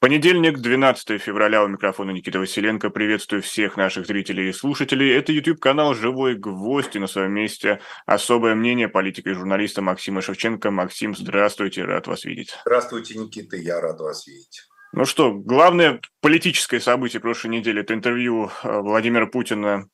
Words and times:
Понедельник, 0.00 0.58
12 0.58 1.20
февраля, 1.20 1.64
у 1.64 1.66
микрофона 1.66 2.12
Никита 2.12 2.38
Василенко. 2.38 2.90
Приветствую 2.90 3.42
всех 3.42 3.76
наших 3.76 4.06
зрителей 4.06 4.50
и 4.50 4.52
слушателей. 4.52 5.12
Это 5.12 5.32
YouTube-канал 5.32 5.92
«Живой 5.94 6.36
гвоздь» 6.36 6.94
и 6.94 7.00
на 7.00 7.08
своем 7.08 7.32
месте 7.32 7.80
особое 8.06 8.54
мнение 8.54 8.88
политика 8.88 9.30
и 9.30 9.34
журналиста 9.34 9.82
Максима 9.82 10.22
Шевченко. 10.22 10.70
Максим, 10.70 11.16
здравствуйте, 11.16 11.82
рад 11.82 12.06
вас 12.06 12.24
видеть. 12.24 12.54
Здравствуйте, 12.64 13.18
Никита, 13.18 13.56
я 13.56 13.80
рад 13.80 13.98
вас 13.98 14.24
видеть. 14.28 14.68
Ну 14.92 15.04
что, 15.04 15.32
главное 15.32 16.00
политическое 16.20 16.78
событие 16.78 17.18
прошлой 17.18 17.48
недели– 17.48 17.80
это 17.82 17.92
интервью 17.92 18.52
э, 18.62 18.80
Владимира 18.80 19.26
Путина 19.26 19.88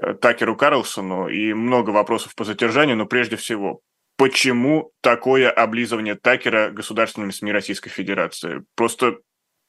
э, 0.00 0.14
Такеру 0.14 0.54
Карлсону 0.54 1.26
и 1.26 1.52
много 1.52 1.90
вопросов 1.90 2.36
по 2.36 2.44
задержанию, 2.44 2.96
но 2.96 3.06
прежде 3.06 3.34
всего, 3.34 3.80
почему 4.16 4.92
такое 5.00 5.50
облизывание 5.50 6.14
Такера 6.14 6.70
государственными 6.70 7.32
СМИ 7.32 7.50
Российской 7.50 7.90
Федерации? 7.90 8.62
Просто 8.76 9.18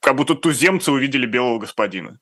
как 0.00 0.16
будто 0.16 0.34
туземцы 0.34 0.90
увидели 0.90 1.26
белого 1.26 1.58
господина. 1.58 2.18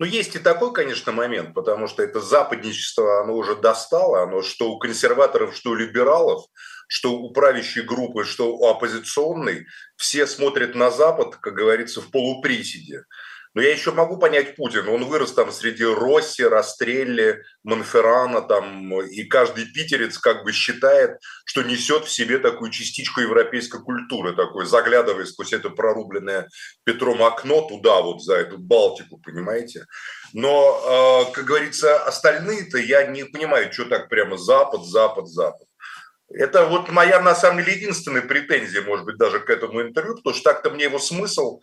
Ну, 0.00 0.06
есть 0.06 0.34
и 0.34 0.40
такой, 0.40 0.72
конечно, 0.72 1.12
момент, 1.12 1.54
потому 1.54 1.86
что 1.86 2.02
это 2.02 2.20
западничество, 2.20 3.20
оно 3.22 3.34
уже 3.34 3.54
достало, 3.54 4.24
оно 4.24 4.42
что 4.42 4.72
у 4.72 4.78
консерваторов, 4.78 5.54
что 5.54 5.70
у 5.70 5.74
либералов, 5.74 6.46
что 6.88 7.12
у 7.12 7.32
правящей 7.32 7.84
группы, 7.84 8.24
что 8.24 8.56
у 8.56 8.66
оппозиционной, 8.66 9.66
все 9.96 10.26
смотрят 10.26 10.74
на 10.74 10.90
Запад, 10.90 11.36
как 11.36 11.54
говорится, 11.54 12.00
в 12.00 12.10
полуприседе. 12.10 13.04
Но 13.54 13.62
я 13.62 13.70
еще 13.70 13.92
могу 13.92 14.18
понять 14.18 14.56
Путина. 14.56 14.90
Он 14.90 15.04
вырос 15.04 15.32
там 15.32 15.52
среди 15.52 15.84
Росси, 15.84 16.42
Растрелли, 16.42 17.42
Монферрана 17.62 18.42
там, 18.42 19.00
и 19.00 19.22
каждый 19.24 19.66
питерец 19.66 20.18
как 20.18 20.42
бы 20.42 20.52
считает, 20.52 21.20
что 21.44 21.62
несет 21.62 22.04
в 22.04 22.10
себе 22.10 22.38
такую 22.38 22.72
частичку 22.72 23.20
европейской 23.20 23.80
культуры, 23.80 24.34
такой, 24.34 24.66
заглядывая 24.66 25.24
сквозь 25.24 25.52
это 25.52 25.70
прорубленное 25.70 26.48
Петром 26.82 27.22
окно 27.22 27.62
туда 27.62 28.02
вот 28.02 28.22
за 28.22 28.34
эту 28.34 28.58
Балтику, 28.58 29.18
понимаете? 29.18 29.86
Но, 30.32 31.26
э, 31.28 31.32
как 31.32 31.44
говорится, 31.44 32.02
остальные-то 32.02 32.78
я 32.78 33.06
не 33.06 33.24
понимаю, 33.24 33.72
что 33.72 33.84
так 33.84 34.08
прямо 34.08 34.36
Запад, 34.36 34.84
Запад, 34.84 35.28
Запад. 35.28 35.68
Это 36.30 36.66
вот 36.66 36.88
моя, 36.88 37.20
на 37.20 37.34
самом 37.34 37.62
деле, 37.62 37.76
единственная 37.76 38.22
претензия, 38.22 38.82
может 38.82 39.04
быть, 39.04 39.16
даже 39.16 39.38
к 39.38 39.50
этому 39.50 39.82
интервью, 39.82 40.16
потому 40.16 40.34
что 40.34 40.50
так-то 40.50 40.70
мне 40.70 40.84
его 40.84 40.98
смысл 40.98 41.60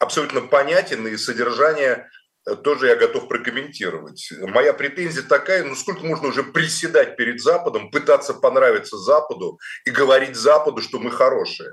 абсолютно 0.00 0.40
понятен, 0.40 1.06
и 1.06 1.16
содержание 1.16 2.08
э, 2.46 2.56
тоже 2.56 2.88
я 2.88 2.96
готов 2.96 3.28
прокомментировать. 3.28 4.32
Моя 4.40 4.72
претензия 4.72 5.22
такая, 5.22 5.62
ну 5.62 5.76
сколько 5.76 6.04
можно 6.04 6.28
уже 6.28 6.42
приседать 6.42 7.16
перед 7.16 7.40
Западом, 7.40 7.90
пытаться 7.90 8.34
понравиться 8.34 8.96
Западу 8.96 9.60
и 9.84 9.90
говорить 9.90 10.34
Западу, 10.34 10.82
что 10.82 10.98
мы 10.98 11.12
хорошие. 11.12 11.70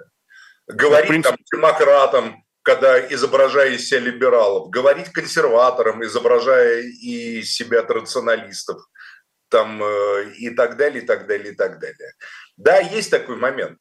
Говорить 0.67 1.09
принципе... 1.09 1.35
там 1.35 1.59
демократам, 1.59 2.43
когда 2.61 2.99
изображая 2.99 3.71
из 3.71 3.87
себя 3.87 4.01
либералов, 4.01 4.69
говорить 4.69 5.09
консерваторам, 5.13 6.03
изображая 6.03 6.81
и 6.81 7.41
себя 7.43 7.81
традиционалистов, 7.81 8.81
там 9.49 9.81
э, 9.81 10.33
и 10.37 10.49
так 10.49 10.75
далее, 10.75 11.01
и 11.01 11.05
так 11.05 11.27
далее, 11.27 11.53
и 11.53 11.55
так 11.55 11.79
далее. 11.79 12.11
Да, 12.57 12.79
есть 12.79 13.09
такой 13.09 13.37
момент. 13.37 13.79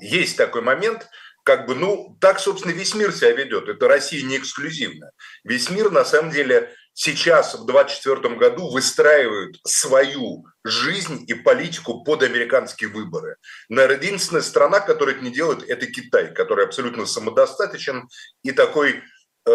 Есть 0.00 0.36
такой 0.36 0.62
момент– 0.62 1.08
как 1.50 1.66
бы, 1.66 1.74
ну, 1.74 2.16
так, 2.20 2.38
собственно, 2.38 2.70
весь 2.70 2.94
мир 2.94 3.10
себя 3.10 3.32
ведет. 3.32 3.68
Это 3.68 3.88
Россия 3.88 4.22
не 4.22 4.36
эксклюзивно. 4.36 5.10
Весь 5.42 5.68
мир, 5.68 5.90
на 5.90 6.04
самом 6.04 6.30
деле, 6.30 6.72
сейчас, 6.94 7.54
в 7.54 7.66
2024 7.66 8.36
году, 8.36 8.70
выстраивает 8.70 9.56
свою 9.66 10.46
жизнь 10.62 11.24
и 11.26 11.34
политику 11.34 12.04
под 12.04 12.22
американские 12.22 12.90
выборы. 12.90 13.34
Наверное, 13.68 13.96
единственная 13.96 14.42
страна, 14.42 14.78
которая 14.78 15.16
это 15.16 15.24
не 15.24 15.32
делает, 15.32 15.68
это 15.68 15.86
Китай, 15.86 16.32
который 16.32 16.66
абсолютно 16.66 17.04
самодостаточен 17.04 18.08
и 18.44 18.52
такой 18.52 19.02
э, 19.44 19.50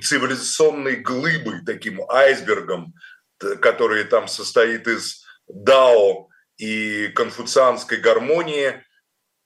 цивилизационной 0.00 0.94
глыбой, 0.94 1.64
таким 1.66 2.08
айсбергом, 2.08 2.94
который 3.38 4.04
там 4.04 4.28
состоит 4.28 4.86
из 4.86 5.24
дао 5.48 6.28
и 6.56 7.08
конфуцианской 7.08 7.98
гармонии– 7.98 8.80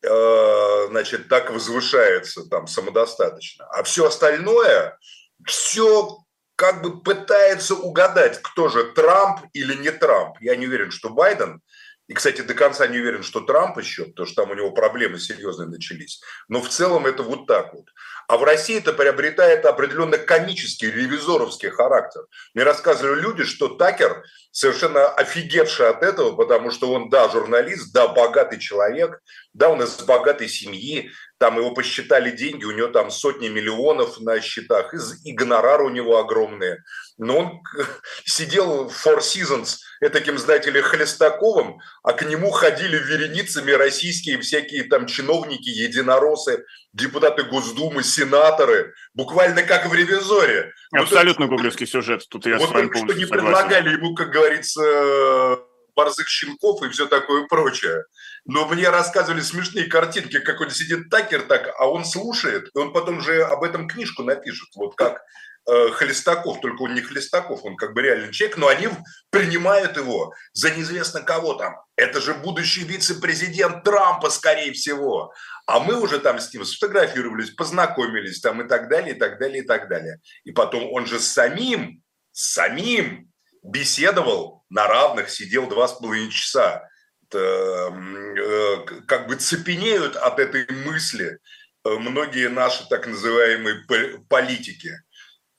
значит, 0.02 1.28
так 1.28 1.50
возвышается 1.50 2.48
там 2.48 2.66
самодостаточно. 2.66 3.66
А 3.66 3.82
все 3.82 4.06
остальное, 4.06 4.98
все 5.46 6.18
как 6.56 6.82
бы 6.82 7.00
пытается 7.00 7.74
угадать, 7.74 8.40
кто 8.42 8.68
же 8.68 8.84
Трамп 8.92 9.40
или 9.52 9.74
не 9.74 9.90
Трамп. 9.90 10.36
Я 10.40 10.56
не 10.56 10.66
уверен, 10.66 10.90
что 10.90 11.10
Байден, 11.10 11.60
и, 12.08 12.14
кстати, 12.14 12.42
до 12.42 12.54
конца 12.54 12.86
не 12.86 12.98
уверен, 12.98 13.22
что 13.22 13.40
Трамп 13.40 13.78
еще, 13.78 14.04
потому 14.04 14.26
что 14.26 14.42
там 14.42 14.50
у 14.50 14.54
него 14.54 14.72
проблемы 14.72 15.18
серьезные 15.18 15.68
начались. 15.68 16.20
Но 16.48 16.60
в 16.60 16.68
целом 16.68 17.06
это 17.06 17.22
вот 17.22 17.46
так 17.46 17.72
вот. 17.72 17.86
А 18.32 18.38
в 18.38 18.44
России 18.44 18.78
это 18.78 18.94
приобретает 18.94 19.66
определенно 19.66 20.16
комический, 20.16 20.90
ревизоровский 20.90 21.68
характер. 21.68 22.22
Мне 22.54 22.64
рассказывали 22.64 23.20
люди, 23.20 23.44
что 23.44 23.68
Такер 23.68 24.24
совершенно 24.50 25.06
офигевший 25.06 25.90
от 25.90 26.02
этого, 26.02 26.34
потому 26.34 26.70
что 26.70 26.90
он, 26.90 27.10
да, 27.10 27.28
журналист, 27.28 27.92
да, 27.92 28.08
богатый 28.08 28.58
человек, 28.58 29.20
да, 29.52 29.68
он 29.68 29.82
из 29.82 30.00
богатой 30.00 30.48
семьи, 30.48 31.10
там 31.36 31.58
его 31.58 31.74
посчитали 31.74 32.30
деньги, 32.30 32.64
у 32.64 32.70
него 32.70 32.88
там 32.88 33.10
сотни 33.10 33.48
миллионов 33.48 34.18
на 34.20 34.40
счетах, 34.40 34.94
и 35.24 35.32
гонорары 35.32 35.84
у 35.84 35.90
него 35.90 36.16
огромные. 36.16 36.82
Но 37.18 37.38
он 37.38 37.62
сидел 38.24 38.88
в 38.88 39.06
Four 39.06 39.18
Seasons, 39.18 39.76
таким, 40.10 40.38
знаете 40.38 40.70
ли, 40.70 40.80
Хлестаковым, 40.80 41.80
а 42.02 42.12
к 42.12 42.22
нему 42.22 42.50
ходили 42.50 42.96
вереницами 42.96 43.72
российские 43.72 44.40
всякие 44.40 44.84
там 44.84 45.06
чиновники, 45.06 45.68
единоросы, 45.68 46.64
депутаты 46.92 47.44
Госдумы, 47.44 48.02
сенаторы, 48.02 48.94
буквально 49.14 49.62
как 49.62 49.86
в 49.86 49.94
«Ревизоре». 49.94 50.72
Ну, 50.92 51.02
Абсолютно 51.02 51.46
ну, 51.46 51.52
гоголевский 51.52 51.86
сюжет, 51.86 52.26
тут 52.28 52.46
я 52.46 52.58
вот 52.58 52.68
с 52.68 52.72
вами 52.72 52.88
полностью 52.88 53.08
что 53.08 53.18
не 53.18 53.26
согласен. 53.26 53.46
предлагали 53.46 53.96
ему, 53.96 54.14
как 54.14 54.30
говорится, 54.30 55.58
борзых 55.94 56.28
щенков 56.28 56.82
и 56.82 56.88
все 56.90 57.06
такое 57.06 57.46
прочее. 57.46 58.04
Но 58.44 58.66
мне 58.68 58.88
рассказывали 58.88 59.40
смешные 59.40 59.86
картинки, 59.86 60.38
как 60.40 60.60
он 60.60 60.70
сидит 60.70 61.10
такер 61.10 61.42
так, 61.42 61.74
а 61.78 61.88
он 61.88 62.04
слушает, 62.04 62.70
и 62.74 62.78
он 62.78 62.92
потом 62.92 63.20
же 63.20 63.42
об 63.42 63.62
этом 63.62 63.88
книжку 63.88 64.22
напишет. 64.22 64.68
Вот 64.74 64.96
как 64.96 65.22
э, 65.68 65.90
Хлестаков, 65.90 66.60
только 66.60 66.82
он 66.82 66.94
не 66.94 67.02
Хлестаков, 67.02 67.64
он 67.64 67.76
как 67.76 67.94
бы 67.94 68.02
реальный 68.02 68.32
человек, 68.32 68.56
но 68.56 68.68
они 68.68 68.88
принимают 69.30 69.96
его 69.96 70.32
за 70.52 70.70
неизвестно 70.70 71.22
кого 71.22 71.54
там. 71.54 71.76
Это 71.96 72.20
же 72.20 72.34
будущий 72.34 72.84
вице-президент 72.84 73.84
Трампа, 73.84 74.30
скорее 74.30 74.72
всего. 74.72 75.32
А 75.66 75.80
мы 75.80 76.00
уже 76.00 76.18
там 76.18 76.38
с 76.38 76.52
ним 76.52 76.64
сфотографировались, 76.64 77.50
познакомились 77.50 78.40
там 78.40 78.62
и 78.62 78.68
так 78.68 78.88
далее, 78.88 79.14
и 79.14 79.18
так 79.18 79.38
далее, 79.38 79.62
и 79.62 79.66
так 79.66 79.88
далее. 79.88 80.20
И 80.44 80.52
потом 80.52 80.92
он 80.92 81.06
же 81.06 81.20
самим, 81.20 82.02
самим 82.32 83.30
беседовал 83.62 84.64
на 84.70 84.86
равных, 84.88 85.30
сидел 85.30 85.68
два 85.68 85.88
с 85.88 85.92
половиной 85.92 86.30
часа 86.30 86.88
Э, 87.34 88.84
как 89.06 89.26
бы 89.26 89.36
цепенеют 89.36 90.16
от 90.16 90.38
этой 90.38 90.66
мысли 90.84 91.38
э, 91.84 91.88
многие 91.88 92.48
наши 92.48 92.86
так 92.88 93.06
называемые 93.06 93.84
политики, 94.28 94.92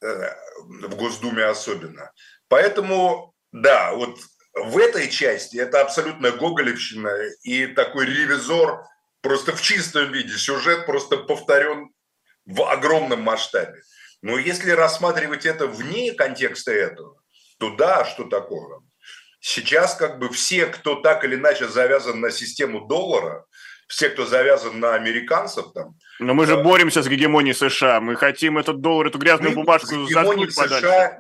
э, 0.02 0.08
в 0.62 0.96
Госдуме 0.96 1.46
особенно. 1.46 2.12
Поэтому, 2.48 3.34
да, 3.52 3.94
вот 3.94 4.20
в 4.54 4.78
этой 4.78 5.10
части 5.10 5.58
это 5.58 5.82
абсолютно 5.82 6.32
гоголевщина 6.32 7.12
и 7.44 7.68
такой 7.68 8.06
ревизор 8.06 8.86
просто 9.24 9.56
в 9.56 9.62
чистом 9.62 10.12
виде. 10.12 10.38
Сюжет 10.38 10.86
просто 10.86 11.18
повторен 11.18 11.90
в 12.46 12.62
огромном 12.70 13.22
масштабе. 13.22 13.82
Но 14.22 14.38
если 14.38 14.72
рассматривать 14.72 15.46
это 15.46 15.66
вне 15.66 16.14
контекста 16.14 16.72
этого, 16.72 17.16
то 17.58 17.76
да, 17.76 18.06
что 18.06 18.26
такого? 18.26 18.84
Сейчас 19.40 19.96
как 19.96 20.20
бы 20.20 20.30
все, 20.30 20.68
кто 20.68 20.96
так 20.96 21.26
или 21.26 21.36
иначе 21.36 21.68
завязан 21.68 22.22
на 22.22 22.32
систему 22.32 22.86
доллара, 22.88 23.46
все, 23.88 24.10
кто 24.10 24.26
завязан 24.26 24.80
на 24.80 24.96
американцев 24.96 25.74
там. 25.74 25.96
Но 26.20 26.34
мы 26.34 26.46
же 26.46 26.54
э, 26.54 26.64
боремся 26.64 27.02
с 27.02 27.08
гегемонией 27.08 27.54
США. 27.54 28.00
Мы 28.00 28.16
хотим 28.16 28.58
этот 28.58 28.80
доллар, 28.80 29.08
эту 29.08 29.18
грязную 29.18 29.54
бумажку 29.54 30.08
заткнуть 30.08 30.54
США, 30.54 31.20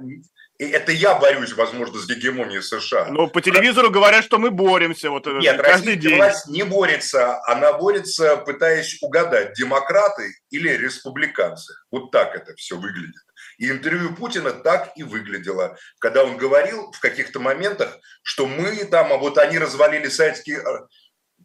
И 0.63 0.69
это 0.69 0.93
я 0.93 1.15
борюсь, 1.15 1.51
возможно, 1.51 1.99
с 1.99 2.07
гегемонией 2.07 2.61
США. 2.61 3.07
Но 3.09 3.27
по 3.27 3.41
телевизору 3.41 3.91
говорят, 3.91 4.23
что 4.23 4.37
мы 4.37 4.49
боремся 4.49 5.09
вот 5.09 5.27
э, 5.27 5.31
Нет, 5.39 5.61
каждый 5.61 5.97
день. 5.97 6.15
власть 6.15 6.47
не 6.47 6.63
борется, 6.63 7.41
она 7.45 7.73
борется, 7.73 8.37
пытаясь 8.37 8.97
угадать, 9.01 9.53
демократы 9.55 10.33
или 10.51 10.69
республиканцы. 10.69 11.73
Вот 11.91 12.11
так 12.11 12.33
это 12.35 12.55
все 12.55 12.77
выглядит. 12.77 13.21
И 13.57 13.69
интервью 13.69 14.15
Путина 14.15 14.51
так 14.51 14.93
и 14.95 15.03
выглядело, 15.03 15.77
когда 15.99 16.23
он 16.23 16.37
говорил 16.37 16.93
в 16.93 16.99
каких-то 17.01 17.41
моментах, 17.41 17.97
что 18.21 18.47
мы 18.47 18.85
там, 18.85 19.11
а 19.11 19.17
вот 19.17 19.37
они 19.37 19.59
развалили 19.59 20.07
советский, 20.07 20.53
э, 20.53 20.87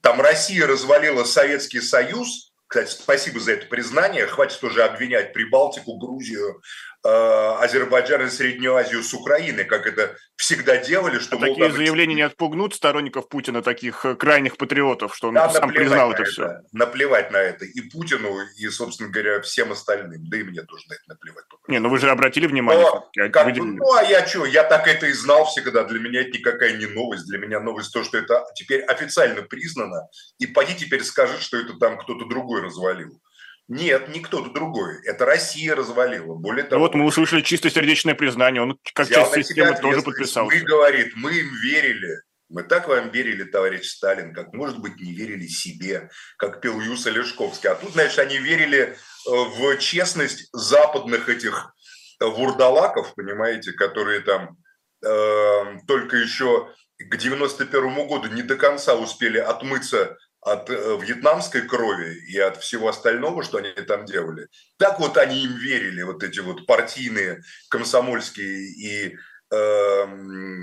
там 0.00 0.20
Россия 0.20 0.64
развалила 0.64 1.24
Советский 1.24 1.80
Союз, 1.80 2.52
кстати, 2.68 2.90
спасибо 2.90 3.40
за 3.40 3.52
это 3.52 3.66
признание. 3.66 4.26
Хватит 4.26 4.62
уже 4.62 4.84
обвинять 4.84 5.32
Прибалтику, 5.32 5.96
Грузию, 5.96 6.60
Азербайджан 7.04 8.26
и 8.26 8.28
Среднюю 8.28 8.74
Азию 8.74 9.02
с 9.02 9.14
Украины, 9.14 9.64
как 9.64 9.86
это 9.86 10.16
всегда 10.36 10.76
делали. 10.76 11.18
Что, 11.18 11.36
а 11.36 11.38
мол, 11.40 11.48
такие 11.54 11.72
заявления 11.72 12.14
не 12.14 12.22
отпугнут 12.22 12.74
сторонников 12.74 13.28
Путина, 13.28 13.62
таких 13.62 14.04
э, 14.04 14.14
крайних 14.14 14.56
патриотов, 14.56 15.14
что 15.14 15.28
он 15.28 15.34
да, 15.34 15.48
сам 15.48 15.70
признал 15.70 16.12
это, 16.12 16.22
это 16.22 16.30
все? 16.30 16.60
Наплевать 16.72 17.30
на 17.30 17.36
это 17.36 17.64
и 17.64 17.80
Путину, 17.82 18.36
и, 18.56 18.68
собственно 18.68 19.10
говоря, 19.10 19.40
всем 19.42 19.72
остальным. 19.72 20.28
Да 20.28 20.38
и 20.38 20.42
мне 20.42 20.62
тоже 20.62 20.84
на 20.88 20.94
это 20.94 21.02
наплевать. 21.08 21.44
Не, 21.68 21.78
ну 21.78 21.88
вы 21.88 21.98
же 21.98 22.10
обратили 22.10 22.46
внимание. 22.46 22.84
Но, 22.84 23.10
а 23.20 23.28
как, 23.28 23.56
ну, 23.56 23.94
а 23.94 24.02
я 24.02 24.26
что, 24.26 24.44
я 24.46 24.64
так 24.64 24.88
это 24.88 25.06
и 25.06 25.12
знал 25.12 25.46
всегда. 25.46 25.84
Для 25.84 26.00
меня 26.00 26.22
это 26.22 26.30
никакая 26.30 26.76
не 26.76 26.86
новость. 26.86 27.26
Для 27.26 27.38
меня 27.38 27.60
новость 27.60 27.92
то, 27.92 28.02
что 28.02 28.18
это 28.18 28.44
теперь 28.54 28.82
официально 28.82 29.42
признано. 29.42 30.08
И 30.38 30.46
поди 30.46 30.74
теперь 30.74 31.02
скажи, 31.04 31.40
что 31.40 31.58
это 31.58 31.74
там 31.78 31.98
кто-то 31.98 32.26
другой 32.26 32.62
развалил. 32.62 33.20
Нет, 33.68 34.08
не 34.08 34.20
кто-то 34.20 34.50
другой. 34.50 35.04
Это 35.04 35.26
Россия 35.26 35.74
развалила. 35.74 36.34
Более 36.34 36.64
того, 36.64 36.80
ну 36.80 36.86
вот 36.86 36.94
мы 36.94 37.04
услышали 37.04 37.42
чистосердечное 37.42 38.14
признание. 38.14 38.62
Он 38.62 38.78
как 38.94 39.08
часть 39.08 39.34
системы 39.34 39.76
тоже 39.78 40.00
подписался. 40.00 40.56
Мы, 40.56 40.62
говорит, 40.62 41.12
мы 41.16 41.32
им 41.34 41.54
верили. 41.62 42.22
Мы 42.48 42.62
так 42.62 42.88
вам 42.88 43.10
верили, 43.10 43.44
товарищ 43.44 43.84
Сталин, 43.84 44.32
как, 44.32 44.54
может 44.54 44.78
быть, 44.78 44.96
не 44.96 45.12
верили 45.12 45.46
себе, 45.46 46.08
как 46.38 46.62
пел 46.62 46.80
Юса 46.80 47.10
Лешковский. 47.10 47.68
А 47.68 47.74
тут, 47.74 47.92
знаешь, 47.92 48.18
они 48.18 48.38
верили 48.38 48.80
э, 48.80 48.94
в 49.26 49.76
честность 49.76 50.48
западных 50.54 51.28
этих 51.28 51.74
э, 52.20 52.24
вурдалаков, 52.24 53.14
понимаете, 53.14 53.72
которые 53.72 54.20
там 54.20 54.56
э, 55.04 55.78
только 55.86 56.16
еще 56.16 56.72
к 56.96 57.16
91 57.18 58.08
году 58.08 58.28
не 58.28 58.42
до 58.42 58.56
конца 58.56 58.96
успели 58.96 59.36
отмыться 59.36 60.16
от 60.40 60.70
э, 60.70 60.98
вьетнамской 61.00 61.62
крови 61.62 62.14
и 62.28 62.38
от 62.38 62.58
всего 62.58 62.88
остального, 62.88 63.42
что 63.42 63.58
они 63.58 63.72
там 63.72 64.04
делали. 64.04 64.48
Так 64.78 65.00
вот 65.00 65.16
они 65.16 65.44
им 65.44 65.56
верили, 65.56 66.02
вот 66.02 66.22
эти 66.22 66.40
вот 66.40 66.66
партийные, 66.66 67.42
комсомольские 67.70 68.70
и, 68.70 69.16
э, 69.50 70.06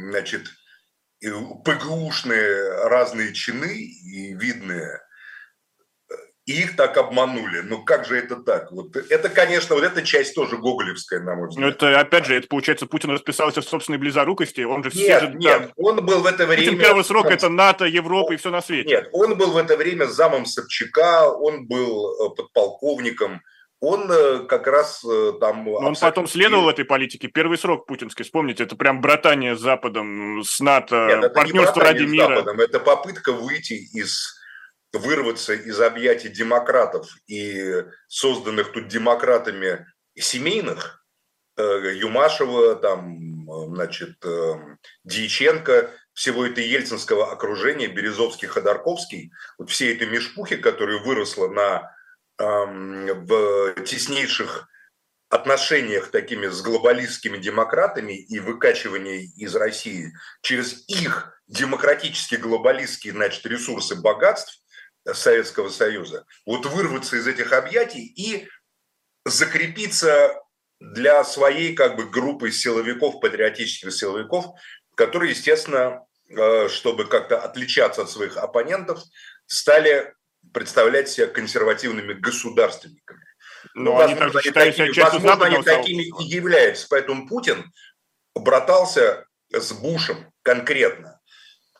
значит, 0.10 0.48
и 1.19 1.30
ПГУшные 1.30 2.88
разные 2.88 3.33
чины 3.33 3.75
и 3.75 4.33
видные– 4.33 5.00
и 6.45 6.62
их 6.62 6.75
так 6.75 6.95
обманули. 6.97 7.62
Ну 7.62 7.83
как 7.83 8.06
же 8.06 8.18
это 8.18 8.36
так? 8.36 8.71
Вот 8.71 8.95
это, 8.95 9.30
конечно, 9.30 9.75
вот 9.75 9.83
эта 9.83 10.03
часть 10.03 10.36
тоже 10.36 10.57
гоголевская, 10.57 11.19
на 11.19 11.36
мой 11.36 11.50
взгляд. 11.50 11.65
Ну 11.65 11.71
это, 11.71 12.00
опять 12.00 12.25
же, 12.25 12.36
это 12.36 12.47
получается, 12.47 12.86
Путин 12.86 13.09
расписался 13.09 13.62
в 13.62 13.65
собственной 13.65 13.97
близорукости. 13.97 14.62
Он 14.62 14.83
же 14.83 14.92
нет, 14.94 14.95
все 14.95 15.19
же, 15.19 15.33
нет, 15.33 15.71
он 15.75 16.06
был 16.06 16.21
в 16.21 16.25
это 16.27 16.45
время... 16.45 16.65
Путин 16.65 16.80
первый 16.80 17.03
срок– 17.03 17.25
это 17.31 17.50
НАТО, 17.50 17.86
Европа 17.86 18.33
и 18.33 18.38
все 18.38 18.51
на 18.51 18.62
свете. 18.62 18.89
Нет, 18.89 19.09
он 19.12 19.38
был 19.38 19.51
в 19.51 19.57
это 19.57 19.75
время 19.75 20.06
замом 20.06 20.45
Собчака, 20.45 21.30
он 21.31 21.65
был 21.65 22.27
э, 22.27 22.36
подполковником, 22.36 23.42
он 23.80 24.09
э, 24.12 24.45
как 24.47 24.68
раз 24.68 25.03
э, 25.03 25.33
там... 25.39 25.65
Но 25.65 25.77
он 25.77 25.95
потом 26.00 26.27
следовал 26.27 26.69
этой 26.69 26.86
политике. 26.86 27.27
Первый 27.27 27.57
срок 27.57 27.88
путинский, 27.88 28.24
вспомните, 28.24 28.63
это 28.63 28.75
прям 28.75 29.01
братание 29.01 29.56
с 29.56 29.59
Западом, 29.59 30.44
с 30.44 30.59
НАТО, 30.59 31.07
Нет, 31.21 31.33
партнерство 31.33 31.81
ради 31.81 32.03
мира. 32.03 32.36
Западом, 32.36 32.59
это 32.59 32.80
попытка 32.80 33.31
выйти 33.31 33.74
из 33.74 34.44
вырваться 34.97 35.53
из 35.53 35.80
объятий 35.80 36.30
демократов 36.30 37.07
и 37.27 37.83
созданных 38.07 38.71
тут 38.71 38.88
демократами 38.88 39.86
семейных, 40.18 41.06
э, 41.57 41.94
Юмашева, 41.95 42.75
там, 42.75 43.45
значит, 43.75 44.24
э, 44.25 44.53
Дьяченко, 45.03 45.92
всего 46.13 46.45
это 46.45 46.62
ельцинского 46.62 47.31
окружения, 47.31 47.88
Березовский, 47.88 48.47
Ходорковский, 48.47 49.31
вот 49.57 49.69
все 49.69 49.92
эти 49.92 50.03
мешпухи, 50.03 50.57
которые 50.57 51.01
выросла 51.03 51.50
на, 51.50 51.92
в 52.38 53.74
теснейших 53.86 54.69
отношениях 55.30 56.12
такими 56.12 56.47
с 56.47 56.62
глобалистскими 56.62 57.38
демократами 57.38 58.13
и 58.13 58.39
выкачивание 58.39 59.24
из 59.24 59.56
России 59.56 60.13
через 60.42 60.88
их 60.88 61.42
демократические 61.47 62.39
глобалистские 62.39 63.13
значит, 63.13 63.45
ресурсы 63.45 63.95
богатств, 63.95 64.62
Советского 65.13 65.69
Союза. 65.69 66.25
Вот 66.46 66.66
вырваться 66.66 67.16
из 67.16 67.28
этих 67.28 67.54
объятий 67.54 68.06
и 68.06 68.48
закрепиться 69.25 70.42
для 70.80 71.24
своей 71.24 71.75
как 71.75 71.96
бы 71.96 72.10
группы 72.10 72.52
силовиков, 72.52 73.19
патриотических 73.19 73.94
силовиков, 73.94 74.46
которые, 74.96 75.31
естественно, 75.31 76.06
э, 76.30 76.69
чтобы 76.69 77.06
как-то 77.06 77.40
отличаться 77.40 78.04
от 78.04 78.10
своих 78.10 78.38
оппонентов, 78.38 79.02
стали 79.46 80.13
представлять 80.54 81.10
себя 81.10 81.28
консервативными 81.28 82.13
государственниками. 82.13 83.25
Но 83.74 83.96
ну, 83.96 84.00
они 84.00 84.13
возможно, 84.13 84.40
они 84.40 84.52
такими, 84.52 85.00
возможно, 85.00 85.46
они 85.46 85.63
такими 85.63 86.04
и 86.04 86.24
являются. 86.24 86.88
Поэтому 86.90 87.28
Путин 87.28 87.72
братался 88.36 89.25
с 89.52 89.72
Бушем 89.74 90.31
конкретно 90.44 91.14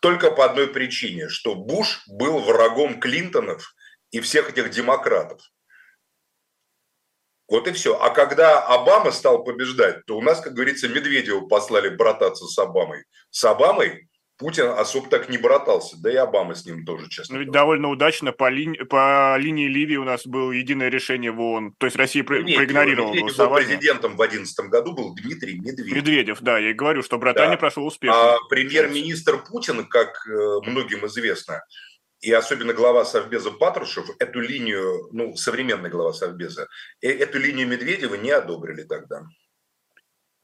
только 0.06 0.30
по 0.30 0.46
одной 0.46 0.68
причине, 0.68 1.30
что 1.30 1.56
Буш 1.56 2.04
был 2.06 2.38
врагом 2.38 3.00
Клинтонов 3.00 3.74
и 4.12 4.20
всех 4.20 4.52
этих 4.52 4.70
демократов. 4.70 5.42
Вот 7.48 7.68
и 7.68 7.72
все. 7.72 8.00
А 8.00 8.12
когда 8.12 8.64
Обама 8.64 9.10
стал 9.10 9.44
побеждать, 9.44 10.06
то 10.06 10.16
у 10.16 10.22
нас, 10.22 10.42
как 10.42 10.54
говорится, 10.54 10.88
Медведева 10.88 11.48
послали 11.48 11.90
брататься 11.90 12.46
с 12.46 12.56
Обамой. 12.60 13.06
С 13.32 13.44
Обамой 13.46 14.08
Путин 14.38 14.68
особо 14.68 15.10
так 15.10 15.30
не 15.30 15.38
братался, 15.38 15.96
да 16.02 16.12
и 16.12 16.16
Обама 16.16 16.56
с 16.56 16.66
ним 16.66 16.86
тоже, 16.86 17.08
честно. 17.10 17.36
Но 17.36 17.42
ведь 17.42 17.52
довольно 17.52 17.90
удачно 17.90 18.34
по, 18.34 18.50
ли... 18.50 18.84
по 18.84 19.38
линии 19.38 19.68
Ливии 19.68 19.96
у 19.96 20.04
нас 20.04 20.28
было 20.28 20.52
единое 20.52 20.90
решение 20.90 21.32
в 21.32 21.40
ООН. 21.40 21.76
То 21.78 21.86
есть 21.86 21.96
Россия 21.96 22.24
Медведев, 22.24 22.58
проигнорировала 22.58 23.14
Медведев 23.14 23.36
голосование. 23.38 23.68
Был 23.68 23.78
президентом 23.78 24.14
в 24.14 24.18
2011 24.18 24.70
году 24.70 24.94
был 24.94 25.16
Дмитрий 25.16 25.60
Медведев. 25.60 25.96
Медведев, 25.96 26.42
да, 26.42 26.58
я 26.58 26.72
и 26.72 26.74
говорю, 26.74 27.02
что 27.02 27.18
братание 27.18 27.56
да. 27.56 27.60
прошло 27.60 27.86
успешно. 27.86 28.34
А 28.34 28.38
премьер-министр 28.50 29.42
Путин, 29.44 29.86
как 29.86 30.28
э, 30.28 30.60
многим 30.70 31.06
известно, 31.06 31.64
и 32.20 32.32
особенно 32.32 32.74
глава 32.74 33.06
Совбеза 33.06 33.52
Патрушев 33.52 34.10
эту 34.20 34.42
линию, 34.42 35.08
ну, 35.12 35.36
современный 35.36 35.90
глава 35.90 36.12
Совбеза, 36.12 36.68
э, 37.02 37.10
эту 37.10 37.40
линию 37.40 37.68
Медведева 37.68 38.16
не 38.16 38.32
одобрили 38.32 38.84
тогда. 38.84 39.24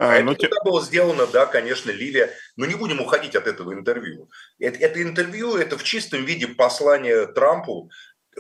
А, 0.02 0.18
а 0.18 0.24
ну, 0.24 0.32
это 0.32 0.48
те... 0.48 0.54
было 0.64 0.82
сделано, 0.82 1.28
да, 1.28 1.46
конечно, 1.46 1.92
Ливия. 1.92 2.32
Но 2.56 2.66
не 2.66 2.74
будем 2.74 3.02
уходить 3.02 3.36
от 3.36 3.46
этого 3.46 3.72
интервью. 3.72 4.32
Это, 4.58 4.80
это 4.80 5.04
интервью, 5.04 5.56
это 5.58 5.78
в 5.78 5.84
чистом 5.84 6.26
виде 6.26 6.48
послание 6.48 7.28
Трампу, 7.28 7.92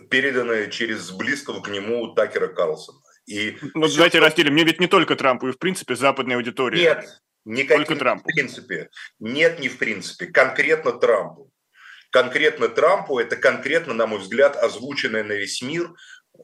переданное 0.10 0.68
через 0.68 1.12
близкого 1.12 1.62
к 1.62 1.70
нему 1.70 2.16
Такера 2.16 2.48
Карлсона. 2.48 2.98
И 3.28 3.60
ну, 3.76 3.86
все, 3.86 3.98
давайте 3.98 4.18
что... 4.18 4.26
разделим. 4.26 4.54
Мне 4.54 4.64
ведь 4.64 4.80
не 4.80 4.88
только 4.88 5.16
Трампу, 5.16 5.50
и 5.50 5.52
в 5.52 5.60
принципе 5.60 5.96
западная 5.96 6.38
аудитория. 6.38 6.82
Нет, 6.82 7.22
никаким, 7.46 7.86
только 7.86 7.96
Трампу. 7.96 8.24
в 8.24 8.34
принципе. 8.34 8.90
Нет, 9.20 9.60
не 9.60 9.70
в 9.70 9.78
принципе. 9.78 10.26
Конкретно 10.26 10.94
Трампу. 10.94 11.52
Конкретно 12.10 12.70
Трампу, 12.70 13.20
это 13.20 13.36
конкретно, 13.36 13.94
на 13.94 14.08
мой 14.08 14.18
взгляд, 14.18 14.58
озвученное 14.58 15.24
на 15.24 15.34
весь 15.34 15.62
мир 15.62 15.94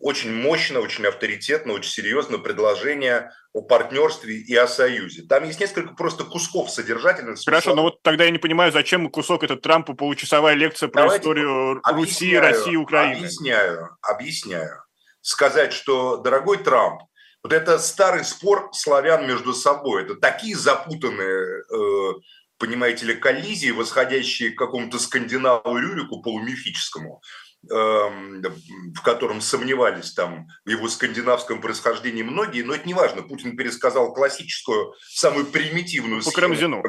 очень 0.02 0.34
мощно, 0.34 0.80
очень 0.80 1.06
авторитетно, 1.06 1.74
очень 1.74 1.92
серьезное 1.92 2.40
предложение 2.40 3.32
о 3.54 3.62
партнерстве 3.62 4.38
и 4.38 4.56
о 4.56 4.68
союзе. 4.68 5.24
Там 5.24 5.44
есть 5.44 5.60
несколько 5.60 5.94
просто 5.94 6.24
кусков 6.24 6.70
содержательных. 6.70 7.40
Хорошо, 7.44 7.76
но 7.76 7.84
вот 7.84 8.02
тогда 8.02 8.26
я 8.26 8.32
не 8.32 8.38
понимаю, 8.38 8.72
зачем 8.72 9.10
кусок 9.10 9.44
этот 9.44 9.62
Трампу 9.62 9.94
получасовая 9.94 10.54
лекция 10.54 10.90
про 10.90 11.04
Давайте 11.04 11.22
историю 11.22 11.82
Руси, 11.84 12.38
России, 12.38 12.76
Украины. 12.76 13.20
Объясняю, 13.20 13.98
объясняю. 14.02 14.84
Сказать, 15.22 15.74
что, 15.74 16.18
дорогой 16.18 16.58
Трамп, 16.58 17.02
вот 17.44 17.54
это 17.54 17.80
старый 17.80 18.24
спор 18.24 18.70
славян 18.74 19.26
между 19.26 19.54
собой, 19.54 20.04
это 20.04 20.16
такие 20.16 20.56
запутанные, 20.56 21.64
э, 21.64 22.14
понимаете 22.58 23.06
ли, 23.06 23.16
коллизии, 23.16 23.72
восходящие 23.72 24.52
к 24.52 24.58
какому-то 24.58 25.00
скандинаву 25.00 25.78
Рюрику 25.78 26.22
полумифическому, 26.22 27.22
в 27.64 29.02
котором 29.04 29.42
сомневались 29.42 30.14
там 30.14 30.48
в 30.66 30.70
его 30.70 30.88
скандинавском 30.88 31.60
происхождении 31.62 32.24
многие, 32.24 32.62
но 32.62 32.74
это 32.74 32.88
не 32.88 32.94
важно. 32.94 33.24
Путин 33.24 33.58
пересказал 33.58 34.14
классическую, 34.14 34.94
самую 35.02 35.48
примитивную 35.48 36.24
По 36.24 36.32
Карамзину. 36.32 36.84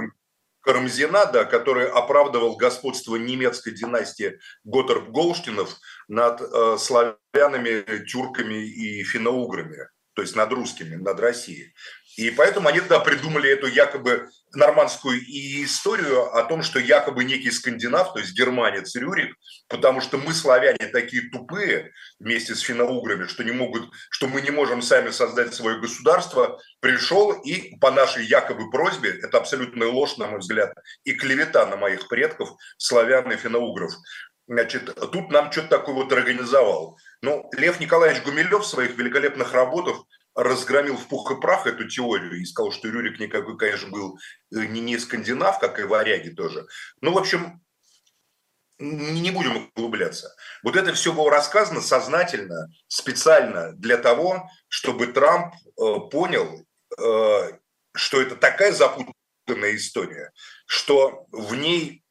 Карамзина, 0.60 1.26
да, 1.26 1.44
который 1.44 1.88
оправдывал 1.88 2.56
господство 2.56 3.16
немецкой 3.16 3.70
династии 3.70 4.38
Готтерб-Голштинов 4.64 5.70
над 6.08 6.40
э, 6.42 6.76
славянами, 6.78 8.04
тюрками 8.06 8.66
и 8.66 9.02
финно-уграми, 9.02 9.88
то 10.14 10.22
есть 10.22 10.36
над 10.36 10.52
русскими, 10.52 10.96
над 10.96 11.18
Россией. 11.20 11.72
И 12.18 12.32
поэтому 12.32 12.68
они 12.68 12.80
тогда 12.80 12.98
придумали 12.98 13.48
эту 13.48 13.68
якобы 13.68 14.28
нормандскую 14.52 15.20
историю 15.62 16.34
о 16.36 16.42
том, 16.42 16.64
что 16.64 16.80
якобы 16.80 17.22
некий 17.22 17.52
скандинав, 17.52 18.12
то 18.12 18.18
есть 18.18 18.36
германец 18.36 18.96
Рюрик, 18.96 19.36
потому 19.68 20.00
что 20.00 20.18
мы, 20.18 20.34
славяне, 20.34 20.88
такие 20.92 21.30
тупые 21.30 21.92
вместе 22.18 22.56
с 22.56 22.60
финно-уграми, 22.60 23.28
что, 23.28 23.44
не 23.44 23.52
могут, 23.52 23.88
что 24.10 24.26
мы 24.26 24.40
не 24.40 24.50
можем 24.50 24.82
сами 24.82 25.10
создать 25.10 25.54
свое 25.54 25.78
государство, 25.78 26.58
пришел 26.80 27.30
и 27.30 27.76
по 27.76 27.92
нашей 27.92 28.26
якобы 28.26 28.68
просьбе, 28.68 29.10
это 29.10 29.38
абсолютная 29.38 29.86
ложь, 29.86 30.16
на 30.16 30.26
мой 30.26 30.40
взгляд, 30.40 30.74
и 31.04 31.12
клевета 31.12 31.66
на 31.66 31.76
моих 31.76 32.08
предков, 32.08 32.50
славян 32.78 33.30
и 33.30 33.36
финно-угров, 33.36 33.92
значит, 34.48 34.92
тут 35.12 35.30
нам 35.30 35.52
что-то 35.52 35.68
такое 35.68 35.94
вот 35.94 36.12
организовал. 36.12 36.98
Ну, 37.22 37.48
Лев 37.56 37.78
Николаевич 37.78 38.24
Гумилев 38.24 38.62
в 38.62 38.66
своих 38.66 38.96
великолепных 38.96 39.52
работах 39.52 39.98
разгромил 40.38 40.96
в 40.96 41.08
пух 41.08 41.32
и 41.32 41.40
прах 41.40 41.66
эту 41.66 41.88
теорию 41.88 42.40
и 42.40 42.44
сказал, 42.44 42.70
что 42.70 42.88
Рюрик 42.88 43.18
никакой, 43.18 43.58
конечно, 43.58 43.88
был 43.90 44.18
э, 44.54 44.66
не, 44.66 44.80
не 44.80 44.96
скандинав, 44.98 45.58
как 45.58 45.80
и 45.80 45.82
варяги 45.82 46.30
тоже. 46.30 46.66
Ну, 47.00 47.12
в 47.12 47.18
общем, 47.18 47.60
не 48.78 49.32
будем 49.32 49.68
углубляться. 49.74 50.36
Вот 50.62 50.76
это 50.76 50.94
все 50.94 51.12
было 51.12 51.28
рассказано 51.28 51.80
сознательно, 51.80 52.68
специально 52.86 53.72
для 53.72 53.96
того, 53.96 54.48
чтобы 54.68 55.08
Трамп 55.08 55.54
э, 55.54 55.94
понял, 56.08 56.64
э, 56.96 57.52
что 57.92 58.22
это 58.22 58.36
такая 58.36 58.72
запутанная 58.72 59.74
история, 59.74 60.30
что 60.66 61.26
в 61.32 61.56
ней, 61.56 62.04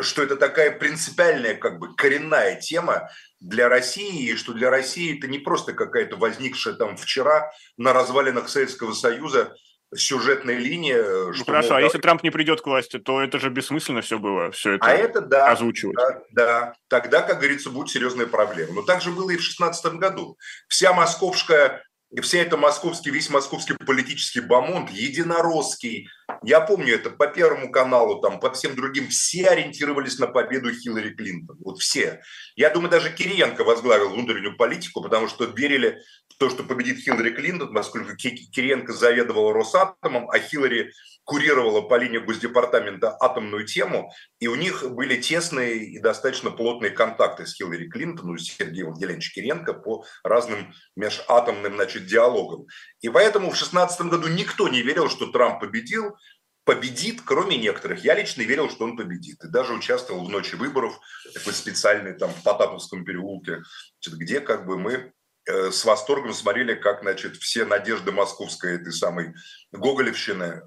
что 0.00 0.22
это 0.22 0.36
такая 0.36 0.70
принципиальная, 0.70 1.54
как 1.54 1.78
бы 1.78 1.94
коренная 1.94 2.60
тема 2.60 3.10
для 3.40 3.68
России, 3.68 4.30
и 4.30 4.36
что 4.36 4.52
для 4.52 4.70
России 4.70 5.18
это 5.18 5.26
не 5.28 5.38
просто 5.38 5.72
какая-то 5.72 6.16
возникшая 6.16 6.74
там 6.74 6.96
вчера 6.96 7.50
на 7.76 7.92
развалинах 7.92 8.48
Советского 8.48 8.92
Союза 8.92 9.54
сюжетная 9.94 10.56
линия. 10.56 11.02
Ну, 11.02 11.32
что, 11.32 11.44
хорошо, 11.44 11.68
мол, 11.70 11.76
а 11.78 11.80
если 11.82 11.98
Трамп 11.98 12.22
не 12.22 12.30
придет 12.30 12.60
к 12.60 12.66
власти, 12.66 12.98
то 12.98 13.20
это 13.20 13.38
же 13.38 13.50
бессмысленно 13.50 14.00
все 14.00 14.18
было, 14.18 14.50
все 14.50 14.72
это, 14.72 14.86
а 14.86 14.90
это 14.92 15.20
да, 15.20 15.50
озвучивать. 15.50 15.96
Да, 15.96 16.22
да, 16.30 16.74
тогда, 16.88 17.22
как 17.22 17.38
говорится, 17.38 17.70
будет 17.70 17.90
серьезная 17.90 18.26
проблема. 18.26 18.74
Но 18.74 18.82
так 18.82 19.02
же 19.02 19.10
было 19.10 19.30
и 19.30 19.36
в 19.36 19.40
2016 19.40 19.94
году. 19.94 20.36
Вся 20.68 20.92
московская 20.92 21.84
и 22.14 22.20
вся 22.20 22.38
эта 22.38 22.56
московский, 22.56 23.10
весь 23.10 23.28
московский 23.28 23.74
политический 23.74 24.40
бомонд, 24.40 24.90
единоросский, 24.90 26.08
я 26.44 26.60
помню 26.60 26.94
это 26.94 27.10
по 27.10 27.26
Первому 27.26 27.72
каналу, 27.72 28.20
там, 28.20 28.38
по 28.38 28.52
всем 28.52 28.76
другим, 28.76 29.08
все 29.08 29.48
ориентировались 29.48 30.18
на 30.18 30.28
победу 30.28 30.72
Хиллари 30.72 31.10
Клинтон. 31.10 31.56
Вот 31.58 31.80
все. 31.80 32.22
Я 32.54 32.70
думаю, 32.70 32.90
даже 32.90 33.12
Кириенко 33.12 33.64
возглавил 33.64 34.10
внутреннюю 34.10 34.56
политику, 34.56 35.02
потому 35.02 35.26
что 35.26 35.46
верили 35.46 35.98
в 36.28 36.38
то, 36.38 36.50
что 36.50 36.62
победит 36.62 36.98
Хиллари 36.98 37.30
Клинтон, 37.30 37.74
поскольку 37.74 38.14
Кириенко 38.16 38.92
заведовал 38.92 39.52
Росатомом, 39.52 40.30
а 40.30 40.38
Хиллари 40.38 40.92
курировала 41.24 41.80
по 41.80 41.96
линии 41.96 42.18
Госдепартамента 42.18 43.16
атомную 43.18 43.66
тему, 43.66 44.12
и 44.40 44.46
у 44.46 44.54
них 44.54 44.84
были 44.90 45.16
тесные 45.16 45.78
и 45.78 45.98
достаточно 45.98 46.50
плотные 46.50 46.90
контакты 46.90 47.46
с 47.46 47.54
Хиллари 47.54 47.88
Клинтон, 47.88 48.38
с 48.38 48.44
Сергеем 48.44 48.88
Владимировичем 48.88 49.32
Киренко 49.34 49.72
по 49.72 50.04
разным 50.22 50.74
межатомным 50.96 51.74
значит, 51.74 52.03
диалогам. 52.06 52.66
И 53.00 53.08
поэтому 53.08 53.46
в 53.46 53.58
2016 53.58 54.00
году 54.02 54.28
никто 54.28 54.68
не 54.68 54.82
верил, 54.82 55.08
что 55.08 55.26
Трамп 55.26 55.60
победил, 55.60 56.16
победит, 56.64 57.20
кроме 57.24 57.56
некоторых. 57.56 58.04
Я 58.04 58.14
лично 58.14 58.42
верил, 58.42 58.70
что 58.70 58.84
он 58.84 58.96
победит. 58.96 59.42
И 59.44 59.48
даже 59.48 59.74
участвовал 59.74 60.24
в 60.24 60.28
ночи 60.30 60.54
выборов, 60.54 60.98
такой 61.34 61.52
специальный 61.52 62.14
там 62.14 62.30
в 62.30 62.42
Потаповском 62.42 63.04
переулке, 63.04 63.62
где 64.06 64.40
как 64.40 64.66
бы 64.66 64.78
мы 64.78 65.12
Э, 65.46 65.70
с 65.70 65.84
восторгом 65.84 66.32
смотрели, 66.32 66.74
как, 66.74 67.02
значит, 67.02 67.36
все 67.36 67.66
надежды 67.66 68.12
московской 68.12 68.76
этой 68.76 68.92
самой 68.92 69.34
Гоголевщины 69.72 70.44
э, 70.44 70.62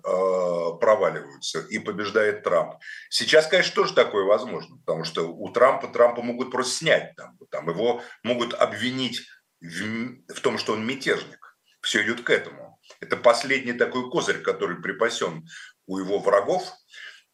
проваливаются 0.80 1.62
и 1.62 1.80
побеждает 1.80 2.44
Трамп. 2.44 2.76
Сейчас, 3.10 3.48
конечно, 3.48 3.74
тоже 3.74 3.96
такое 3.96 4.26
возможно, 4.26 4.78
потому 4.86 5.04
что 5.04 5.30
у 5.30 5.50
Трампа 5.50 5.88
Трампа 5.88 6.22
могут 6.22 6.52
просто 6.52 6.78
снять, 6.78 7.16
там, 7.16 7.38
там 7.50 7.70
его 7.70 8.04
могут 8.22 8.54
обвинить 8.54 9.28
в, 9.62 10.34
в 10.34 10.40
том, 10.42 10.58
что 10.58 10.74
он 10.74 10.86
мятежник. 10.86 11.58
Все 11.82 12.04
идет 12.04 12.22
к 12.22 12.30
этому. 12.30 12.80
Это 13.00 13.18
последний 13.18 13.74
такой 13.74 14.10
козырь, 14.10 14.42
который 14.42 14.82
припасен 14.82 15.48
у 15.86 16.00
его 16.00 16.20
врагов 16.20 16.72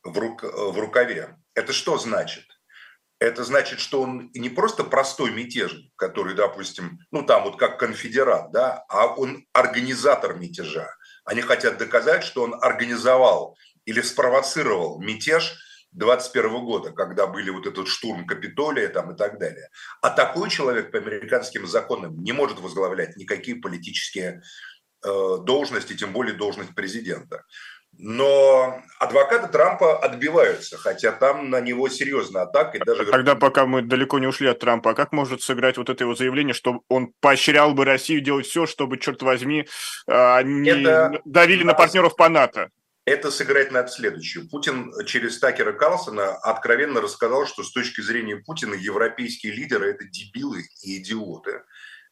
в, 0.03 0.17
рук, 0.17 0.43
в 0.43 0.77
рукаве. 0.79 1.37
Это 1.53 1.73
что 1.73 1.97
значит? 1.97 2.45
это 3.23 3.43
значит, 3.43 3.79
что 3.79 4.01
он 4.01 4.29
не 4.33 4.49
просто 4.49 4.83
простой 4.83 5.31
мятежник, 5.31 5.93
который, 5.95 6.35
допустим, 6.35 6.99
ну 7.11 7.25
там 7.25 7.43
вот 7.43 7.57
как 7.57 7.79
конфедерат, 7.79 8.51
да, 8.51 8.83
а 8.89 9.07
он 9.07 9.45
организатор 9.53 10.35
мятежа. 10.35 10.93
Они 11.23 11.41
хотят 11.41 11.77
доказать, 11.77 12.23
что 12.23 12.43
он 12.43 12.53
организовал 12.53 13.57
или 13.85 14.01
спровоцировал 14.01 15.01
мятеж 15.01 15.55
21 15.93 16.65
года, 16.65 16.91
когда 16.91 17.27
были 17.27 17.49
вот 17.49 17.67
этот 17.67 17.87
штурм 17.87 18.25
Капитолия 18.25 18.89
там 18.89 19.11
и 19.11 19.17
так 19.17 19.39
далее. 19.39 19.69
А 20.01 20.09
такой 20.09 20.49
человек 20.49 20.91
по 20.91 20.97
американским 20.97 21.67
законам 21.67 22.21
не 22.21 22.31
может 22.31 22.59
возглавлять 22.59 23.15
никакие 23.15 23.57
политические 23.57 24.41
э, 25.05 25.37
должности, 25.41 25.95
тем 25.95 26.13
более 26.13 26.35
должность 26.35 26.75
президента. 26.75 27.43
Но 27.95 28.81
адвокаты 28.99 29.47
Трампа 29.49 29.99
отбиваются, 29.99 30.77
хотя 30.77 31.11
там 31.11 31.51
на 31.51 31.61
него 31.61 31.89
серьезная 31.89 32.43
атака. 32.43 32.77
И 32.77 32.83
даже... 32.83 33.05
Тогда, 33.05 33.35
пока 33.35 33.67
мы 33.67 33.83
далеко 33.83 34.17
не 34.17 34.25
ушли 34.25 34.47
от 34.47 34.59
Трампа, 34.59 34.91
а 34.91 34.93
как 34.95 35.11
может 35.11 35.43
сыграть 35.43 35.77
вот 35.77 35.89
это 35.89 36.03
его 36.03 36.15
заявление, 36.15 36.55
что 36.55 36.81
он 36.89 37.13
поощрял 37.19 37.75
бы 37.75 37.85
Россию 37.85 38.21
делать 38.21 38.47
все, 38.47 38.65
чтобы, 38.65 38.97
черт 38.97 39.21
возьми, 39.21 39.67
они 40.07 40.69
это... 40.69 41.21
давили 41.23 41.63
на 41.63 41.75
партнеров 41.75 42.15
по 42.15 42.29
НАТО? 42.29 42.69
Это 43.05 43.31
сыграть 43.31 43.71
надо 43.71 43.89
следующее. 43.89 44.45
Путин 44.49 44.93
через 45.05 45.37
Такера 45.39 45.73
Карлсона 45.73 46.35
откровенно 46.35 47.01
рассказал, 47.01 47.45
что 47.45 47.63
с 47.63 47.71
точки 47.71 47.99
зрения 47.99 48.37
Путина 48.37 48.75
европейские 48.75 49.53
лидеры– 49.53 49.89
это 49.91 50.05
дебилы 50.05 50.63
и 50.81 51.01
идиоты 51.01 51.63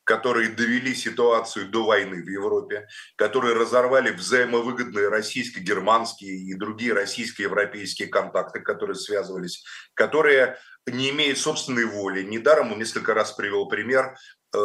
которые 0.04 0.50
довели 0.50 0.96
ситуацию 0.96 1.70
до 1.70 1.86
войны 1.86 2.24
в 2.24 2.28
Европе, 2.28 2.88
которые 3.16 3.56
разорвали 3.56 4.12
взаимовыгодные 4.12 5.10
российско-германские 5.10 6.38
и 6.38 6.54
другие 6.56 6.94
российско-европейские 6.94 8.08
контакты, 8.08 8.62
которые 8.62 8.96
связывались, 8.96 9.64
которые 9.94 10.58
не 10.88 11.12
имеют 11.12 11.38
собственной 11.38 11.86
воли. 11.86 12.24
Недаром 12.24 12.72
он 12.72 12.80
несколько 12.80 13.14
раз 13.14 13.32
привел 13.34 13.68
пример 13.68 14.18
э, 14.54 14.58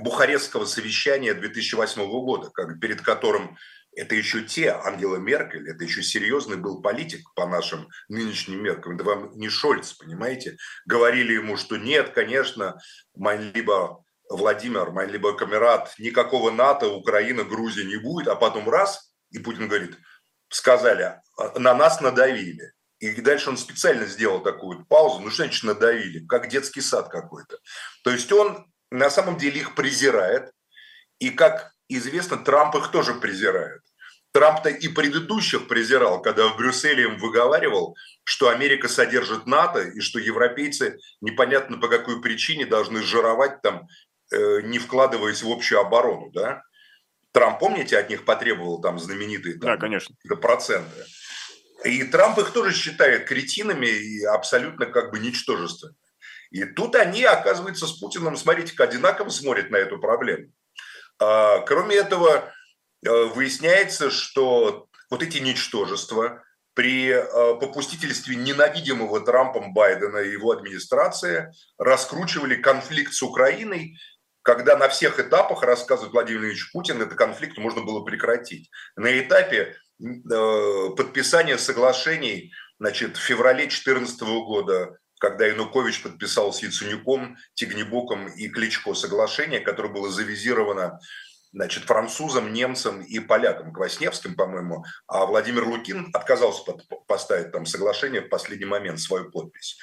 Бухарестского 0.00 0.64
совещания 0.64 1.34
2008 1.34 2.06
года, 2.08 2.50
перед 2.80 3.02
которым 3.02 3.56
это 3.96 4.14
еще 4.14 4.42
те, 4.42 4.72
Ангела 4.72 5.16
Меркель, 5.16 5.68
это 5.68 5.82
еще 5.82 6.02
серьезный 6.02 6.58
был 6.58 6.82
политик 6.82 7.32
по 7.34 7.46
нашим 7.46 7.88
нынешним 8.08 8.62
меркам. 8.62 8.94
Это 8.94 9.04
вам 9.04 9.30
не 9.32 9.48
Шольц, 9.48 9.94
понимаете? 9.94 10.58
Говорили 10.84 11.32
ему, 11.32 11.56
что 11.56 11.78
нет, 11.78 12.10
конечно, 12.10 12.78
либо 13.14 14.04
Владимир, 14.28 14.92
либо 15.08 15.34
Камерат, 15.34 15.94
никакого 15.98 16.50
НАТО, 16.50 16.88
Украина, 16.88 17.42
Грузия 17.42 17.84
не 17.84 17.96
будет, 17.96 18.28
а 18.28 18.36
потом 18.36 18.68
раз, 18.68 19.14
и 19.30 19.38
Путин 19.38 19.66
говорит, 19.66 19.96
сказали, 20.48 21.20
«А, 21.38 21.58
на 21.58 21.74
нас 21.74 22.00
надавили. 22.00 22.72
И 22.98 23.20
дальше 23.20 23.50
он 23.50 23.56
специально 23.56 24.06
сделал 24.06 24.42
такую 24.42 24.84
паузу, 24.86 25.20
ну 25.20 25.30
что 25.30 25.44
значит 25.44 25.64
надавили, 25.64 26.26
как 26.26 26.48
детский 26.48 26.80
сад 26.80 27.08
какой-то. 27.08 27.58
То 28.04 28.10
есть 28.10 28.30
он 28.32 28.66
на 28.90 29.10
самом 29.10 29.36
деле 29.36 29.60
их 29.60 29.74
презирает, 29.74 30.50
и 31.18 31.30
как 31.30 31.72
известно, 31.88 32.36
Трамп 32.36 32.74
их 32.76 32.90
тоже 32.90 33.14
презирает. 33.14 33.82
Трамп-то 34.36 34.68
и 34.68 34.88
предыдущих 34.88 35.66
презирал, 35.66 36.20
когда 36.20 36.48
в 36.48 36.58
Брюсселе 36.58 37.04
им 37.04 37.16
выговаривал, 37.16 37.96
что 38.22 38.50
Америка 38.50 38.86
содержит 38.86 39.46
НАТО 39.46 39.80
и 39.80 40.00
что 40.00 40.18
европейцы 40.18 40.98
непонятно 41.22 41.78
по 41.78 41.88
какой 41.88 42.20
причине 42.20 42.66
должны 42.66 43.02
жировать 43.02 43.62
там, 43.62 43.88
э, 44.30 44.60
не 44.60 44.78
вкладываясь 44.78 45.42
в 45.42 45.50
общую 45.50 45.80
оборону, 45.80 46.30
да? 46.32 46.62
Трамп, 47.32 47.60
помните, 47.60 47.96
от 47.96 48.10
них 48.10 48.26
потребовал 48.26 48.82
там 48.82 48.98
знаменитые 48.98 49.54
там, 49.54 49.70
да, 49.70 49.76
конечно. 49.78 50.14
проценты. 50.38 51.06
И 51.86 52.04
Трамп 52.04 52.38
их 52.38 52.50
тоже 52.50 52.74
считает 52.74 53.24
кретинами 53.24 53.86
и 53.86 54.22
абсолютно 54.22 54.84
как 54.84 55.12
бы 55.12 55.18
ничтожествами. 55.18 55.94
И 56.50 56.62
тут 56.64 56.94
они, 56.94 57.24
оказывается, 57.24 57.86
с 57.86 57.92
Путиным, 57.92 58.36
смотрите, 58.36 58.74
одинаково 58.76 59.30
смотрят 59.30 59.70
на 59.70 59.76
эту 59.76 59.98
проблему. 59.98 60.52
А, 61.18 61.60
кроме 61.60 61.96
этого, 61.96 62.52
выясняется, 63.02 64.10
что 64.10 64.88
вот 65.10 65.22
эти 65.22 65.38
ничтожества 65.38 66.42
при 66.76 67.08
э, 67.08 67.22
попустительстве 67.58 68.36
ненавидимого 68.36 69.20
Трампом 69.20 69.72
Байдена 69.72 70.18
и 70.18 70.32
его 70.32 70.50
администрации 70.50 71.50
раскручивали 71.78 72.54
конфликт 72.56 73.14
с 73.14 73.22
Украиной, 73.22 73.96
когда 74.42 74.76
на 74.76 74.88
всех 74.88 75.18
этапах, 75.18 75.62
рассказывает 75.62 76.12
Владимир 76.12 76.40
Владимирович 76.40 76.70
Путин, 76.72 77.00
этот 77.00 77.16
конфликт 77.16 77.56
можно 77.56 77.82
было 77.82 78.04
прекратить. 78.04 78.70
На 78.94 79.18
этапе 79.18 79.74
э, 80.00 80.88
подписания 80.96 81.56
соглашений 81.56 82.52
значит, 82.78 83.16
в 83.16 83.20
феврале 83.20 83.64
2014 83.64 84.20
года 84.20 84.98
когда 85.18 85.46
Янукович 85.46 86.02
подписал 86.02 86.52
с 86.52 86.62
Яценюком, 86.62 87.38
Тигнебоком 87.54 88.28
и 88.28 88.48
Кличко 88.48 88.92
соглашение, 88.94 89.60
которое 89.60 89.88
было 89.88 90.10
завизировано 90.10 91.00
значит, 91.56 91.84
французам, 91.84 92.52
немцам 92.52 93.00
и 93.00 93.18
полякам, 93.18 93.72
Квасневским, 93.72 94.36
по-моему, 94.36 94.84
а 95.06 95.24
Владимир 95.24 95.64
Лукин 95.64 96.10
отказался 96.12 96.62
под, 96.64 96.84
поставить 97.06 97.50
там 97.50 97.64
соглашение 97.64 98.20
в 98.20 98.28
последний 98.28 98.66
момент, 98.66 99.00
свою 99.00 99.30
подпись, 99.30 99.78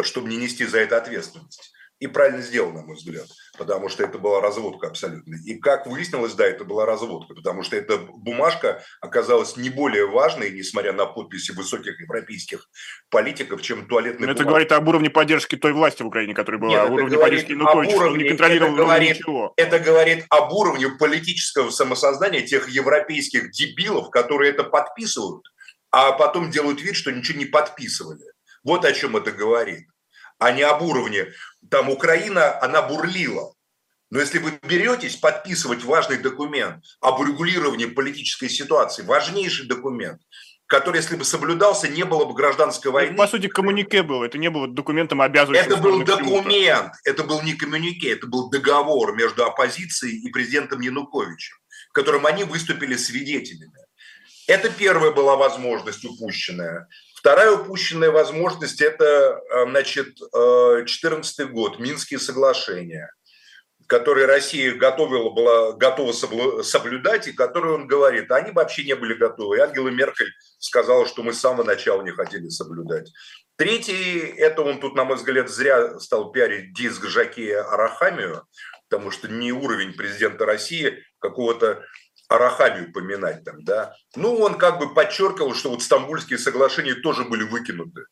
чтобы 0.00 0.30
не 0.30 0.38
нести 0.38 0.64
за 0.64 0.78
это 0.78 0.96
ответственность. 0.96 1.74
И 1.98 2.06
правильно 2.06 2.40
сделал, 2.40 2.72
на 2.72 2.82
мой 2.82 2.96
взгляд, 2.96 3.26
потому 3.58 3.88
что 3.88 4.02
это 4.04 4.18
была 4.18 4.40
разводка 4.40 4.88
абсолютно. 4.88 5.36
И 5.44 5.58
как 5.58 5.86
выяснилось, 5.86 6.34
да, 6.34 6.46
это 6.46 6.64
была 6.64 6.86
разводка, 6.86 7.34
потому 7.34 7.62
что 7.62 7.76
эта 7.76 7.98
бумажка 7.98 8.82
оказалась 9.00 9.56
не 9.56 9.70
более 9.70 10.06
важной, 10.06 10.50
несмотря 10.50 10.92
на 10.92 11.06
подписи 11.06 11.52
высоких 11.52 12.00
европейских 12.00 12.68
политиков, 13.10 13.60
чем 13.62 13.86
туалетный 13.86 14.30
Это 14.30 14.44
говорит 14.44 14.72
об 14.72 14.88
уровне 14.88 15.10
поддержки 15.10 15.56
той 15.56 15.72
власти 15.72 16.02
в 16.02 16.06
Украине, 16.06 16.34
которая 16.34 16.60
была, 16.60 16.70
Нет, 16.70 16.80
о 16.80 16.92
уровне 16.92 17.18
поддержки 17.18 17.52
Януковича, 17.52 17.96
он 17.96 18.18
не 18.18 18.28
контролировал 18.28 18.74
это 18.74 18.82
говорит, 18.82 19.10
ничего. 19.10 19.52
Это 19.56 19.78
говорит 19.78 20.24
об 20.30 20.52
уровне 20.52 20.88
политического 20.88 21.70
самосознания 21.70 22.42
тех 22.42 22.68
европейских 22.68 23.50
дебилов, 23.50 24.10
которые 24.10 24.50
это 24.50 24.64
подписывают, 24.64 25.44
а 25.90 26.12
потом 26.12 26.50
делают 26.50 26.80
вид, 26.80 26.96
что 26.96 27.12
ничего 27.12 27.38
не 27.38 27.46
подписывали. 27.46 28.24
Вот 28.64 28.84
о 28.84 28.92
чем 28.92 29.16
это 29.16 29.32
говорит 29.32 29.91
а 30.42 30.52
не 30.52 30.62
об 30.62 30.82
уровне. 30.82 31.28
Там 31.70 31.88
Украина, 31.88 32.60
она 32.60 32.82
бурлила. 32.82 33.54
Но 34.10 34.20
если 34.20 34.38
вы 34.38 34.58
беретесь 34.62 35.16
подписывать 35.16 35.84
важный 35.84 36.18
документ 36.18 36.84
об 37.00 37.20
урегулировании 37.20 37.86
политической 37.86 38.48
ситуации, 38.48 39.02
важнейший 39.02 39.66
документ, 39.66 40.20
который, 40.66 40.96
если 40.98 41.16
бы 41.16 41.24
соблюдался, 41.24 41.88
не 41.88 42.04
было 42.04 42.24
бы 42.24 42.34
гражданской 42.34 42.90
ну, 42.90 42.94
войны. 42.94 43.16
по 43.16 43.26
сути, 43.26 43.46
коммунике 43.46 44.02
был, 44.02 44.22
это 44.22 44.36
не 44.36 44.50
было 44.50 44.68
документом 44.68 45.22
обязывающим. 45.22 45.72
Это 45.72 45.76
был 45.80 46.02
документ, 46.02 46.92
это 47.04 47.24
был 47.24 47.40
не 47.42 47.54
коммунике, 47.54 48.12
это 48.12 48.26
был 48.26 48.50
договор 48.50 49.14
между 49.14 49.44
оппозицией 49.44 50.18
и 50.18 50.30
президентом 50.30 50.80
Януковичем, 50.80 51.56
в 51.90 51.92
котором 51.92 52.26
они 52.26 52.44
выступили 52.44 52.96
свидетелями. 52.96 53.78
Это 54.46 54.70
первая 54.70 55.12
была 55.12 55.36
возможность 55.36 56.04
упущенная. 56.04 56.88
Вторая 57.22 57.52
упущенная 57.52 58.10
возможность– 58.10 58.80
это, 58.82 59.40
э, 59.48 59.64
значит, 59.70 60.16
2014 60.16 61.38
э, 61.38 61.44
год, 61.44 61.78
Минские 61.78 62.18
соглашения, 62.18 63.12
которые 63.86 64.26
Россия 64.26 64.74
готовила, 64.74 65.30
была 65.30 65.70
готова 65.74 66.10
соблюдать, 66.10 67.28
и 67.28 67.32
которые 67.32 67.74
он 67.74 67.86
говорит, 67.86 68.32
они 68.32 68.50
вообще 68.50 68.82
не 68.82 68.96
были 68.96 69.14
готовы. 69.14 69.58
И 69.58 69.60
Ангела 69.60 69.88
Меркель 69.90 70.32
сказала, 70.58 71.06
что 71.06 71.22
мы 71.22 71.32
с 71.32 71.38
самого 71.38 71.62
начала 71.62 72.02
не 72.02 72.10
хотели 72.10 72.48
соблюдать. 72.48 73.12
Третий– 73.54 74.18
это 74.36 74.62
он 74.62 74.80
тут, 74.80 74.96
на 74.96 75.04
мой 75.04 75.14
взгляд, 75.14 75.48
зря 75.48 76.00
стал 76.00 76.32
пиарить 76.32 76.74
диск 76.74 77.04
Жакея 77.04 77.62
Арахамию, 77.62 78.48
потому 78.90 79.12
что 79.12 79.28
не 79.28 79.52
уровень 79.52 79.92
президента 79.92 80.44
России 80.44 81.04
какого-то 81.20 81.84
Арахамию 82.32 82.92
поминать 82.92 83.44
там, 83.44 83.62
да. 83.64 83.94
Ну, 84.16 84.36
он 84.36 84.54
как 84.54 84.78
бы 84.78 84.92
подчеркивал, 84.94 85.54
что 85.54 85.70
вот 85.70 85.82
стамбульские 85.82 86.38
соглашения 86.38 86.94
тоже 86.94 87.24
были 87.24 87.44
выкинуты. 87.44 88.04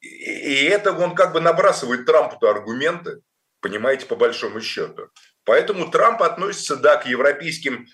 И 0.00 0.64
это 0.64 0.92
он 0.92 1.14
как 1.14 1.32
бы 1.32 1.40
набрасывает 1.40 2.06
Трампу-то 2.06 2.50
аргументы, 2.50 3.20
понимаете, 3.60 4.06
по 4.06 4.16
большому 4.16 4.60
счету. 4.60 5.08
Поэтому 5.44 5.90
Трамп 5.90 6.22
относится, 6.22 6.76
да, 6.76 6.96
к 6.96 7.06
европейским 7.06 7.86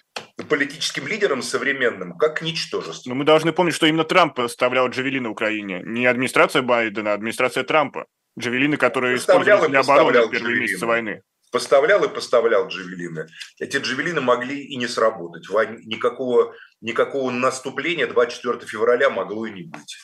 политическим 0.48 1.06
лидерам 1.06 1.42
современным 1.42 2.16
как 2.16 2.38
к 2.38 2.42
ничтожеству. 2.42 3.10
Но 3.10 3.14
мы 3.14 3.24
должны 3.24 3.52
помнить, 3.52 3.74
что 3.74 3.86
именно 3.86 4.04
Трамп 4.04 4.34
поставлял 4.34 4.88
джавелины 4.88 5.28
Украине. 5.28 5.82
Не 5.84 6.06
администрация 6.06 6.62
Байдена, 6.62 7.12
а 7.12 7.14
администрация 7.14 7.64
Трампа. 7.64 8.06
Джавелины, 8.38 8.78
которые 8.78 9.16
использовались 9.16 9.68
для 9.68 9.80
обороны 9.80 10.26
в 10.26 10.30
первые 10.30 10.60
месяцы 10.60 10.86
войны 10.86 11.22
поставлял 11.52 12.02
и 12.02 12.12
поставлял 12.12 12.66
джавелины. 12.66 13.28
Эти 13.60 13.76
джавелины 13.76 14.20
могли 14.20 14.64
и 14.64 14.76
не 14.76 14.88
сработать. 14.88 15.48
Никакого, 15.84 16.54
никакого 16.80 17.30
наступления 17.30 18.06
24 18.08 18.66
февраля 18.66 19.10
могло 19.10 19.46
и 19.46 19.52
не 19.52 19.62
быть. 19.62 19.96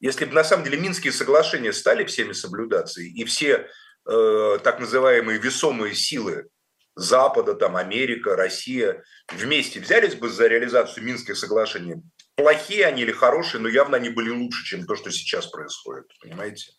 Если 0.00 0.24
бы 0.24 0.32
на 0.32 0.42
самом 0.42 0.64
деле 0.64 0.78
Минские 0.78 1.12
соглашения 1.12 1.72
стали 1.72 2.04
всеми 2.04 2.32
соблюдаться, 2.32 3.00
и 3.02 3.22
все 3.24 3.68
э, 4.04 4.58
так 4.64 4.80
называемые 4.80 5.38
весомые 5.38 5.94
силы 5.94 6.48
Запада, 6.96 7.54
там, 7.54 7.76
Америка, 7.76 8.34
Россия 8.34 9.04
вместе 9.30 9.78
взялись 9.78 10.14
бы 10.14 10.28
за 10.28 10.48
реализацию 10.48 11.04
Минских 11.04 11.36
соглашений, 11.36 12.02
плохие 12.34 12.86
они 12.86 13.02
или 13.02 13.12
хорошие, 13.12 13.60
но 13.60 13.68
явно 13.68 13.98
они 13.98 14.08
были 14.08 14.30
лучше, 14.30 14.64
чем 14.64 14.86
то, 14.86 14.96
что 14.96 15.10
сейчас 15.10 15.46
происходит, 15.46 16.06
понимаете? 16.20 16.72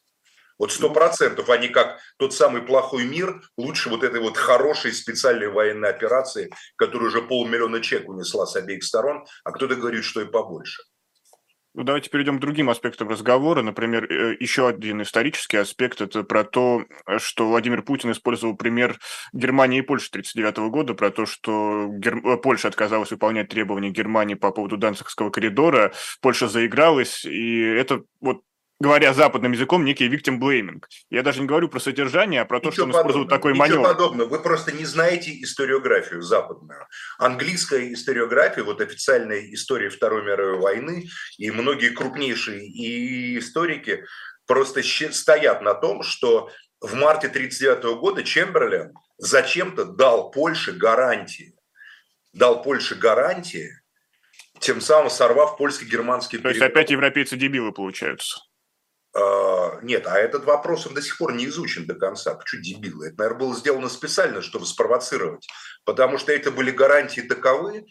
Вот 0.60 0.72
сто 0.72 0.90
процентов, 0.90 1.50
они 1.50 1.70
как 1.70 2.00
тот 2.18 2.34
самый 2.34 2.62
плохой 2.62 3.06
мир, 3.06 3.42
лучше 3.58 3.90
вот 3.90 4.04
этой 4.04 4.22
вот 4.22 4.38
хорошей 4.38 4.94
специальной 4.94 5.48
военной 5.48 5.90
операции, 5.90 6.52
которую 6.76 7.10
уже 7.10 7.22
полмиллиона 7.22 7.82
человек 7.82 8.10
унесла 8.10 8.46
с 8.46 8.56
обеих 8.56 8.84
сторон, 8.84 9.26
а 9.44 9.52
кто-то 9.52 9.76
говорит, 9.76 10.04
что 10.04 10.22
и 10.22 10.26
побольше. 10.26 10.84
Ну, 11.76 11.84
давайте 11.84 12.12
перейдем 12.12 12.38
к 12.38 12.42
другим 12.42 12.70
аспектам 12.70 13.10
разговора. 13.10 13.64
Например, 13.64 14.06
э, 14.06 14.38
еще 14.40 14.68
один 14.68 15.02
исторический 15.02 15.58
аспект– 15.58 16.02
это 16.02 16.22
про 16.24 16.44
то, 16.44 16.86
что 17.18 17.48
Владимир 17.48 17.82
Путин 17.82 18.12
использовал 18.12 18.56
пример 18.56 19.00
Германии 19.34 19.80
и 19.80 19.82
Польши 19.82 20.10
1939 20.10 20.72
года, 20.72 20.94
про 20.94 21.10
то, 21.10 21.26
что 21.26 21.88
Гер... 21.90 22.18
Э, 22.18 22.38
Польша 22.38 22.68
отказалась 22.68 23.10
выполнять 23.10 23.50
требования 23.50 23.90
Германии 23.90 24.36
по 24.36 24.52
поводу 24.52 24.78
Данцигского 24.78 25.32
коридора, 25.32 25.94
Польша 26.22 26.48
заигралась, 26.48 27.26
и 27.26 27.62
это 27.62 28.04
вот 28.22 28.42
говоря 28.84 29.14
западным 29.14 29.54
языком, 29.54 29.86
некий 29.86 30.08
victim 30.08 30.40
blaming. 30.40 30.84
Я 31.10 31.24
даже 31.24 31.42
не 31.42 31.48
говорю 31.48 31.70
про 31.70 31.80
содержание, 31.80 32.42
а 32.42 32.46
про 32.46 32.60
то, 32.60 32.72
что 32.72 32.84
он 32.84 32.92
использует 32.92 33.30
такой 33.30 33.54
Ничего 33.54 33.66
маневр. 33.66 33.84
подобного. 33.84 34.30
Вы 34.30 34.40
просто 34.40 34.72
не 34.72 34.86
знаете 34.86 35.32
историографию 35.42 36.22
западную. 36.22 36.86
Английская 37.18 37.92
историография, 37.94 38.64
вот 38.64 38.82
официальная 38.82 39.42
история 39.54 39.90
Второй 39.90 40.24
мировой 40.24 40.60
войны, 40.60 41.08
и 41.38 41.50
многие 41.50 41.90
крупнейшие 41.90 42.68
и 42.68 43.40
историки 43.40 44.04
просто 44.46 44.84
стоят 44.84 45.62
на 45.62 45.74
том, 45.74 46.04
что 46.04 46.50
в 46.82 46.94
марте 46.96 47.28
1939 47.28 48.00
года 48.00 48.24
Чемберлен 48.24 48.94
зачем-то 49.18 49.86
дал 49.86 50.32
Польше 50.32 50.74
гарантии. 50.74 51.56
Дал 52.34 52.62
Польше 52.62 52.96
гарантии, 52.96 53.72
тем 54.60 54.82
самым 54.82 55.10
сорвав 55.10 55.58
польско-германский 55.58 56.40
То 56.40 56.50
есть 56.50 56.62
опять 56.62 56.90
европейцы 56.90 57.38
дебилы 57.38 57.72
получаются. 57.72 58.40
А, 59.16 59.80
нет, 59.82 60.08
а 60.08 60.18
этот 60.18 60.46
вопрос 60.46 60.88
он 60.88 60.94
до 60.94 61.02
сих 61.02 61.18
пор 61.18 61.34
не 61.34 61.46
изучен 61.46 61.86
до 61.86 61.96
конца. 61.96 62.34
Почему 62.34 62.62
дебилы? 62.62 63.08
Это, 63.08 63.18
наверное, 63.18 63.40
было 63.40 63.56
сделано 63.56 63.90
специально, 63.90 64.42
чтобы 64.42 64.66
спровоцировать. 64.66 65.48
Потому 65.86 66.18
что 66.18 66.32
это 66.32 66.52
были 66.52 66.72
гарантии 66.72 67.22
таковы, 67.22 67.86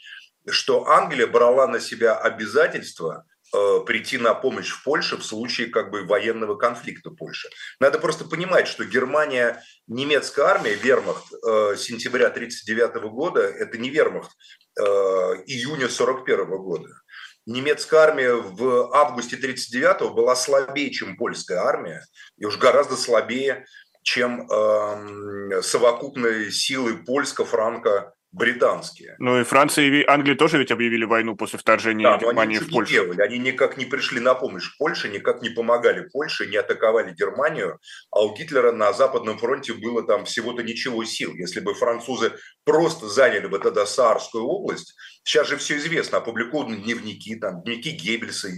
что 0.48 0.88
Англия 0.88 1.26
брала 1.28 1.68
на 1.68 1.78
себя 1.78 2.16
обязательство 2.16 3.24
э, 3.54 3.80
прийти 3.86 4.18
на 4.18 4.34
помощь 4.34 4.70
в 4.70 4.82
Польше 4.82 5.16
в 5.16 5.22
случае 5.22 5.68
как 5.68 5.90
бы 5.90 6.04
военного 6.04 6.56
конфликта 6.56 7.10
Польши. 7.10 7.48
Надо 7.78 8.00
просто 8.00 8.24
понимать, 8.24 8.66
что 8.66 8.84
Германия, 8.84 9.62
немецкая 9.86 10.46
армия, 10.46 10.74
вермахт 10.74 11.32
э, 11.32 11.76
сентября 11.76 12.26
1939 12.28 13.12
года, 13.12 13.42
это 13.42 13.78
не 13.78 13.90
вермахт 13.90 14.32
э, 14.76 14.82
июня 14.82 15.86
1941 15.86 16.46
года 16.58 17.01
немецкая 17.46 18.00
армия 18.00 18.34
в 18.34 18.94
августе 18.94 19.36
1939 19.36 20.14
была 20.14 20.36
слабее, 20.36 20.90
чем 20.90 21.16
польская 21.16 21.58
армия, 21.58 22.04
и 22.38 22.44
уж 22.44 22.58
гораздо 22.58 22.96
слабее, 22.96 23.66
чем 24.02 24.48
э, 24.50 25.62
совокупные 25.62 26.50
силы 26.50 26.96
польско-франко 27.04 28.14
британские. 28.32 29.14
Ну 29.18 29.40
и 29.40 29.44
Франция 29.44 29.84
и 29.84 30.04
Англия 30.06 30.34
тоже 30.34 30.56
ведь 30.56 30.70
объявили 30.70 31.04
войну 31.04 31.36
после 31.36 31.58
вторжения 31.58 32.04
да, 32.04 32.16
Германии 32.16 32.58
в 32.58 32.70
Польшу. 32.70 32.90
Не 32.90 32.98
делали. 33.00 33.20
Они 33.20 33.38
никак 33.38 33.76
не 33.76 33.84
пришли 33.84 34.20
на 34.20 34.34
помощь 34.34 34.76
Польше, 34.78 35.10
никак 35.10 35.42
не 35.42 35.50
помогали 35.50 36.08
Польше, 36.10 36.46
не 36.46 36.56
атаковали 36.56 37.14
Германию, 37.14 37.78
а 38.10 38.24
у 38.24 38.34
Гитлера 38.34 38.72
на 38.72 38.94
Западном 38.94 39.38
фронте 39.38 39.74
было 39.74 40.02
там 40.02 40.24
всего-то 40.24 40.62
ничего 40.62 41.04
сил. 41.04 41.34
Если 41.34 41.60
бы 41.60 41.74
французы 41.74 42.32
просто 42.64 43.06
заняли 43.06 43.46
бы 43.46 43.58
тогда 43.58 43.84
Саарскую 43.84 44.44
область, 44.44 44.94
сейчас 45.24 45.48
же 45.48 45.56
все 45.56 45.76
известно, 45.76 46.18
опубликованы 46.18 46.76
дневники, 46.76 47.36
там, 47.36 47.62
дневники 47.62 47.90
Геббельса, 47.90 48.48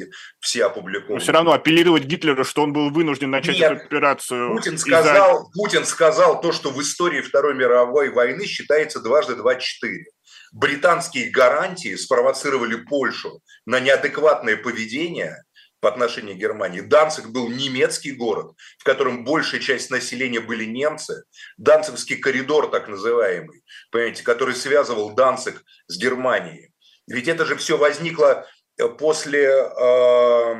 все 0.40 0.64
опубликованы. 0.64 1.14
Но 1.14 1.20
все 1.20 1.32
равно 1.32 1.52
апеллировать 1.52 2.04
Гитлеру, 2.04 2.44
что 2.44 2.62
он 2.62 2.72
был 2.72 2.90
вынужден 2.90 3.30
начать 3.30 3.58
Нет, 3.58 3.72
эту 3.72 3.84
операцию. 3.84 4.54
Путин 4.54 4.78
сказал, 4.78 5.50
Путин 5.52 5.84
сказал 5.84 6.40
то, 6.40 6.52
что 6.52 6.70
в 6.70 6.80
истории 6.80 7.20
Второй 7.20 7.54
мировой 7.54 8.10
войны 8.10 8.46
считается 8.46 9.00
дважды 9.00 9.36
два 9.36 9.56
4. 9.56 10.04
Британские 10.52 11.30
гарантии 11.30 11.96
спровоцировали 11.96 12.76
Польшу 12.76 13.40
на 13.66 13.80
неадекватное 13.80 14.56
поведение 14.56 15.42
по 15.84 15.90
отношению 15.90 16.34
к 16.34 16.38
Германии. 16.38 16.80
Данциг 16.80 17.28
был 17.28 17.50
немецкий 17.50 18.12
город, 18.12 18.54
в 18.78 18.84
котором 18.84 19.22
большая 19.22 19.60
часть 19.60 19.90
населения 19.90 20.40
были 20.40 20.64
немцы. 20.64 21.24
Данцигский 21.58 22.16
коридор, 22.16 22.70
так 22.70 22.88
называемый, 22.88 23.62
понимаете, 23.90 24.22
который 24.22 24.54
связывал 24.54 25.14
Данциг 25.14 25.62
с 25.86 25.98
Германией. 25.98 26.72
Ведь 27.06 27.28
это 27.28 27.44
же 27.44 27.54
все 27.56 27.76
возникло 27.76 28.46
э, 28.78 28.88
после 28.88 29.44
э, 29.44 30.54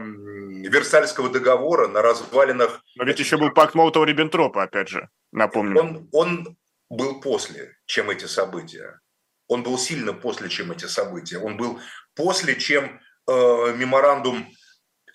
Версальского 0.68 1.30
договора 1.30 1.88
на 1.88 2.02
развалинах... 2.02 2.82
Но 2.96 3.04
ведь 3.04 3.18
еще 3.18 3.38
был 3.38 3.50
пакт 3.50 3.74
Молотова-Риббентропа, 3.74 4.64
опять 4.64 4.90
же, 4.90 5.08
напомню. 5.32 5.80
Он, 5.80 6.08
он 6.12 6.56
был 6.90 7.22
после, 7.22 7.78
чем 7.86 8.10
эти 8.10 8.26
события. 8.26 9.00
Он 9.48 9.62
был 9.62 9.78
сильно 9.78 10.12
после, 10.12 10.50
чем 10.50 10.70
эти 10.70 10.84
события. 10.84 11.38
Он 11.38 11.56
был 11.56 11.80
после, 12.14 12.56
чем 12.56 13.00
э, 13.26 13.32
меморандум 13.74 14.46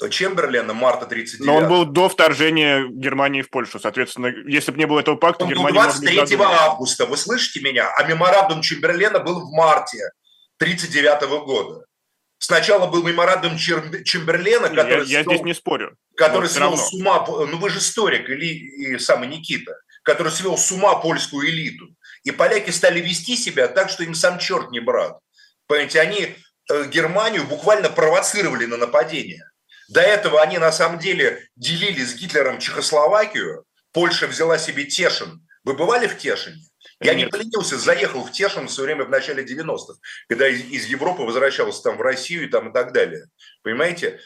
Чемберлена 0.07 0.73
марта 0.73 1.05
39 1.05 1.45
Но 1.45 1.57
он 1.57 1.67
был 1.67 1.85
до 1.85 2.07
вторжения 2.07 2.88
Германии 2.88 3.41
в 3.41 3.49
Польшу. 3.49 3.79
Соответственно, 3.79 4.27
если 4.47 4.71
бы 4.71 4.77
не 4.77 4.85
было 4.88 5.01
этого 5.01 5.17
пакта, 5.17 5.43
он 5.43 5.49
Германия... 5.49 5.81
23 5.81 6.38
августа, 6.39 7.05
вы 7.05 7.17
слышите 7.17 7.59
меня? 7.59 7.91
А 7.97 8.03
меморандум 8.03 8.62
Чемберлена 8.62 9.19
был 9.19 9.41
в 9.41 9.51
марте 9.51 10.12
1939 10.59 11.45
года. 11.45 11.85
Сначала 12.38 12.88
был 12.88 13.03
меморандум 13.03 13.57
Чемберлена, 13.57 14.69
который... 14.69 15.05
Я, 15.05 15.19
я 15.19 15.23
свел, 15.23 15.33
здесь 15.33 15.45
не 15.45 15.53
спорю. 15.53 15.97
Который 16.15 16.47
свел 16.47 16.77
с 16.77 16.93
ума... 16.93 17.25
Ну 17.27 17.57
вы 17.57 17.69
же 17.69 17.79
историк, 17.79 18.29
или 18.29 18.45
и 18.45 18.97
самый 18.99 19.27
Никита. 19.27 19.75
Который 20.03 20.31
свел 20.31 20.57
с 20.57 20.71
ума 20.71 20.95
польскую 20.95 21.49
элиту. 21.49 21.88
И 22.23 22.31
поляки 22.31 22.69
стали 22.69 23.01
вести 23.01 23.35
себя 23.35 23.67
так, 23.67 23.89
что 23.89 24.03
им 24.03 24.15
сам 24.15 24.39
черт 24.39 24.71
не 24.71 24.79
брат. 24.79 25.19
Понимаете, 25.67 25.99
они 25.99 26.35
э, 26.71 26.85
Германию 26.88 27.43
буквально 27.45 27.89
провоцировали 27.89 28.65
на 28.65 28.77
нападение. 28.77 29.49
До 29.89 30.02
этого 30.02 30.41
они 30.41 30.58
на 30.60 30.71
самом 30.71 30.99
деле 30.99 31.47
делили 31.56 32.04
с 32.04 32.15
Гитлером 32.15 32.60
Чехословакию. 32.60 33.65
Польша 33.91 34.28
взяла 34.28 34.58
себе 34.58 34.86
Тешин. 34.86 35.45
Вы 35.63 35.73
бывали 35.73 36.08
в 36.08 36.17
Тешине? 36.17 36.62
Я 37.02 37.13
не 37.13 37.28
поленился, 37.28 37.78
заехал 37.78 38.23
в 38.23 38.32
Тешин 38.32 38.67
в 38.67 38.71
свое 38.71 38.88
время 38.88 39.06
в 39.06 39.10
начале 39.10 39.43
90-х, 39.43 39.95
когда 40.28 40.47
из, 40.47 40.62
из 40.65 40.86
Европы 40.86 41.23
возвращался 41.23 41.82
там 41.82 41.97
в 41.97 42.02
Россию 42.02 42.45
и 42.45 42.49
там 42.49 42.69
и 42.69 42.73
так 42.73 42.93
далее. 42.93 43.25
Понимаете? 43.63 44.19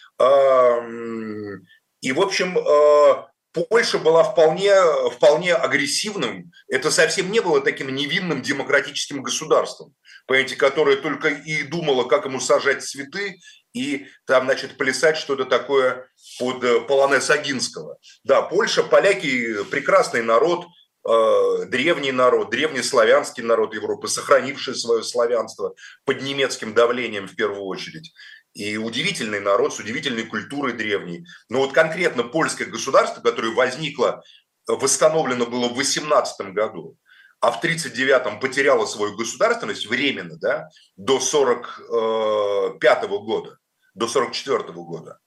И, 2.02 2.12
в 2.12 2.22
общем, 2.22 2.58
а, 2.58 3.30
Польша 3.54 4.00
была 4.00 4.24
вполне, 4.24 4.74
вполне 5.12 5.54
агрессивным. 5.54 6.52
Это 6.68 6.90
совсем 6.92 7.32
не 7.32 7.40
было 7.40 7.62
таким 7.62 7.94
невинным 7.94 8.42
демократическим 8.42 9.22
государством, 9.22 9.94
понимаете, 10.26 10.56
которое 10.56 10.98
только 10.98 11.30
и 11.30 11.64
думало, 11.64 12.06
как 12.06 12.26
ему 12.26 12.40
сажать 12.40 12.84
цветы 12.84 13.40
и 13.74 14.08
там, 14.26 14.46
значит, 14.46 14.78
плясать 14.78 15.18
что-то 15.18 15.46
такое 15.46 16.08
под 16.40 16.64
э, 16.64 16.82
полонез 16.82 17.30
Агинского. 17.30 17.98
Да, 18.24 18.42
Польша, 18.42 18.84
поляки– 18.84 19.64
прекрасный 19.72 20.22
народ, 20.22 20.66
э, 21.08 21.66
древний 21.66 22.12
народ, 22.12 22.52
древний 22.52 22.84
славянский 22.84 23.44
народ 23.44 23.74
Европы, 23.74 24.08
сохранивший 24.08 24.76
свое 24.76 25.04
славянство 25.04 25.74
под 26.06 26.22
немецким 26.22 26.74
давлением 26.74 27.28
в 27.28 27.36
первую 27.36 27.64
очередь. 27.64 28.14
И 28.54 28.78
удивительный 28.78 29.40
народ 29.40 29.74
с 29.74 29.80
удивительной 29.80 30.26
культурой 30.26 30.74
древней. 30.74 31.26
Но 31.50 31.60
вот 31.60 31.74
конкретно 31.74 32.24
польское 32.24 32.68
государство, 32.68 33.22
которое 33.22 33.54
возникло, 33.56 34.24
восстановлено 34.68 35.48
было 35.48 35.68
в 35.68 35.76
18 35.76 36.54
году, 36.54 36.96
а 37.44 37.52
в 37.52 37.62
1939-м 37.62 38.40
потеряло 38.40 38.86
свою 38.86 39.18
государственность 39.18 39.86
временно, 39.86 40.38
да, 40.38 40.70
до 40.96 41.20
1945 41.20 43.04
-го 43.04 43.20
года, 43.20 43.58
до 43.94 44.08
1944 44.08 44.72
-го 44.72 44.86
года. 44.86 45.20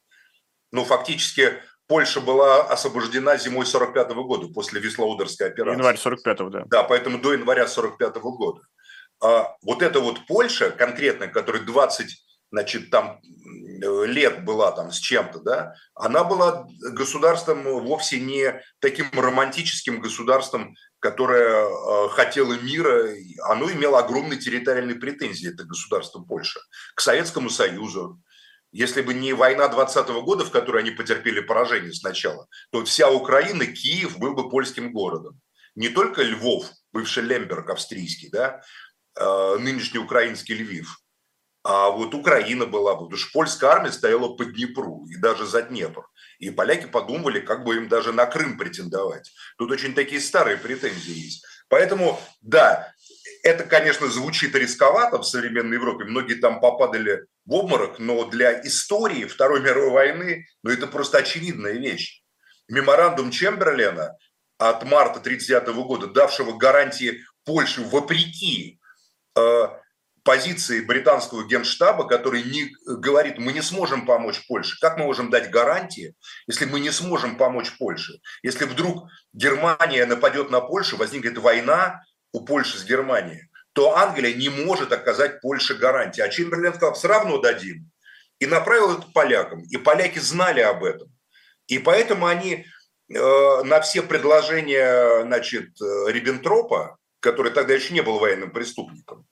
Ну, 0.73 0.85
фактически 0.85 1.63
Польша 1.87 2.23
была 2.23 2.63
освобождена 2.73 3.37
зимой 3.37 3.67
45 3.67 4.13
-го 4.13 4.25
года 4.25 4.49
после 4.55 4.81
Вислоудерской 4.81 5.49
операции. 5.49 5.77
Январь 5.77 5.99
45-го, 5.99 6.49
да. 6.49 6.65
Да, 6.67 6.85
поэтому 6.85 7.19
до 7.19 7.35
января 7.35 7.69
45 7.69 8.17
-го 8.17 8.33
года. 8.35 8.63
А 9.23 9.55
вот 9.61 9.83
эта 9.83 10.01
вот 10.01 10.27
Польша 10.27 10.71
конкретно, 10.71 11.29
которая 11.29 11.65
20 11.65 12.25
значит, 12.51 12.91
там 12.91 13.21
лет 13.81 14.45
была 14.45 14.73
там 14.73 14.91
с 14.91 14.99
чем-то, 14.99 15.41
да, 15.41 15.75
она 15.95 16.25
была 16.25 16.67
государством 16.93 17.63
вовсе 17.63 18.21
не 18.21 18.63
таким 18.81 19.07
романтическим 19.13 20.01
государством, 20.01 20.75
которое 20.99 21.67
э, 21.67 22.09
хотело 22.11 22.55
мира, 22.55 23.09
оно 23.45 23.71
имело 23.71 23.99
огромные 23.99 24.39
территориальные 24.39 24.97
претензии, 24.97 25.53
это 25.53 25.65
государство 25.65 26.21
Польша, 26.21 26.61
к 26.95 27.01
Советскому 27.01 27.51
Союзу. 27.51 28.21
Если 28.73 29.03
бы 29.03 29.15
не 29.15 29.33
война 29.33 29.69
20 29.69 30.09
-го 30.09 30.23
года, 30.23 30.45
в 30.45 30.51
которой 30.51 30.83
они 30.83 30.91
потерпели 30.91 31.41
поражение 31.41 31.93
сначала, 31.93 32.47
то 32.71 32.85
вся 32.85 33.11
Украина, 33.11 33.67
Киев 33.67 34.19
был 34.19 34.35
бы 34.35 34.51
польским 34.51 34.93
городом. 34.93 35.41
Не 35.75 35.89
только 35.89 36.23
Львов, 36.23 36.67
бывший 36.93 37.23
Лемберг 37.23 37.71
австрийский, 37.71 38.31
да, 38.31 38.63
э, 39.15 39.57
нынешний 39.59 40.01
украинский 40.01 40.55
Львив– 40.55 40.99
а 41.69 41.91
вот 41.91 42.15
Украина 42.15 42.65
была 42.65 42.95
бы, 42.95 43.07
потому 43.07 43.17
что 43.17 43.33
польская 43.33 43.67
армия 43.67 43.91
стояла 43.91 44.29
по 44.29 44.45
Днепру 44.45 45.05
и 45.11 45.17
даже 45.17 45.47
за 45.47 45.63
Днепр. 45.63 46.07
И 46.39 46.51
поляки 46.51 46.87
подумали, 46.87 47.41
как 47.41 47.65
бы 47.65 47.75
им 47.75 47.89
даже 47.89 48.13
на 48.13 48.25
Крым 48.27 48.57
претендовать. 48.57 49.33
Тут 49.59 49.73
очень 49.73 49.93
такие 49.93 50.21
старые 50.21 50.59
претензии 50.59 51.25
есть. 51.25 51.45
Поэтому, 51.69 52.21
да, 52.41 52.93
это, 53.43 53.65
конечно, 53.65 54.07
звучит 54.07 54.55
рисковато 54.55 55.19
в 55.19 55.25
современной 55.25 55.75
Европе. 55.75 56.05
Многие 56.05 56.35
там 56.35 56.61
попадали 56.61 57.27
в 57.45 57.55
обморок, 57.55 57.99
но 57.99 58.25
для 58.27 58.65
истории 58.65 59.25
Второй 59.25 59.61
мировой 59.61 59.91
войны, 59.91 60.47
ну, 60.63 60.71
это 60.71 60.87
просто 60.87 61.19
очевидная 61.19 61.73
вещь. 61.73 62.23
Меморандум 62.69 63.33
Чемберлена 63.33 64.17
от 64.59 64.85
марта 64.85 65.19
1939 65.19 65.85
года, 65.85 66.07
давшего 66.07 66.57
гарантии 66.57 67.25
Польше 67.45 67.81
вопреки 67.81 68.79
э, 69.37 69.69
позиции 70.27 70.81
британского 70.81 71.47
генштаба, 71.47 72.07
который 72.07 72.43
не 72.43 72.75
говорит, 72.85 73.39
мы 73.39 73.53
не 73.53 73.63
сможем 73.63 74.05
помочь 74.05 74.45
Польше. 74.49 74.77
Как 74.81 74.99
мы 74.99 75.05
можем 75.05 75.31
дать 75.31 75.51
гарантии, 75.51 76.15
если 76.49 76.65
мы 76.65 76.81
не 76.81 76.91
сможем 76.91 77.37
помочь 77.37 77.73
Польше? 77.79 78.19
Если 78.43 78.65
вдруг 78.65 79.09
Германия 79.33 80.05
нападет 80.05 80.51
на 80.51 80.61
Польшу, 80.61 80.97
возникнет 80.97 81.39
война 81.39 82.03
у 82.33 82.45
Польши 82.45 82.77
с 82.77 82.85
Германией, 82.85 83.49
то 83.73 83.97
Англия 83.97 84.35
не 84.35 84.49
может 84.49 84.93
оказать 84.93 85.41
Польше 85.41 85.75
гарантии. 85.75 86.21
А 86.21 86.29
Чемберлен 86.29 86.75
сказал, 86.75 86.95
все 86.95 87.07
равно 87.07 87.39
дадим. 87.39 87.89
И 88.41 88.47
направил 88.47 88.99
это 88.99 89.07
полякам. 89.15 89.63
И 89.71 89.77
поляки 89.77 90.19
знали 90.19 90.61
об 90.61 90.83
этом. 90.83 91.09
И 91.69 91.79
поэтому 91.79 92.27
они 92.27 92.67
э, 93.15 93.63
на 93.63 93.81
все 93.81 94.03
предложения 94.03 95.23
значит, 95.23 95.81
э, 95.81 96.11
Риббентропа, 96.11 96.97
который 97.21 97.53
тогда 97.53 97.75
еще 97.75 97.95
не 97.95 98.03
был 98.03 98.19
военным 98.19 98.51
преступником, 98.51 99.25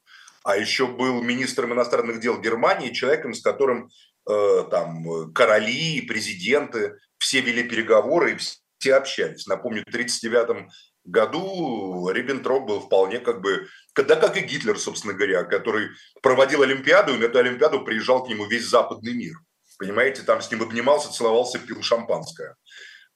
а 0.45 0.57
еще 0.57 0.87
был 0.87 1.23
министром 1.23 1.73
иностранных 1.73 2.21
дел 2.21 2.41
Германии, 2.41 2.93
человеком, 2.93 3.35
с 3.35 3.43
которым 3.43 3.91
э, 4.29 4.65
там 4.71 5.33
короли, 5.33 6.03
президенты, 6.03 6.99
все 7.19 7.41
вели 7.41 7.65
переговоры 7.65 8.33
и 8.33 8.39
все 8.79 8.95
общались. 8.95 9.47
Напомню, 9.47 9.81
в 9.81 9.89
1939 9.89 10.69
году 11.05 12.09
Риббентроп 12.11 12.67
был 12.67 12.81
вполне 12.81 13.19
как 13.19 13.41
бы, 13.41 13.67
да 13.97 14.17
как 14.17 14.37
и 14.37 14.41
Гитлер, 14.41 14.79
собственно 14.79 15.15
говоря, 15.15 15.45
который 15.45 15.89
проводил 16.23 16.63
Олимпиаду, 16.63 17.15
и 17.15 17.19
на 17.19 17.25
эту 17.25 17.39
Олимпиаду 17.39 17.83
приезжал 17.83 18.25
к 18.25 18.29
нему 18.29 18.47
весь 18.47 18.67
западный 18.67 19.15
мир. 19.15 19.37
Понимаете, 19.79 20.23
там 20.23 20.41
с 20.41 20.51
ним 20.51 20.63
обнимался, 20.63 21.13
целовался, 21.13 21.59
пил 21.59 21.83
шампанское. 21.83 22.55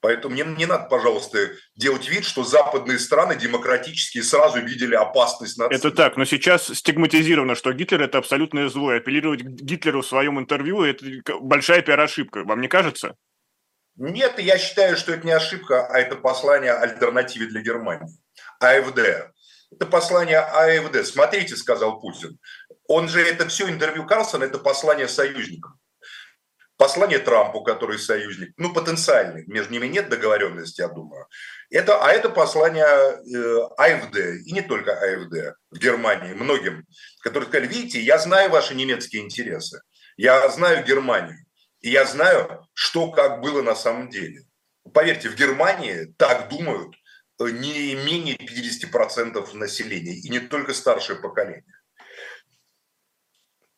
Поэтому 0.00 0.34
мне 0.34 0.44
не 0.44 0.66
надо, 0.66 0.84
пожалуйста, 0.84 1.38
делать 1.74 2.08
вид, 2.08 2.24
что 2.24 2.44
западные 2.44 2.98
страны 3.00 3.34
демократические 3.34 4.22
сразу 4.22 4.60
видели 4.60 4.94
опасность 4.94 5.58
нации. 5.58 5.74
Это 5.74 5.90
так, 5.90 6.16
но 6.16 6.24
сейчас 6.24 6.68
стигматизировано, 6.68 7.56
что 7.56 7.72
Гитлер– 7.72 8.02
это 8.04 8.18
абсолютное 8.18 8.68
зло. 8.68 8.92
И 8.92 8.98
апеллировать 8.98 9.42
к 9.42 9.46
Гитлеру 9.46 10.02
в 10.02 10.06
своем 10.06 10.38
интервью– 10.38 10.82
это 10.84 11.04
большая 11.40 11.82
пиар-ошибка. 11.82 12.44
Вам 12.44 12.60
не 12.60 12.68
кажется? 12.68 13.16
Нет, 13.96 14.38
я 14.38 14.56
считаю, 14.58 14.96
что 14.96 15.12
это 15.12 15.26
не 15.26 15.32
ошибка, 15.32 15.86
а 15.88 15.98
это 15.98 16.14
послание 16.14 16.72
альтернативе 16.72 17.46
для 17.46 17.62
Германии. 17.62 18.16
АФД. 18.60 18.98
Это 19.72 19.86
послание 19.86 20.38
АФД. 20.38 21.04
Смотрите, 21.04 21.56
сказал 21.56 22.00
Путин. 22.00 22.38
Он 22.86 23.08
же 23.08 23.20
это 23.20 23.48
все 23.48 23.68
интервью 23.68 24.06
Карлсона, 24.06 24.44
это 24.44 24.58
послание 24.58 25.08
союзникам. 25.08 25.77
Послание 26.78 27.18
Трампу, 27.18 27.60
который 27.64 27.98
союзник, 27.98 28.52
ну, 28.56 28.72
потенциальный, 28.72 29.44
между 29.48 29.72
ними 29.72 29.88
нет 29.88 30.08
договоренности, 30.08 30.80
я 30.80 30.86
думаю. 30.86 31.26
Это, 31.70 32.00
а 32.00 32.12
это 32.12 32.30
послание 32.30 32.84
э, 32.84 33.68
АФД, 33.76 34.46
и 34.46 34.52
не 34.52 34.62
только 34.62 34.92
АФД, 34.92 35.58
в 35.72 35.78
Германии, 35.78 36.34
многим, 36.34 36.86
которые 37.20 37.48
сказали, 37.48 37.66
видите, 37.66 38.00
я 38.00 38.16
знаю 38.18 38.50
ваши 38.50 38.76
немецкие 38.76 39.24
интересы, 39.24 39.82
я 40.16 40.48
знаю 40.50 40.84
Германию, 40.84 41.44
и 41.80 41.90
я 41.90 42.04
знаю, 42.04 42.64
что 42.74 43.10
как 43.10 43.40
было 43.40 43.60
на 43.60 43.74
самом 43.74 44.08
деле. 44.08 44.44
Поверьте, 44.94 45.30
в 45.30 45.34
Германии 45.34 46.14
так 46.16 46.48
думают 46.48 46.94
э, 47.40 47.50
не 47.50 47.96
менее 47.96 48.36
50% 48.36 49.52
населения, 49.54 50.14
и 50.14 50.28
не 50.28 50.38
только 50.38 50.72
старшее 50.74 51.18
поколение. 51.18 51.64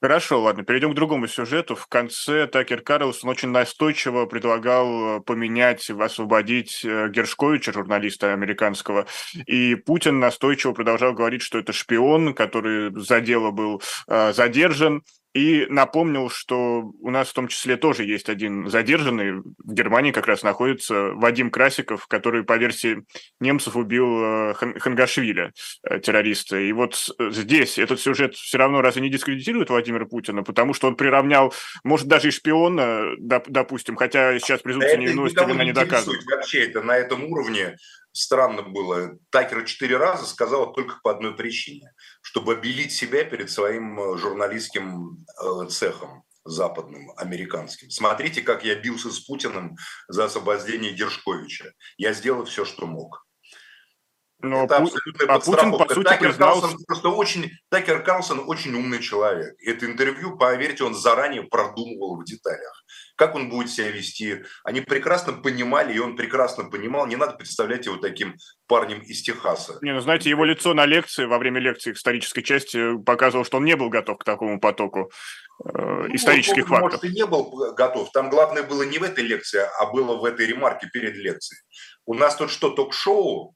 Хорошо, 0.02 0.40
ладно, 0.40 0.62
перейдем 0.62 0.92
к 0.92 0.94
другому 0.94 1.26
сюжету. 1.28 1.76
В 1.76 1.86
конце 1.86 2.46
Такер 2.46 2.80
Карлсон 2.80 3.28
очень 3.28 3.50
настойчиво 3.50 4.24
предлагал 4.24 5.18
э, 5.18 5.20
поменять, 5.20 5.90
освободить 5.90 6.82
э, 6.86 7.10
Гершковича, 7.10 7.72
журналиста 7.74 8.32
американского, 8.32 9.06
и 9.46 9.74
Путин 9.74 10.18
настойчиво 10.18 10.72
продолжал 10.72 11.12
говорить, 11.12 11.42
что 11.42 11.58
это 11.58 11.74
шпион, 11.74 12.32
который 12.32 12.98
за 12.98 13.20
дело 13.20 13.50
был 13.50 13.82
э, 14.08 14.32
задержан, 14.32 15.02
и 15.32 15.66
напомнил, 15.68 16.28
что 16.28 16.92
у 17.00 17.10
нас 17.10 17.28
в 17.28 17.34
том 17.34 17.46
числе 17.46 17.76
тоже 17.76 18.04
есть 18.04 18.28
один 18.28 18.68
задержанный, 18.68 19.40
в 19.40 19.72
Германии 19.72 20.10
как 20.10 20.26
раз 20.26 20.42
находится 20.42 21.12
Вадим 21.12 21.50
Красиков, 21.50 22.06
который, 22.08 22.42
по 22.42 22.56
версии 22.56 23.04
немцев, 23.38 23.76
убил 23.76 24.24
э, 24.24 24.54
Хангашвили, 24.54 25.52
э, 25.88 26.00
террориста. 26.00 26.58
И 26.58 26.72
вот 26.72 26.96
здесь 27.30 27.78
этот 27.78 28.00
сюжет 28.00 28.34
все 28.34 28.58
равно 28.58 28.82
разве 28.82 29.02
не 29.02 29.10
дискредитирует 29.10 29.70
Владимира 29.70 30.04
Путина, 30.04 30.42
потому 30.42 30.74
что 30.74 30.88
он 30.88 30.96
приравнял, 30.96 31.54
может, 31.84 32.08
даже 32.08 32.28
и 32.28 32.32
шпиона, 32.32 33.14
допустим, 33.18 33.94
хотя 33.94 34.36
сейчас 34.40 34.62
презумпция 34.62 34.96
невиновности 34.96 35.44
вина 35.46 35.64
не 35.64 35.72
доказывает. 35.72 36.24
Вообще 36.24 36.64
это 36.64 36.82
на 36.82 36.96
этом 36.96 37.24
уровне 37.24 37.76
странно 38.12 38.62
было. 38.62 39.18
Такер 39.30 39.64
четыре 39.64 39.96
раза 39.96 40.26
сказал 40.26 40.72
только 40.72 40.98
по 41.02 41.10
одной 41.10 41.36
причине, 41.36 41.92
чтобы 42.22 42.54
обелить 42.54 42.92
себя 42.92 43.24
перед 43.24 43.50
своим 43.50 44.00
э, 44.00 44.18
журналистским 44.18 45.18
э, 45.18 45.68
цехом 45.68 46.24
западным, 46.44 47.12
американским. 47.16 47.90
Смотрите, 47.90 48.42
как 48.42 48.64
я 48.64 48.74
бился 48.74 49.10
с 49.10 49.20
Путиным 49.20 49.76
за 50.08 50.24
освобождение 50.24 50.92
Гершковича. 50.92 51.72
Я 51.98 52.12
сделал 52.12 52.44
все, 52.44 52.64
что 52.64 52.86
мог. 52.86 53.26
Но 54.42 54.64
это 54.64 54.78
абсолютная 54.78 55.26
а 55.28 55.38
Путин, 55.38 55.72
по 55.72 55.94
сути, 55.94 56.08
Такер 56.08 56.28
признал... 56.28 56.60
Карлсон 56.60 56.84
просто 56.86 57.08
очень, 57.10 57.50
Такер 57.68 58.02
Карлсон 58.02 58.48
очень 58.48 58.74
умный 58.74 59.00
человек. 59.00 59.54
Это 59.60 59.84
интервью, 59.84 60.38
поверьте, 60.38 60.84
он 60.84 60.94
заранее 60.94 61.42
продумывал 61.42 62.18
в 62.18 62.24
деталях. 62.24 62.84
Как 63.20 63.34
он 63.34 63.50
будет 63.50 63.70
себя 63.70 63.90
вести. 63.90 64.44
Они 64.64 64.80
прекрасно 64.80 65.34
понимали, 65.34 65.92
и 65.92 65.98
он 65.98 66.16
прекрасно 66.16 66.70
понимал. 66.70 67.06
Не 67.06 67.16
надо 67.16 67.34
представлять 67.34 67.84
его 67.84 67.96
таким 67.96 68.36
парнем 68.66 69.00
из 69.00 69.20
Техаса. 69.20 69.78
Не, 69.82 69.92
ну 69.92 70.00
знаете, 70.00 70.30
его 70.30 70.46
лицо 70.46 70.72
на 70.72 70.86
лекции, 70.86 71.26
во 71.26 71.36
время 71.36 71.60
лекции 71.60 71.92
исторической 71.92 72.40
части 72.40 72.96
показывало, 72.96 73.44
что 73.44 73.58
он 73.58 73.66
не 73.66 73.76
был 73.76 73.90
готов 73.90 74.16
к 74.16 74.24
такому 74.24 74.58
потоку 74.58 75.10
э, 75.66 75.68
ну, 75.74 76.16
исторических 76.16 76.64
он, 76.70 76.80
фактов. 76.80 77.02
Может, 77.02 77.04
и 77.04 77.14
не 77.14 77.26
был 77.26 77.74
готов. 77.74 78.10
Там 78.12 78.30
главное 78.30 78.62
было 78.62 78.84
не 78.84 78.96
в 78.96 79.02
этой 79.02 79.22
лекции, 79.22 79.60
а 79.78 79.92
было 79.92 80.16
в 80.16 80.24
этой 80.24 80.46
ремарке 80.46 80.88
перед 80.90 81.14
лекцией. 81.14 81.60
У 82.06 82.14
нас 82.14 82.36
тут 82.36 82.50
что, 82.50 82.70
ток-шоу, 82.70 83.54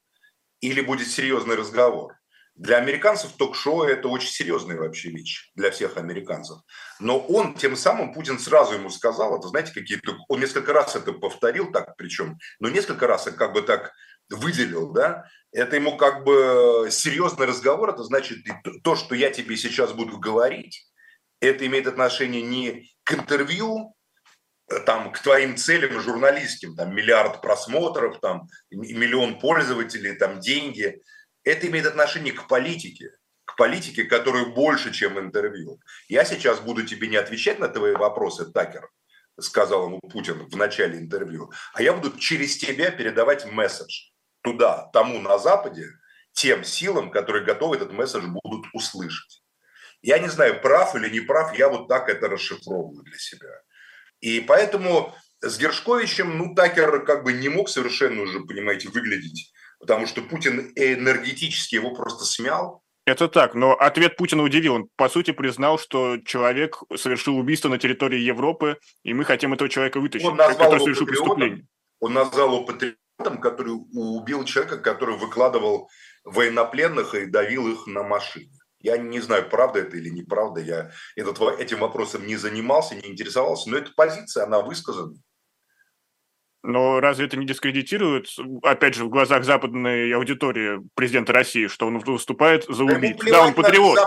или 0.61 0.81
будет 0.81 1.07
серьезный 1.07 1.55
разговор. 1.55 2.13
Для 2.55 2.77
американцев 2.77 3.33
ток-шоу– 3.33 3.83
это 3.83 4.07
очень 4.07 4.29
серьезная 4.29 4.77
вообще 4.77 5.09
вещь 5.09 5.51
для 5.55 5.71
всех 5.71 5.97
американцев. 5.97 6.59
Но 6.99 7.19
он, 7.19 7.55
тем 7.55 7.75
самым, 7.75 8.13
Путин 8.13 8.39
сразу 8.39 8.75
ему 8.75 8.89
сказал, 8.89 9.37
это 9.37 9.49
знаете, 9.49 9.73
какие-то, 9.73 10.17
он 10.29 10.39
несколько 10.39 10.71
раз 10.71 10.95
это 10.95 11.11
повторил 11.11 11.71
так 11.71 11.95
причем, 11.97 12.37
но 12.59 12.69
несколько 12.69 13.07
раз 13.07 13.25
как 13.37 13.53
бы 13.53 13.61
так 13.61 13.91
выделил, 14.29 14.91
да, 14.91 15.25
это 15.51 15.75
ему 15.75 15.97
как 15.97 16.23
бы 16.23 16.87
серьезный 16.91 17.45
разговор, 17.45 17.89
это 17.89 18.03
значит 18.03 18.39
то, 18.83 18.95
что 18.95 19.15
я 19.15 19.31
тебе 19.31 19.57
сейчас 19.57 19.91
буду 19.91 20.17
говорить, 20.17 20.87
это 21.41 21.65
имеет 21.67 21.87
отношение 21.87 22.41
не 22.41 22.89
к 23.03 23.13
интервью, 23.13 23.95
Э, 24.67 24.79
там, 24.79 25.11
к 25.11 25.19
твоим 25.19 25.55
целям 25.57 25.99
журналистским, 26.01 26.75
там, 26.75 26.95
миллиард 26.95 27.41
просмотров, 27.41 28.19
там, 28.19 28.47
миллион 28.71 29.39
пользователей, 29.39 30.15
там, 30.15 30.39
деньги. 30.39 31.01
Это 31.45 31.67
имеет 31.67 31.85
отношение 31.85 32.33
к 32.33 32.47
политике, 32.47 33.11
к 33.45 33.55
политике, 33.55 34.03
которая 34.03 34.45
больше, 34.45 34.91
чем 34.91 35.19
интервью. 35.19 35.79
Я 36.09 36.25
сейчас 36.25 36.59
буду 36.59 36.85
тебе 36.85 37.07
не 37.07 37.15
отвечать 37.15 37.59
на 37.59 37.69
твои 37.69 37.93
вопросы, 37.93 38.51
Такер, 38.51 38.89
сказал 39.39 39.85
ему 39.85 39.99
Путин 39.99 40.47
в 40.47 40.57
начале 40.57 40.97
интервью, 40.97 41.51
а 41.73 41.83
я 41.83 41.93
буду 41.93 42.17
через 42.17 42.57
тебя 42.57 42.89
передавать 42.89 43.45
месседж 43.51 44.09
туда, 44.41 44.89
тому 44.91 45.19
на 45.19 45.37
Западе, 45.37 45.87
тем 46.33 46.63
силам, 46.63 47.11
которые 47.11 47.45
готовы 47.45 47.77
этот 47.77 47.93
месседж 47.93 48.25
будут 48.25 48.65
услышать. 48.73 49.43
Я 50.01 50.19
не 50.19 50.27
знаю, 50.27 50.61
прав 50.61 50.95
или 50.95 51.09
не 51.09 51.21
прав, 51.21 51.57
я 51.57 51.69
вот 51.69 51.87
так 51.87 52.09
это 52.09 52.27
расшифровываю 52.27 53.03
для 53.03 53.17
себя. 53.17 53.61
И 54.19 54.39
поэтому 54.39 55.15
с 55.41 55.57
Гершковичем, 55.59 56.37
ну, 56.37 56.55
Такер 56.55 57.05
как 57.05 57.23
бы 57.23 57.33
не 57.33 57.49
мог 57.49 57.69
совершенно 57.69 58.21
уже, 58.23 58.41
понимаете, 58.41 58.89
выглядеть, 58.89 59.51
потому 59.79 60.07
что 60.07 60.21
Путин 60.21 60.71
энергетически 60.75 61.75
его 61.75 61.93
просто 61.93 62.25
смял. 62.25 62.83
Это 63.05 63.27
так, 63.27 63.53
но 63.53 63.73
ответ 63.73 64.17
Путина 64.17 64.41
удивил. 64.41 64.73
Он, 64.73 64.89
по 64.95 65.09
сути, 65.09 65.31
признал, 65.31 65.77
что 65.77 66.17
человек 66.25 66.81
совершил 66.95 67.37
убийство 67.37 67.69
на 67.69 67.77
территории 67.77 68.19
Европы, 68.19 68.77
и 69.03 69.13
мы 69.13 69.25
хотим 69.25 69.53
этого 69.53 69.69
человека 69.69 69.99
вытащить, 69.99 70.25
он 70.25 70.37
назвал 70.37 70.57
который 70.57 70.79
совершил 70.79 71.05
преступление. 71.05 71.67
Он 71.99 72.13
назвал 72.13 72.55
его 72.55 72.65
патриотом, 72.65 73.39
который 73.39 73.73
убил 73.93 74.43
человека, 74.43 74.79
который 74.79 75.17
выкладывал 75.17 75.87
военнопленных 76.23 77.13
и 77.13 77.27
давил 77.27 77.71
их 77.71 77.85
на 77.85 78.01
машине. 78.01 78.51
Я 78.79 78.97
не 78.97 79.19
знаю, 79.19 79.49
правда 79.49 79.79
это 79.79 79.97
или 79.97 80.09
неправда, 80.09 80.61
я 80.61 80.91
этот, 81.15 81.39
этим 81.59 81.79
вопросом 81.79 82.25
не 82.25 82.35
занимался, 82.35 82.95
не 82.95 83.07
интересовался, 83.07 83.69
но 83.69 83.77
эта 83.77 83.91
позиция, 83.95 84.45
она 84.45 84.61
высказана. 84.61 85.15
Но 86.65 86.99
разве 86.99 87.25
это 87.25 87.37
не 87.37 87.45
дискредитирует, 87.45 88.27
опять 88.63 88.95
же, 88.95 89.05
в 89.05 89.09
глазах 89.09 89.43
западной 89.43 90.13
аудитории 90.13 90.81
президента 90.95 91.33
России, 91.33 91.67
что 91.67 91.87
он 91.87 91.99
выступает 91.99 92.65
за 92.67 92.83
убийцу? 92.83 93.25
Да, 93.29 93.45
он 93.45 93.53
патриот. 93.53 93.99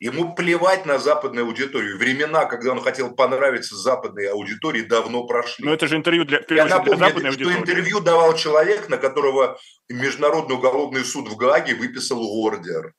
Ему 0.00 0.34
плевать 0.34 0.84
на 0.84 0.98
западную 0.98 1.46
аудиторию. 1.46 1.96
Времена, 1.96 2.44
когда 2.46 2.72
он 2.72 2.80
хотел 2.80 3.14
понравиться 3.14 3.76
западной 3.76 4.32
аудитории, 4.32 4.82
давно 4.82 5.24
прошли. 5.28 5.64
Но 5.64 5.72
это 5.72 5.86
же 5.86 5.96
интервью 5.96 6.24
для, 6.24 6.40
Я 6.48 6.64
напомню, 6.64 6.96
для 6.96 7.06
западной 7.06 7.30
аудитории. 7.30 7.52
что 7.52 7.60
интервью 7.60 8.00
давал 8.00 8.34
человек, 8.34 8.88
на 8.88 8.96
которого 8.96 9.60
Международный 9.88 10.56
уголовный 10.56 11.04
суд 11.04 11.28
в 11.28 11.36
Гааге 11.36 11.76
выписал 11.76 12.20
ордер 12.20 12.94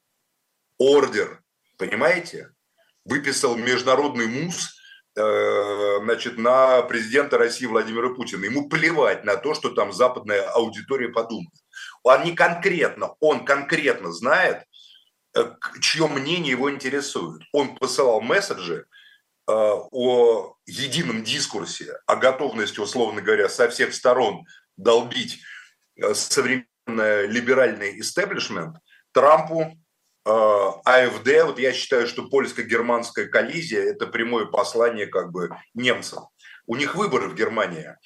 ордер, 0.77 1.41
понимаете? 1.77 2.51
Выписал 3.05 3.55
международный 3.55 4.27
МУС 4.27 4.79
значит, 5.15 6.37
на 6.37 6.81
президента 6.83 7.37
России 7.37 7.65
Владимира 7.65 8.09
Путина. 8.13 8.45
Ему 8.45 8.67
плевать 8.67 9.23
на 9.23 9.35
то, 9.35 9.53
что 9.53 9.69
там 9.69 9.93
западная 9.93 10.49
аудитория 10.49 11.09
подумает. 11.09 11.53
Он 12.03 12.23
не 12.23 12.33
конкретно, 12.33 13.15
он 13.19 13.45
конкретно 13.45 14.11
знает, 14.11 14.63
э, 15.35 15.53
чье 15.81 16.07
мнение 16.07 16.51
его 16.51 16.71
интересует. 16.71 17.43
Он 17.51 17.75
посылал 17.75 18.21
месседжи 18.21 18.85
э, 19.47 19.51
о 19.51 20.55
едином 20.65 21.23
дискурсе, 21.23 21.97
о 22.07 22.15
готовности, 22.15 22.79
условно 22.79 23.21
говоря, 23.21 23.49
со 23.49 23.69
всех 23.69 23.93
сторон 23.93 24.45
долбить 24.77 25.41
современный 26.13 27.27
либеральный 27.27 27.99
истеблишмент 27.99 28.77
Трампу, 29.11 29.77
Э, 29.77 29.82
АФД, 30.25 31.27
вот 31.45 31.59
я 31.59 31.73
считаю, 31.73 32.07
что 32.07 32.29
польско-германская 32.29 33.27
коллизия– 33.27 33.83
это 33.91 34.07
прямое 34.07 34.45
послание 34.45 35.07
как 35.07 35.31
бы 35.31 35.49
немцам. 35.73 36.27
У 36.65 36.75
них 36.75 36.95
выборы 36.95 37.27
в 37.27 37.35
Германии 37.35 37.97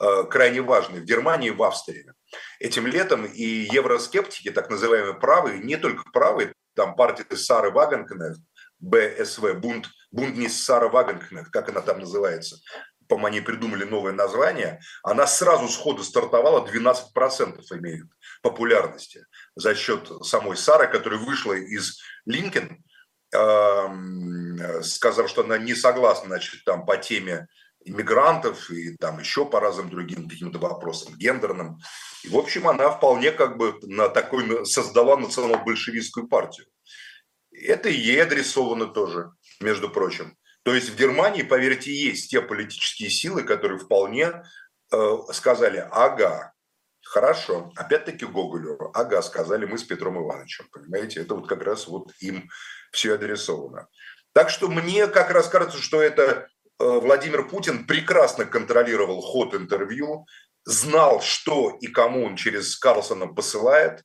э, 0.00 0.24
крайне 0.30 0.62
важные, 0.62 1.02
в 1.02 1.04
Германии 1.04 1.48
и 1.48 1.52
в 1.52 1.62
Австрии. 1.62 2.06
Этим 2.60 2.86
летом 2.86 3.24
и 3.24 3.42
евроскептики, 3.42 4.50
так 4.50 4.70
называемые 4.70 5.14
правые, 5.14 5.58
не 5.58 5.76
только 5.76 6.04
правые, 6.12 6.52
там 6.74 6.94
партия 6.94 7.24
Сары 7.36 7.70
Вагенкнехт, 7.70 8.40
БСВ, 8.78 9.54
Бунд, 9.54 9.88
Бунднис 10.12 10.64
Сара 10.64 10.88
Вагенкнехт, 10.88 11.50
как 11.50 11.70
она 11.70 11.80
там 11.80 12.00
называется, 12.00 12.58
по-моему, 13.08 13.26
они 13.26 13.40
придумали 13.40 13.84
новое 13.84 14.12
название, 14.12 14.80
она 15.02 15.26
сразу 15.26 15.68
сходу 15.68 16.02
стартовала, 16.02 16.66
12% 16.66 17.62
имеет 17.78 18.06
популярности 18.42 19.26
за 19.54 19.74
счет 19.74 20.10
самой 20.22 20.56
Сары, 20.56 20.88
которая 20.88 21.20
вышла 21.20 21.52
из 21.52 22.00
Линкен, 22.26 22.82
сказав, 24.82 25.28
что 25.28 25.42
она 25.42 25.58
не 25.58 25.74
согласна 25.74 26.28
значит, 26.28 26.64
там, 26.64 26.86
по 26.86 26.96
теме 26.96 27.48
иммигрантов 27.84 28.70
и 28.70 28.96
там 28.96 29.18
еще 29.18 29.44
по 29.44 29.60
разным 29.60 29.90
другим 29.90 30.28
каким-то 30.28 30.58
вопросам, 30.58 31.16
гендерным. 31.16 31.78
И, 32.22 32.28
в 32.28 32.36
общем, 32.36 32.66
она 32.66 32.90
вполне 32.90 33.30
как 33.30 33.58
бы 33.58 33.78
на 33.82 34.08
такой 34.08 34.64
создала 34.64 35.16
национал-большевистскую 35.16 36.28
партию. 36.28 36.66
Это 37.52 37.88
ей 37.88 38.22
адресовано 38.22 38.86
тоже, 38.86 39.30
между 39.60 39.90
прочим. 39.90 40.36
То 40.64 40.74
есть 40.74 40.88
в 40.88 40.96
Германии, 40.96 41.42
поверьте, 41.42 41.92
есть 41.92 42.30
те 42.30 42.40
политические 42.40 43.10
силы, 43.10 43.42
которые 43.42 43.78
вполне 43.78 44.42
э, 44.90 45.16
сказали, 45.32 45.86
ага, 45.90 46.54
хорошо, 47.02 47.70
опять-таки 47.76 48.24
Гоголю, 48.24 48.90
ага, 48.94 49.20
сказали 49.20 49.66
мы 49.66 49.76
с 49.76 49.84
Петром 49.84 50.22
Ивановичем, 50.24 50.66
понимаете, 50.72 51.20
это 51.20 51.34
вот 51.34 51.48
как 51.48 51.62
раз 51.62 51.86
вот 51.86 52.12
им 52.20 52.48
все 52.92 53.14
адресовано. 53.14 53.88
Так 54.32 54.48
что 54.48 54.68
мне 54.68 55.06
как 55.06 55.30
раз 55.30 55.48
кажется, 55.48 55.82
что 55.82 56.00
это 56.00 56.22
э, 56.32 56.46
Владимир 56.78 57.46
Путин 57.46 57.86
прекрасно 57.86 58.46
контролировал 58.46 59.20
ход 59.20 59.54
интервью, 59.54 60.26
знал, 60.64 61.20
что 61.20 61.76
и 61.78 61.88
кому 61.88 62.24
он 62.24 62.36
через 62.36 62.74
Карлсона 62.78 63.26
посылает. 63.26 64.02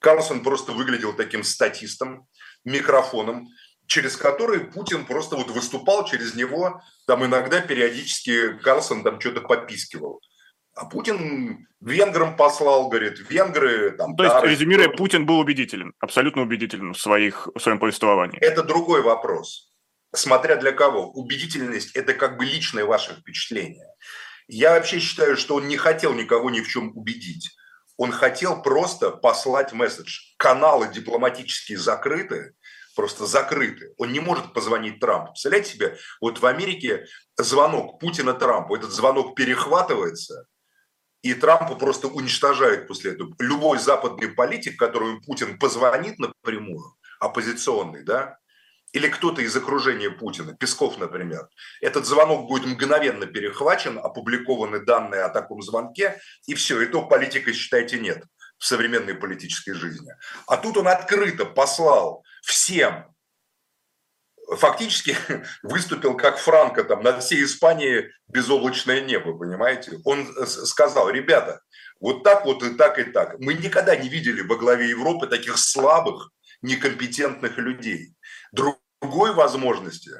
Карлсон 0.00 0.42
просто 0.42 0.72
выглядел 0.72 1.14
таким 1.14 1.42
статистом, 1.42 2.28
микрофоном, 2.62 3.48
через 3.86 4.16
который 4.16 4.60
Путин 4.60 5.04
просто 5.04 5.36
вот 5.36 5.50
выступал 5.50 6.04
через 6.04 6.34
него, 6.34 6.80
там 7.06 7.24
иногда 7.24 7.60
периодически 7.60 8.56
Карлсон 8.58 9.02
там 9.02 9.20
что-то 9.20 9.40
попискивал. 9.40 10.20
А 10.74 10.86
Путин 10.86 11.68
венграм 11.80 12.36
послал, 12.36 12.88
говорит, 12.88 13.18
венгры 13.30 13.92
там... 13.92 14.16
То 14.16 14.24
есть, 14.24 14.42
резюмируя, 14.42 14.88
Путин 14.88 15.24
был 15.24 15.38
убедителен, 15.38 15.92
абсолютно 16.00 16.42
убедителен 16.42 16.94
в, 16.94 17.00
своих, 17.00 17.48
в 17.54 17.60
своем 17.60 17.78
повествовании. 17.78 18.38
Это 18.40 18.62
другой 18.62 19.02
вопрос. 19.02 19.70
смотря 20.16 20.56
для 20.56 20.72
кого. 20.72 21.10
Убедительность– 21.10 21.92
это 21.96 22.14
как 22.14 22.38
бы 22.38 22.44
личное 22.44 22.84
ваше 22.84 23.14
впечатление. 23.14 23.86
Я 24.48 24.72
вообще 24.72 24.98
считаю, 24.98 25.36
что 25.36 25.56
он 25.56 25.68
не 25.68 25.76
хотел 25.76 26.12
никого 26.14 26.50
ни 26.50 26.60
в 26.60 26.68
чем 26.68 26.96
убедить. 26.96 27.50
Он 27.96 28.10
хотел 28.10 28.62
просто 28.62 29.10
послать 29.10 29.72
месседж. 29.72 30.34
Каналы 30.36 30.92
дипломатические 30.92 31.78
закрыты, 31.78 32.54
просто 32.94 33.26
закрыты. 33.26 33.94
Он 33.98 34.12
не 34.12 34.20
может 34.20 34.52
позвонить 34.52 35.00
Трампу. 35.00 35.32
Представляете 35.32 35.72
себе, 35.72 35.96
вот 36.20 36.38
в 36.40 36.46
Америке 36.46 37.06
звонок 37.36 38.00
Путина 38.00 38.34
Трампу, 38.34 38.76
этот 38.76 38.90
звонок 38.92 39.34
перехватывается, 39.34 40.46
и 41.22 41.32
Трампа 41.34 41.74
просто 41.74 42.08
уничтожают 42.08 42.86
после 42.86 43.12
этого. 43.12 43.34
Любой 43.38 43.78
западный 43.78 44.28
политик, 44.28 44.78
которому 44.78 45.20
Путин 45.22 45.58
позвонит 45.58 46.18
напрямую, 46.18 46.96
оппозиционный, 47.18 48.02
да, 48.02 48.38
или 48.92 49.08
кто-то 49.08 49.42
из 49.42 49.56
окружения 49.56 50.10
Путина, 50.10 50.54
Песков, 50.54 50.98
например, 50.98 51.48
этот 51.80 52.06
звонок 52.06 52.46
будет 52.46 52.66
мгновенно 52.66 53.26
перехвачен, 53.26 53.98
опубликованы 53.98 54.84
данные 54.84 55.22
о 55.22 55.30
таком 55.30 55.62
звонке, 55.62 56.20
и 56.46 56.54
все, 56.54 56.80
и 56.80 56.86
политика, 56.86 57.52
считайте, 57.52 57.98
нет 57.98 58.22
в 58.58 58.66
современной 58.66 59.14
политической 59.14 59.72
жизни. 59.72 60.12
А 60.46 60.56
тут 60.56 60.76
он 60.76 60.88
открыто 60.88 61.44
послал 61.44 62.24
всем, 62.44 63.14
фактически 64.56 65.16
выступил 65.62 66.16
как 66.16 66.38
Франко 66.38 66.84
там 66.84 67.02
над 67.02 67.22
всей 67.22 67.44
Испании 67.44 68.10
безоблачное 68.28 69.00
небо, 69.00 69.36
понимаете? 69.36 70.00
Он 70.04 70.26
сказал, 70.46 71.10
ребята, 71.10 71.60
вот 72.00 72.22
так 72.22 72.44
вот 72.44 72.62
и 72.62 72.74
так 72.74 72.98
и 72.98 73.04
так. 73.04 73.38
Мы 73.38 73.54
никогда 73.54 73.96
не 73.96 74.08
видели 74.08 74.42
во 74.42 74.56
главе 74.56 74.88
Европы 74.90 75.26
таких 75.26 75.58
слабых, 75.58 76.30
некомпетентных 76.62 77.58
людей. 77.58 78.14
Другой 78.52 79.34
возможности 79.34 80.12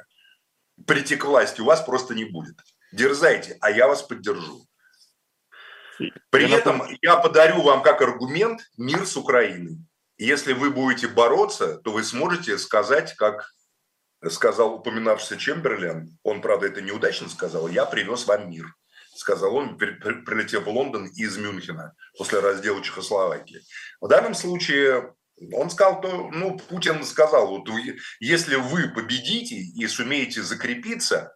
прийти 0.85 1.15
к 1.15 1.25
власти 1.25 1.61
у 1.61 1.65
вас 1.65 1.81
просто 1.81 2.13
не 2.13 2.25
будет. 2.25 2.55
Дерзайте, 2.91 3.57
а 3.61 3.71
я 3.71 3.87
вас 3.87 4.01
поддержу. 4.03 4.65
При 6.29 6.47
я 6.47 6.57
этом 6.57 6.77
напомню. 6.77 6.97
я 7.01 7.15
подарю 7.17 7.61
вам 7.61 7.81
как 7.81 8.01
аргумент 8.01 8.61
мир 8.77 9.05
с 9.05 9.15
Украиной. 9.15 9.77
Если 10.17 10.53
вы 10.53 10.69
будете 10.69 11.07
бороться, 11.07 11.77
то 11.77 11.91
вы 11.91 12.03
сможете 12.03 12.57
сказать, 12.57 13.15
как 13.15 13.49
сказал 14.29 14.75
упоминавшийся 14.75 15.37
Чемберлен, 15.37 16.17
он, 16.23 16.41
правда, 16.41 16.67
это 16.67 16.81
неудачно 16.81 17.29
сказал, 17.29 17.67
я 17.67 17.85
привез 17.85 18.25
вам 18.25 18.49
мир, 18.49 18.73
сказал 19.15 19.55
он, 19.55 19.77
прилетев 19.77 20.63
в 20.63 20.69
Лондон 20.69 21.07
из 21.07 21.37
Мюнхена 21.37 21.93
после 22.17 22.39
раздела 22.39 22.81
Чехословакии. 22.81 23.61
В 23.99 24.07
данном 24.07 24.33
случае 24.33 25.13
он 25.53 25.69
сказал, 25.69 26.01
то, 26.01 26.29
ну, 26.31 26.57
Путин 26.57 27.03
сказал, 27.03 27.47
вот 27.47 27.67
если 28.19 28.55
вы 28.55 28.89
победите 28.89 29.55
и 29.55 29.85
сумеете 29.87 30.41
закрепиться, 30.41 31.35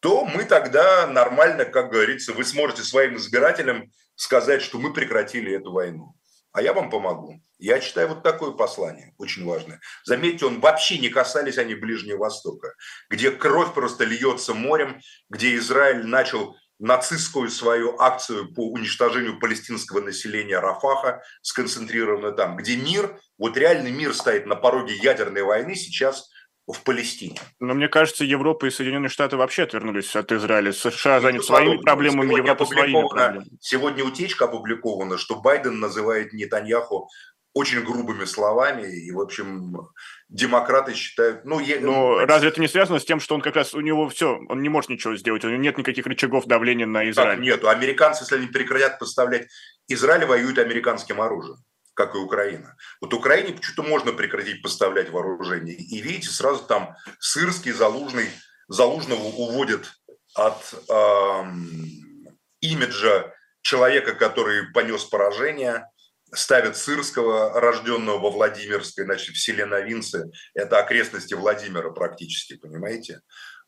то 0.00 0.24
мы 0.24 0.44
тогда 0.44 1.06
нормально, 1.06 1.64
как 1.64 1.90
говорится, 1.90 2.32
вы 2.32 2.44
сможете 2.44 2.82
своим 2.82 3.16
избирателям 3.16 3.90
сказать, 4.16 4.62
что 4.62 4.78
мы 4.78 4.92
прекратили 4.92 5.52
эту 5.54 5.72
войну. 5.72 6.14
А 6.52 6.62
я 6.62 6.72
вам 6.72 6.90
помогу. 6.90 7.40
Я 7.58 7.80
читаю 7.80 8.08
вот 8.08 8.22
такое 8.22 8.52
послание, 8.52 9.14
очень 9.18 9.44
важное. 9.44 9.80
Заметьте, 10.04 10.46
он 10.46 10.60
вообще 10.60 10.98
не 10.98 11.08
касались 11.08 11.58
они 11.58 11.74
Ближнего 11.74 12.18
Востока, 12.18 12.74
где 13.10 13.30
кровь 13.30 13.74
просто 13.74 14.04
льется 14.04 14.54
морем, 14.54 15.00
где 15.28 15.56
Израиль 15.56 16.06
начал 16.06 16.56
нацистскую 16.78 17.50
свою 17.50 17.98
акцию 17.98 18.54
по 18.54 18.70
уничтожению 18.70 19.40
палестинского 19.40 20.00
населения 20.00 20.60
Рафаха, 20.60 21.22
сконцентрированную 21.42 22.34
там, 22.34 22.56
где 22.56 22.76
мир, 22.76 23.20
вот 23.36 23.56
реальный 23.56 23.90
мир 23.90 24.14
стоит 24.14 24.46
на 24.46 24.54
пороге 24.54 24.94
ядерной 24.94 25.42
войны 25.42 25.74
сейчас 25.74 26.30
в 26.72 26.82
Палестине. 26.82 27.36
Но 27.60 27.74
мне 27.74 27.88
кажется, 27.88 28.24
Европа 28.24 28.66
и 28.66 28.70
Соединенные 28.70 29.08
Штаты 29.08 29.36
вообще 29.36 29.62
отвернулись 29.62 30.14
от 30.14 30.30
Израиля. 30.32 30.72
США 30.72 31.20
занят 31.20 31.44
своими 31.44 31.78
проблемами, 31.78 32.34
Европа 32.36 32.66
своими 32.66 33.08
проблемами. 33.08 33.46
Сегодня 33.60 34.04
утечка 34.04 34.44
опубликована, 34.44 35.18
что 35.18 35.36
Байден 35.40 35.80
называет 35.80 36.32
Нетаньяху 36.32 37.08
очень 37.54 37.82
грубыми 37.82 38.24
словами, 38.24 38.86
и, 38.86 39.10
в 39.10 39.20
общем, 39.20 39.88
демократы 40.28 40.94
считают... 40.94 41.44
Ну, 41.44 41.58
я, 41.58 41.80
Но 41.80 42.24
разве 42.26 42.50
это 42.50 42.60
не 42.60 42.68
связано 42.68 43.00
с 43.00 43.04
тем, 43.04 43.18
что 43.18 43.34
он 43.34 43.40
как 43.40 43.56
раз, 43.56 43.74
у 43.74 43.80
него 43.80 44.08
все, 44.10 44.38
он 44.48 44.62
не 44.62 44.68
может 44.68 44.90
ничего 44.90 45.16
сделать, 45.16 45.44
у 45.44 45.48
него 45.48 45.60
нет 45.60 45.78
никаких 45.78 46.06
рычагов 46.06 46.46
давления 46.46 46.86
на 46.86 47.08
Израиль? 47.10 47.36
Так, 47.36 47.44
нет, 47.44 47.64
американцы, 47.64 48.22
если 48.24 48.36
они 48.36 48.46
прекратят 48.46 48.98
поставлять... 48.98 49.48
Израиль 49.88 50.26
воюет 50.26 50.58
американским 50.58 51.20
оружием 51.20 51.56
как 51.98 52.14
и 52.14 52.18
Украина. 52.18 52.76
Вот 53.00 53.12
Украине 53.12 53.54
почему-то 53.54 53.82
можно 53.82 54.12
прекратить 54.12 54.62
поставлять 54.62 55.10
вооружение. 55.10 55.74
И 55.74 56.00
видите, 56.00 56.28
сразу 56.28 56.64
там 56.64 56.94
Сырский, 57.18 57.72
Залужный, 57.72 58.28
Залужного 58.68 59.24
уводят 59.24 59.92
от 60.34 60.62
эм, 60.88 61.66
имиджа 62.60 63.34
человека, 63.62 64.14
который 64.14 64.70
понес 64.72 65.02
поражение, 65.06 65.90
ставят 66.32 66.76
Сырского, 66.76 67.60
рожденного 67.60 68.18
во 68.18 68.30
Владимирской, 68.30 69.04
значит, 69.04 69.34
в 69.34 69.42
селе 69.42 69.66
Новинцы, 69.66 70.30
это 70.54 70.78
окрестности 70.78 71.34
Владимира 71.34 71.90
практически, 71.90 72.56
понимаете? 72.56 73.22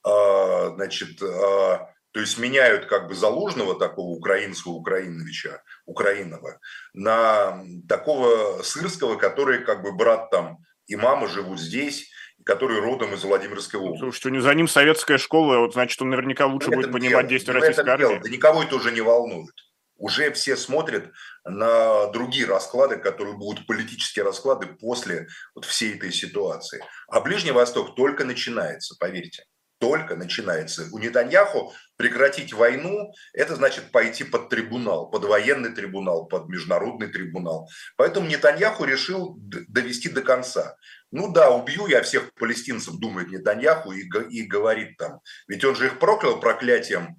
А, 0.04 0.70
значит, 0.76 1.20
а, 1.20 1.88
то 2.12 2.20
есть 2.20 2.38
меняют 2.38 2.86
как 2.86 3.08
бы 3.08 3.14
Залужного, 3.14 3.78
такого 3.78 4.08
украинского 4.08 4.72
Украиновича, 4.72 5.62
Украинного, 5.86 6.58
на 6.92 7.62
такого 7.88 8.62
Сырского, 8.62 9.16
который 9.16 9.64
как 9.64 9.82
бы 9.82 9.92
брат 9.92 10.30
там 10.30 10.58
и 10.86 10.96
мама 10.96 11.28
живут 11.28 11.60
здесь, 11.60 12.10
который 12.44 12.80
родом 12.80 13.14
из 13.14 13.22
Владимирской 13.22 13.78
области. 13.78 14.00
Слушайте, 14.00 14.28
у 14.28 14.32
него 14.32 14.42
за 14.42 14.54
ним 14.54 14.66
советская 14.66 15.18
школа, 15.18 15.58
вот, 15.58 15.74
значит, 15.74 16.00
он 16.02 16.10
наверняка 16.10 16.46
лучше 16.46 16.70
будет 16.70 16.90
понимать 16.90 17.10
дело, 17.10 17.30
действия 17.30 17.54
российской 17.54 17.88
армии. 17.88 18.08
Дело. 18.08 18.20
Да 18.20 18.28
никого 18.28 18.62
это 18.62 18.74
уже 18.76 18.90
не 18.90 19.00
волнует. 19.00 19.54
Уже 19.96 20.32
все 20.32 20.56
смотрят 20.56 21.10
на 21.44 22.06
другие 22.06 22.46
расклады, 22.46 22.96
которые 22.96 23.36
будут 23.36 23.66
политические 23.66 24.24
расклады 24.24 24.66
после 24.66 25.28
вот 25.54 25.66
всей 25.66 25.94
этой 25.94 26.10
ситуации. 26.10 26.82
А 27.08 27.20
Ближний 27.20 27.52
Восток 27.52 27.94
только 27.94 28.24
начинается, 28.24 28.96
поверьте 28.98 29.44
только 29.80 30.14
начинается. 30.14 30.88
У 30.92 30.98
Нетаньяху 30.98 31.72
прекратить 32.00 32.54
войну– 32.54 33.12
это 33.34 33.56
значит 33.56 33.92
пойти 33.92 34.24
под 34.24 34.48
трибунал, 34.48 35.10
под 35.10 35.24
военный 35.24 35.70
трибунал, 35.70 36.24
под 36.28 36.48
международный 36.48 37.08
трибунал. 37.08 37.68
Поэтому 37.98 38.26
Нетаньяху 38.26 38.84
решил 38.84 39.36
довести 39.36 40.08
до 40.08 40.22
конца. 40.22 40.76
Ну 41.10 41.30
да, 41.30 41.50
убью 41.50 41.88
я 41.88 42.00
всех 42.00 42.32
палестинцев, 42.32 42.94
думает 42.94 43.28
Нетаньяху, 43.28 43.92
и, 43.92 44.08
и 44.30 44.46
говорит 44.46 44.96
там. 44.96 45.20
Ведь 45.46 45.62
он 45.62 45.76
же 45.76 45.88
их 45.88 45.98
проклял 45.98 46.40
проклятием, 46.40 47.18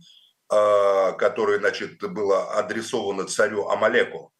э, 0.51 1.13
которое, 1.19 1.59
значит, 1.59 1.99
было 2.01 2.57
адресовано 2.57 3.25
царю 3.25 3.67
Амалеку. 3.67 4.33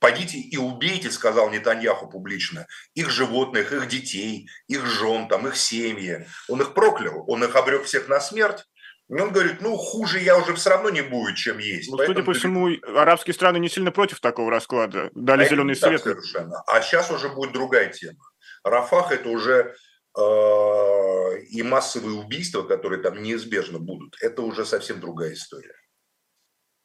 Пойдите 0.00 0.38
и 0.38 0.56
убейте, 0.56 1.08
сказал 1.12 1.50
Нетаньяху 1.50 2.08
публично, 2.08 2.66
их 2.94 3.10
животных, 3.10 3.70
их 3.70 3.86
детей, 3.86 4.48
их 4.66 4.84
жен, 4.86 5.28
там, 5.28 5.46
их 5.46 5.56
семьи. 5.56 6.26
Он 6.48 6.60
их 6.60 6.74
проклял, 6.74 7.24
он 7.28 7.44
их 7.44 7.54
обрек 7.54 7.84
всех 7.84 8.08
на 8.08 8.18
смерть. 8.18 8.64
И 9.08 9.20
он 9.20 9.32
говорит, 9.32 9.60
ну, 9.60 9.76
хуже 9.76 10.20
я 10.20 10.38
уже 10.38 10.54
все 10.54 10.70
равно 10.70 10.88
не 10.88 11.02
будет, 11.02 11.36
чем 11.36 11.58
есть. 11.58 11.90
Ну, 11.90 11.98
судя 11.98 12.22
по 12.22 12.32
всему, 12.32 12.68
арабские 12.96 13.34
страны 13.34 13.58
не 13.58 13.68
сильно 13.68 13.92
против 13.92 14.20
такого 14.20 14.50
расклада. 14.50 15.10
Дали 15.14 15.44
а 15.44 15.48
зеленый 15.48 15.76
свет. 15.76 16.02
Совершенно. 16.02 16.62
А 16.66 16.80
сейчас 16.80 17.10
уже 17.10 17.28
будет 17.28 17.52
другая 17.52 17.92
тема. 17.92 18.18
Рафах– 18.62 19.12
это 19.12 19.28
уже 19.28 19.74
э, 20.16 21.40
и 21.50 21.62
массовые 21.62 22.18
убийства, 22.18 22.62
которые 22.62 23.02
там 23.02 23.22
неизбежно 23.22 23.78
будут. 23.78 24.16
Это 24.22 24.40
уже 24.40 24.64
совсем 24.64 25.00
другая 25.00 25.34
история. 25.34 25.74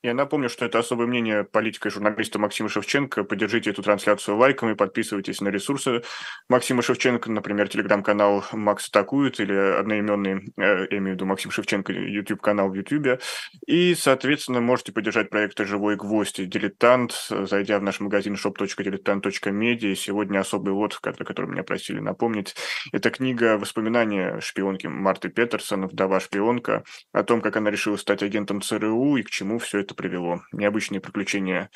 Я 0.01 0.13
напомню, 0.13 0.47
что 0.47 0.63
это 0.63 0.79
особое 0.79 1.07
мнение 1.07 1.43
политика 1.43 1.89
и 1.89 1.91
журналиста 1.91 2.39
Максима 2.39 2.69
Шевченко. 2.69 3.25
Поддержите 3.25 3.71
эту 3.71 3.83
трансляцию 3.83 4.37
лайками, 4.37 4.71
подписывайтесь 4.71 5.41
на 5.41 5.49
ресурсы 5.49 6.03
Максима 6.47 6.81
Шевченко, 6.81 7.29
например, 7.29 7.67
телеграм-канал 7.67 8.45
Макс 8.53 8.87
атакует 8.87 9.41
или 9.41 9.53
одноименный, 9.53 10.53
э, 10.55 10.87
я 10.89 10.97
имею 10.99 11.11
в 11.11 11.15
виду 11.15 11.25
Максим 11.25 11.51
Шевченко, 11.51 11.91
YouTube-канал 11.91 12.69
в 12.69 12.75
YouTube. 12.75 13.21
И, 13.67 13.93
соответственно, 13.93 14.61
можете 14.61 14.93
поддержать 14.93 15.29
проект 15.29 15.59
«Живой 15.59 15.97
гвоздь» 15.97 16.39
и 16.39 16.45
«Дилетант», 16.45 17.27
зайдя 17.29 17.77
в 17.77 17.83
наш 17.83 17.99
магазин 17.99 18.35
shop.diletant.media. 18.35 19.95
Сегодня 19.95 20.39
особый 20.39 20.73
лот, 20.73 20.97
о 21.01 21.11
котором 21.25 21.51
меня 21.51 21.63
просили 21.63 21.99
напомнить. 21.99 22.55
Это 22.93 23.09
книга 23.09 23.57
«Воспоминания 23.57 24.39
шпионки 24.39 24.87
Марты 24.87 25.27
Петерсон, 25.27 25.87
вдова 25.87 26.21
шпионка», 26.21 26.85
о 27.11 27.23
том, 27.23 27.41
как 27.41 27.57
она 27.57 27.69
решила 27.69 27.97
стать 27.97 28.23
агентом 28.23 28.61
ЦРУ 28.61 29.17
и 29.17 29.23
к 29.23 29.29
чему 29.29 29.59
все 29.59 29.79
это 29.79 29.88
это 29.89 29.95
привело. 29.95 30.43
Необычные 30.51 31.01
приключения 31.01 31.71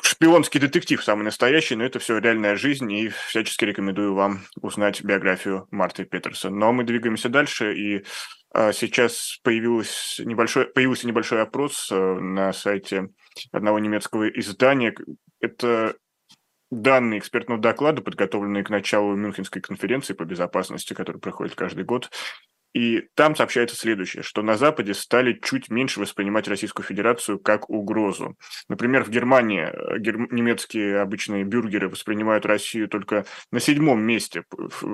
шпионский 0.00 0.60
детектив 0.60 1.02
самый 1.02 1.24
настоящий, 1.24 1.76
но 1.76 1.84
это 1.84 1.98
все 1.98 2.18
реальная 2.18 2.56
жизнь, 2.56 2.90
и 2.92 3.08
всячески 3.08 3.64
рекомендую 3.64 4.14
вам 4.14 4.40
узнать 4.60 5.02
биографию 5.02 5.66
Марты 5.70 6.04
Петерсон. 6.04 6.58
Но 6.58 6.72
мы 6.72 6.84
двигаемся 6.84 7.28
дальше, 7.28 7.74
и 7.74 8.04
а, 8.52 8.72
сейчас 8.72 9.38
появилось 9.42 10.20
небольшой, 10.24 10.66
появился 10.66 11.06
небольшой 11.06 11.42
опрос 11.42 11.90
а, 11.90 12.14
на 12.14 12.52
сайте 12.52 13.08
одного 13.52 13.78
немецкого 13.78 14.28
издания. 14.28 14.94
Это 15.40 15.96
данные 16.70 17.18
экспертного 17.18 17.60
доклада, 17.60 18.02
подготовленные 18.02 18.64
к 18.64 18.70
началу 18.70 19.14
Мюнхенской 19.14 19.60
конференции 19.60 20.14
по 20.14 20.24
безопасности, 20.24 20.94
которая 20.94 21.20
проходит 21.20 21.54
каждый 21.54 21.84
год. 21.84 22.10
И 22.74 23.08
там 23.14 23.36
сообщается 23.36 23.76
следующее, 23.76 24.24
что 24.24 24.42
на 24.42 24.56
Западе 24.56 24.94
стали 24.94 25.38
чуть 25.40 25.70
меньше 25.70 26.00
воспринимать 26.00 26.48
Российскую 26.48 26.84
Федерацию 26.84 27.38
как 27.38 27.70
угрозу. 27.70 28.36
Например, 28.68 29.04
в 29.04 29.10
Германии 29.10 29.62
э, 29.62 29.98
гер... 30.00 30.18
немецкие 30.32 30.98
обычные 31.00 31.44
бюргеры 31.44 31.88
воспринимают 31.88 32.44
Россию 32.44 32.88
только 32.88 33.26
на 33.52 33.60
седьмом 33.60 34.02
месте 34.02 34.44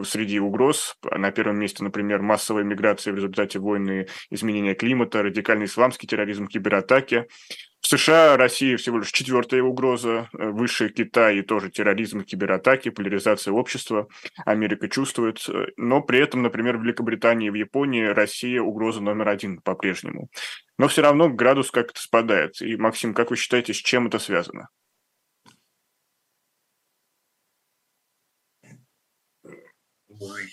среди 0.05 0.39
угроз. 0.41 0.97
На 1.03 1.31
первом 1.31 1.59
месте, 1.59 1.83
например, 1.83 2.21
массовая 2.21 2.65
миграция 2.65 3.15
в 3.15 3.17
результате 3.17 3.59
войны, 3.59 4.09
изменения 4.29 4.75
климата, 4.75 5.23
радикальный 5.23 5.65
исламский 5.65 6.07
терроризм, 6.07 6.49
кибератаки. 6.49 7.27
США 7.91 8.37
Россия 8.37 8.77
всего 8.77 8.99
лишь 8.99 9.11
четвертая 9.11 9.65
угроза, 9.65 10.29
э, 10.33 10.51
выше 10.51 10.91
Китай 10.91 11.39
и 11.39 11.43
тоже 11.43 11.71
терроризм, 11.71 12.23
кибератаки, 12.23 12.91
поляризация 12.91 13.53
общества. 13.53 14.07
Америка 14.47 14.89
чувствует, 14.89 15.45
э, 15.49 15.67
но 15.77 16.01
при 16.01 16.21
этом, 16.21 16.41
например, 16.43 16.77
в 16.77 16.85
Великобритании 16.85 17.49
и 17.49 17.51
в 17.51 17.55
Японии 17.55 18.05
Россия 18.05 18.63
угроза 18.63 19.01
номер 19.01 19.29
один 19.29 19.61
по-прежнему. 19.61 20.29
Но 20.79 20.87
все 20.87 21.03
равно 21.03 21.31
градус 21.31 21.73
как-то 21.73 22.01
спадает. 22.01 22.63
И, 22.63 22.77
Максим, 22.77 23.13
как 23.13 23.31
вы 23.31 23.37
считаете, 23.37 23.75
с 23.75 23.79
чем 23.79 24.07
это 24.07 24.21
связано? 24.21 24.69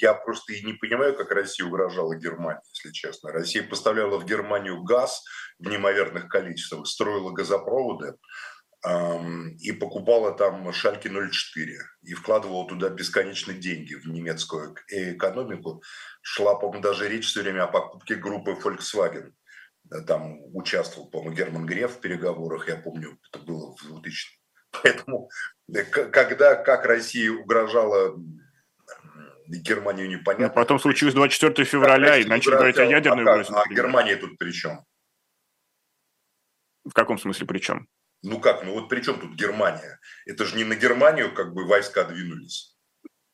Я 0.01 0.13
просто 0.13 0.53
и 0.53 0.63
не 0.63 0.73
понимаю, 0.73 1.15
как 1.15 1.31
Россия 1.31 1.67
угрожала 1.67 2.15
Германии, 2.15 2.61
если 2.73 2.91
честно. 2.91 3.31
Россия 3.31 3.63
поставляла 3.63 4.17
в 4.17 4.25
Германию 4.25 4.81
газ 4.83 5.23
в 5.59 5.67
неимоверных 5.67 6.29
количествах, 6.29 6.87
строила 6.87 7.31
газопроводы 7.31 8.15
эм, 8.85 9.55
и 9.57 9.71
покупала 9.71 10.31
там 10.31 10.71
Шальки 10.71 11.09
04 11.09 11.79
и 12.03 12.13
вкладывала 12.13 12.67
туда 12.67 12.89
бесконечные 12.89 13.57
деньги 13.57 13.95
в 13.95 14.07
немецкую 14.07 14.75
экономику. 14.89 15.83
Шла, 16.21 16.55
по-моему, 16.55 16.83
даже 16.83 17.09
речь 17.09 17.27
все 17.27 17.41
время 17.41 17.63
о 17.63 17.67
покупке 17.67 18.15
группы 18.15 18.51
Volkswagen. 18.51 19.31
Там 20.05 20.39
участвовал, 20.53 21.09
по-моему, 21.09 21.35
Герман 21.35 21.65
Греф 21.65 21.93
в 21.95 21.99
переговорах, 22.01 22.67
я 22.67 22.75
помню, 22.75 23.17
это 23.31 23.43
было 23.43 23.75
в 23.75 23.85
2000 23.85 24.37
Поэтому, 24.83 25.29
э, 25.73 25.83
когда, 25.83 26.55
как 26.55 26.85
Россия 26.85 27.31
угрожала 27.31 28.15
Германию 29.47 30.09
непонятно. 30.09 30.47
Но 30.47 30.53
потом 30.53 30.79
случилось 30.79 31.13
24 31.13 31.65
февраля, 31.65 32.17
и 32.17 32.25
начали 32.25 32.51
говорить 32.51 32.77
о 32.77 32.85
ядерной 32.85 33.23
а 33.25 33.31
угрозе. 33.31 33.53
А 33.53 33.67
Германия 33.73 34.15
тут 34.15 34.37
при 34.37 34.51
чем? 34.51 34.83
В 36.83 36.93
каком 36.93 37.17
смысле 37.17 37.45
при 37.47 37.59
чем? 37.59 37.87
Ну 38.23 38.39
как, 38.39 38.63
ну 38.63 38.73
вот 38.73 38.89
при 38.89 39.01
чем 39.01 39.19
тут 39.19 39.33
Германия? 39.35 39.99
Это 40.25 40.45
же 40.45 40.55
не 40.55 40.63
на 40.63 40.75
Германию 40.75 41.33
как 41.33 41.53
бы 41.53 41.65
войска 41.65 42.03
двинулись. 42.03 42.76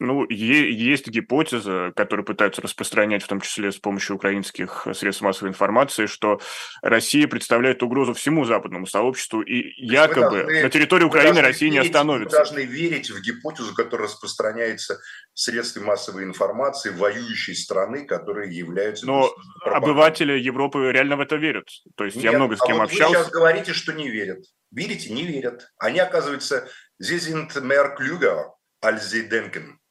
Ну, 0.04 0.28
есть 0.30 1.08
гипотеза, 1.08 1.94
которую 1.96 2.26
пытаются 2.26 2.62
распространять, 2.62 3.24
в 3.24 3.28
том 3.28 3.40
числе 3.40 3.72
с 3.72 3.78
помощью 3.78 4.18
украинских 4.18 4.86
средств 4.94 5.22
массовой 5.22 5.52
информации, 5.52 6.08
что 6.08 6.42
Россия 6.82 7.26
представляет 7.26 7.82
угрозу 7.84 8.14
всему 8.14 8.44
западному 8.44 8.86
сообществу, 8.86 9.42
и 9.42 9.74
якобы 9.82 10.44
должны, 10.44 10.64
на 10.64 10.70
территории 10.70 11.06
Украины 11.06 11.40
Россия 11.40 11.70
верить, 11.70 11.84
не 11.84 11.88
остановится. 11.88 12.38
Мы 12.38 12.44
должны 12.44 12.60
верить 12.66 13.10
в 13.12 13.22
гипотезу, 13.22 13.74
которая 13.74 14.10
распространяется 14.10 15.00
в 15.34 15.40
средстве 15.40 15.82
массовой 15.82 16.26
информации 16.26 16.90
воюющей 16.90 17.56
страны, 17.56 18.06
которые 18.06 18.54
являются... 18.54 19.06
Но 19.06 19.34
обыватели 19.64 20.34
Европы 20.34 20.92
реально 20.92 21.16
в 21.16 21.22
это 21.22 21.38
верят. 21.38 21.70
То 21.96 22.04
есть 22.04 22.18
Нет, 22.18 22.26
я 22.26 22.32
много 22.34 22.58
с 22.58 22.60
кем 22.60 22.76
а 22.76 22.80
вот 22.80 22.90
общался. 22.90 23.08
вы 23.08 23.24
сейчас 23.24 23.32
говорите, 23.32 23.72
что 23.72 23.94
не 23.94 24.10
верят. 24.10 24.44
Видите, 24.70 25.14
не 25.14 25.24
верят. 25.24 25.70
Они, 25.78 26.00
оказывается, 26.00 26.68
sie 27.02 27.20
sind 27.20 27.56
mehr 27.64 27.96
klüger, 27.96 28.52
als 28.82 29.10
sie 29.10 29.30
denken. 29.30 29.80
А, 29.80 29.83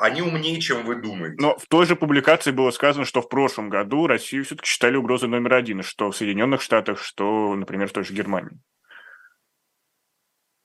они 0.00 0.22
умнее, 0.22 0.60
чем 0.60 0.84
вы 0.84 0.96
думаете. 0.96 1.36
Но 1.40 1.56
в 1.58 1.66
той 1.66 1.86
же 1.86 1.94
публикации 1.94 2.52
было 2.52 2.70
сказано, 2.70 3.04
что 3.04 3.20
в 3.20 3.28
прошлом 3.28 3.68
году 3.68 4.06
Россию 4.06 4.44
все-таки 4.44 4.66
считали 4.66 4.96
угрозой 4.96 5.28
номер 5.28 5.54
один, 5.54 5.82
что 5.82 6.10
в 6.10 6.16
Соединенных 6.16 6.62
Штатах, 6.62 6.98
что, 7.02 7.54
например, 7.54 7.88
в 7.88 7.92
той 7.92 8.04
же 8.04 8.14
Германии. 8.14 8.58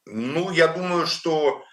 Ну, 0.06 0.52
я 0.52 0.68
думаю, 0.68 1.06
что, 1.08 1.64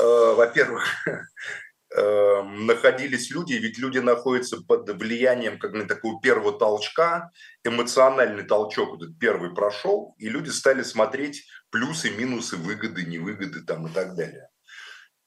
э, 0.00 0.34
во-первых, 0.36 0.84
э, 1.96 2.42
находились 2.42 3.30
люди, 3.30 3.54
ведь 3.54 3.78
люди 3.78 3.98
находятся 3.98 4.62
под 4.62 4.88
влиянием 4.90 5.58
как 5.58 5.72
на 5.72 5.86
такого 5.86 6.20
первого 6.20 6.58
толчка, 6.58 7.30
эмоциональный 7.64 8.44
толчок 8.44 8.96
этот 8.96 9.18
первый 9.18 9.54
прошел, 9.54 10.14
и 10.18 10.28
люди 10.28 10.50
стали 10.50 10.82
смотреть 10.82 11.44
плюсы, 11.70 12.10
минусы, 12.10 12.56
выгоды, 12.56 13.04
невыгоды 13.04 13.62
там 13.64 13.86
и 13.86 13.90
так 13.90 14.14
далее 14.16 14.48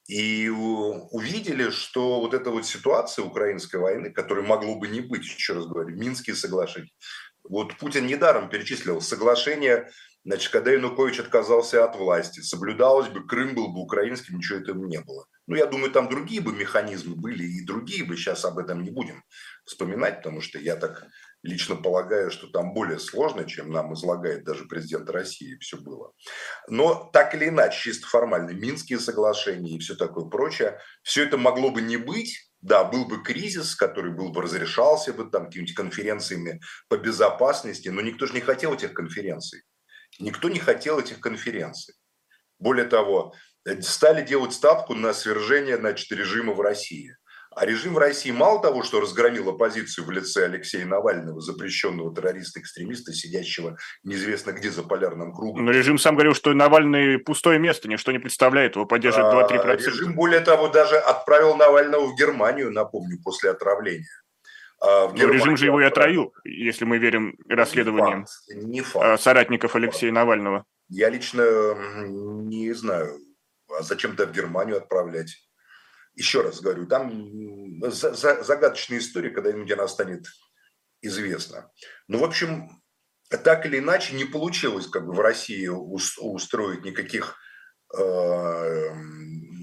и 0.07 0.49
увидели, 0.49 1.69
что 1.69 2.19
вот 2.19 2.33
эта 2.33 2.49
вот 2.49 2.65
ситуация 2.65 3.25
украинской 3.25 3.77
войны, 3.77 4.11
которой 4.11 4.45
могло 4.45 4.75
бы 4.75 4.87
не 4.87 5.01
быть, 5.01 5.23
еще 5.23 5.53
раз 5.53 5.65
говорю, 5.67 5.95
Минские 5.95 6.35
соглашения. 6.35 6.91
Вот 7.43 7.77
Путин 7.77 8.07
недаром 8.07 8.49
перечислил 8.49 9.01
соглашение, 9.01 9.89
значит, 10.23 10.51
когда 10.51 10.71
Янукович 10.71 11.19
отказался 11.19 11.83
от 11.83 11.95
власти, 11.95 12.41
соблюдалось 12.41 13.09
бы, 13.09 13.25
Крым 13.25 13.55
был 13.55 13.69
бы 13.73 13.81
украинским, 13.81 14.37
ничего 14.37 14.59
этого 14.59 14.85
не 14.85 14.99
было. 14.99 15.25
Ну, 15.47 15.55
я 15.55 15.65
думаю, 15.65 15.91
там 15.91 16.09
другие 16.09 16.41
бы 16.41 16.53
механизмы 16.53 17.15
были, 17.15 17.43
и 17.43 17.65
другие 17.65 18.03
бы, 18.03 18.15
сейчас 18.15 18.45
об 18.45 18.57
этом 18.57 18.83
не 18.83 18.91
будем 18.91 19.23
вспоминать, 19.65 20.17
потому 20.17 20.41
что 20.41 20.59
я 20.59 20.75
так 20.75 21.07
лично 21.43 21.75
полагаю, 21.75 22.31
что 22.31 22.47
там 22.47 22.73
более 22.73 22.99
сложно, 22.99 23.45
чем 23.45 23.71
нам 23.71 23.93
излагает 23.93 24.43
даже 24.43 24.65
президент 24.65 25.09
России, 25.09 25.57
все 25.59 25.77
было. 25.77 26.13
Но 26.67 27.09
так 27.13 27.33
или 27.35 27.49
иначе, 27.49 27.79
чисто 27.79 28.07
формально, 28.07 28.51
Минские 28.51 28.99
соглашения 28.99 29.75
и 29.75 29.79
все 29.79 29.95
такое 29.95 30.25
прочее, 30.25 30.79
все 31.03 31.23
это 31.23 31.37
могло 31.37 31.71
бы 31.71 31.81
не 31.81 31.97
быть, 31.97 32.51
да, 32.61 32.83
был 32.83 33.05
бы 33.05 33.23
кризис, 33.23 33.75
который 33.75 34.11
был 34.11 34.31
бы 34.31 34.43
разрешался 34.43 35.13
бы 35.13 35.29
там 35.29 35.45
какими-нибудь 35.45 35.75
конференциями 35.75 36.61
по 36.89 36.97
безопасности, 36.97 37.89
но 37.89 38.01
никто 38.01 38.27
же 38.27 38.33
не 38.33 38.41
хотел 38.41 38.73
этих 38.73 38.93
конференций. 38.93 39.63
Никто 40.19 40.49
не 40.49 40.59
хотел 40.59 40.99
этих 40.99 41.19
конференций. 41.19 41.95
Более 42.59 42.85
того, 42.85 43.33
стали 43.81 44.23
делать 44.23 44.53
ставку 44.53 44.93
на 44.93 45.13
свержение 45.13 45.77
значит, 45.77 46.11
режима 46.11 46.53
в 46.53 46.61
России. 46.61 47.15
А 47.53 47.65
режим 47.65 47.95
в 47.95 47.97
России 47.97 48.31
мало 48.31 48.61
того, 48.61 48.81
что 48.81 49.01
разгромил 49.01 49.49
оппозицию 49.49 50.05
в 50.05 50.11
лице 50.11 50.45
Алексея 50.45 50.85
Навального, 50.85 51.41
запрещенного 51.41 52.15
террориста-экстремиста, 52.15 53.11
сидящего 53.11 53.77
неизвестно 54.03 54.51
где 54.51 54.71
за 54.71 54.83
полярным 54.83 55.33
кругом. 55.33 55.65
Но 55.65 55.71
режим 55.71 55.97
сам 55.97 56.15
говорил, 56.15 56.33
что 56.33 56.53
Навальный 56.53 57.19
пустое 57.19 57.59
место, 57.59 57.89
ничто 57.89 58.13
не 58.13 58.19
представляет, 58.19 58.75
его 58.75 58.85
поддерживает 58.85 59.51
2-3%. 59.51 59.59
А, 59.59 59.75
режим, 59.75 60.15
более 60.15 60.39
того, 60.39 60.69
даже 60.69 60.97
отправил 60.97 61.55
Навального 61.55 62.07
в 62.07 62.15
Германию, 62.15 62.71
напомню, 62.71 63.19
после 63.21 63.49
отравления. 63.49 64.07
А 64.79 65.07
в 65.07 65.13
Но 65.13 65.27
режим 65.27 65.57
же 65.57 65.65
его 65.65 65.81
и 65.81 65.85
отравил, 65.85 66.33
если 66.45 66.85
мы 66.85 66.99
верим 66.99 67.37
расследованиям 67.49 68.19
не 68.19 68.25
факт, 68.25 68.65
не 68.65 68.81
факт. 68.81 69.05
А, 69.05 69.17
соратников 69.17 69.75
Алексея 69.75 70.13
Навального. 70.13 70.65
Я 70.87 71.09
лично 71.09 71.43
не 72.07 72.71
знаю, 72.71 73.19
а 73.69 73.83
зачем 73.83 74.15
то 74.15 74.25
в 74.25 74.31
Германию 74.31 74.77
отправлять? 74.77 75.35
Еще 76.13 76.41
раз 76.41 76.61
говорю, 76.61 76.87
там 76.87 77.81
загадочная 77.89 78.99
история, 78.99 79.29
когда-нибудь 79.29 79.71
она 79.71 79.87
станет 79.87 80.25
известна. 81.01 81.71
Ну, 82.07 82.19
в 82.19 82.23
общем, 82.23 82.81
так 83.29 83.65
или 83.65 83.79
иначе 83.79 84.15
не 84.15 84.25
получилось 84.25 84.87
как 84.87 85.05
бы 85.05 85.13
в 85.13 85.19
России 85.19 85.67
устроить 85.67 86.83
никаких 86.83 87.37
э, 87.97 88.89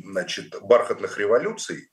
значит, 0.05 0.55
бархатных 0.62 1.18
революций, 1.18 1.90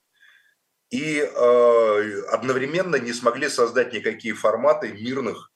и 0.90 1.20
э, 1.20 2.22
одновременно 2.30 2.96
не 2.98 3.12
смогли 3.12 3.50
создать 3.50 3.94
никакие 3.94 4.34
форматы 4.34 4.94
мирных 4.94 5.52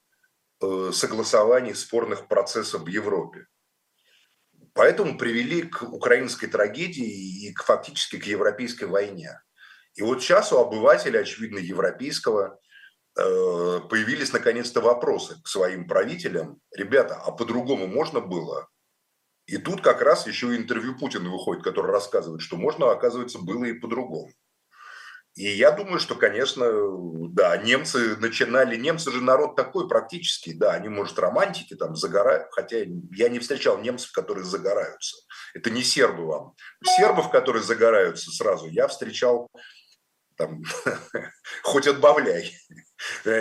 э, 0.62 0.91
согласований 0.93 1.74
спорных 1.74 2.28
процессов 2.28 2.82
в 2.82 2.88
Европе. 2.88 3.45
Поэтому 4.74 5.17
привели 5.17 5.63
к 5.63 5.84
украинской 5.84 6.47
трагедии 6.47 7.47
и 7.47 7.53
к, 7.53 7.63
фактически 7.63 8.17
к 8.17 8.26
европейской 8.26 8.86
войне. 8.86 9.41
И 9.95 10.01
вот 10.01 10.22
сейчас 10.22 10.53
у 10.53 10.57
обывателя, 10.57 11.20
очевидно, 11.20 11.57
европейского, 11.57 12.59
э, 13.17 13.80
появились 13.89 14.32
наконец-то 14.32 14.82
вопросы 14.82 15.41
к 15.43 15.47
своим 15.47 15.88
правителям. 15.88 16.59
Ребята, 16.76 17.15
а 17.15 17.32
по-другому 17.32 17.88
можно 17.88 18.22
было? 18.22 18.67
И 19.47 19.57
тут 19.57 19.82
как 19.82 20.01
раз 20.01 20.28
еще 20.28 20.55
интервью 20.55 20.97
Путина 20.97 21.30
выходит, 21.30 21.63
который 21.63 21.91
рассказывает, 21.91 22.41
что 22.41 22.55
можно, 22.55 22.91
оказывается, 22.91 23.39
было 23.39 23.65
и 23.65 23.74
по-другому. 23.74 24.32
И 25.36 25.48
я 25.48 25.72
думаю, 25.72 26.00
что, 26.00 26.16
конечно, 26.16 26.66
да, 27.30 27.56
немцы 27.58 28.18
начинали, 28.18 28.76
немцы 28.76 29.12
же 29.12 29.22
народ 29.22 29.56
такой 29.56 29.88
практически, 29.88 30.52
да, 30.54 30.74
они, 30.74 30.90
может, 30.90 31.18
романтики 31.20 31.76
там 31.76 31.96
загорают, 31.96 32.48
хотя 32.52 32.78
я 33.12 33.30
не 33.30 33.40
встречал 33.40 33.78
немцев, 33.78 34.12
которые 34.12 34.44
загораются. 34.44 35.18
Это 35.54 35.70
не 35.70 35.84
сербы 35.84 36.26
вам. 36.26 36.56
Сербов, 36.84 37.32
которые 37.32 37.64
загораются 37.64 38.32
сразу, 38.32 38.68
я 38.68 38.88
встречал 38.88 39.50
там, 40.36 40.64
хоть 41.64 41.88
отбавляй. 41.88 42.52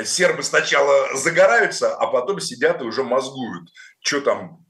Сербы 0.05 0.43
сначала 0.43 1.16
загораются, 1.16 1.95
а 1.97 2.09
потом 2.09 2.41
сидят 2.41 2.80
и 2.82 2.84
уже 2.84 3.03
мозгуют, 3.03 3.70
что 4.01 4.20
там 4.20 4.66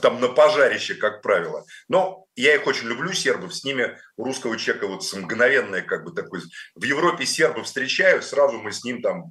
там 0.00 0.20
на 0.20 0.28
пожарище, 0.28 0.94
как 0.94 1.22
правило. 1.22 1.64
Но 1.88 2.26
я 2.36 2.54
их 2.54 2.66
очень 2.66 2.88
люблю, 2.88 3.12
сербов, 3.12 3.54
с 3.54 3.64
ними 3.64 3.98
у 4.16 4.24
русского 4.24 4.56
человека 4.56 4.86
вот 4.86 5.02
мгновенное 5.12 5.82
как 5.82 6.04
бы 6.04 6.12
такой... 6.12 6.40
В 6.74 6.82
Европе 6.84 7.26
сербов 7.26 7.66
встречаю, 7.66 8.22
сразу 8.22 8.58
мы 8.58 8.72
с 8.72 8.84
ним 8.84 9.02
там 9.02 9.30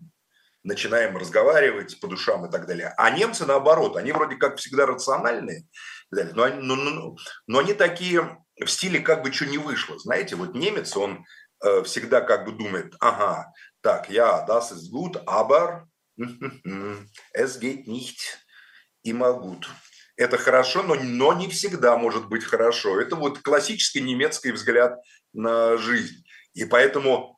начинаем 0.64 1.16
разговаривать 1.18 2.00
по 2.00 2.08
душам 2.08 2.46
и 2.46 2.52
так 2.52 2.68
далее. 2.68 2.94
А 2.98 3.10
немцы, 3.10 3.46
наоборот, 3.46 3.96
они 3.96 4.12
вроде 4.12 4.36
как 4.36 4.58
всегда 4.58 4.86
рациональные, 4.86 5.66
но 6.12 6.44
они, 6.44 6.62
но, 6.62 6.76
но, 6.76 7.16
но 7.48 7.60
они 7.60 7.74
такие 7.74 8.44
в 8.60 8.68
стиле 8.68 9.00
как 9.00 9.24
бы 9.24 9.32
что 9.32 9.46
не 9.46 9.58
вышло. 9.58 9.98
Знаете, 10.00 10.36
вот 10.36 10.56
немец, 10.56 10.96
он 10.98 11.26
э, 11.64 11.84
всегда 11.84 12.22
как 12.22 12.46
бы 12.46 12.52
думает, 12.52 12.96
ага, 13.00 13.52
так, 13.82 14.10
я, 14.10 14.46
das 14.46 14.72
ist 14.72 14.92
gut, 14.92 15.22
aber 15.26 15.88
es 17.34 17.60
geht 17.60 17.88
nicht 17.88 18.40
immer 19.04 19.34
gut. 19.34 19.70
Это 20.18 20.38
хорошо, 20.38 20.84
но, 20.84 20.95
но 20.95 21.34
не 21.34 21.47
всегда 21.47 21.97
может 21.97 22.28
быть 22.28 22.43
хорошо. 22.43 22.99
Это 22.99 23.15
вот 23.15 23.39
классический 23.39 24.01
немецкий 24.01 24.51
взгляд 24.51 24.99
на 25.34 25.78
жизнь. 25.78 26.26
И 26.53 26.65
поэтому 26.65 27.38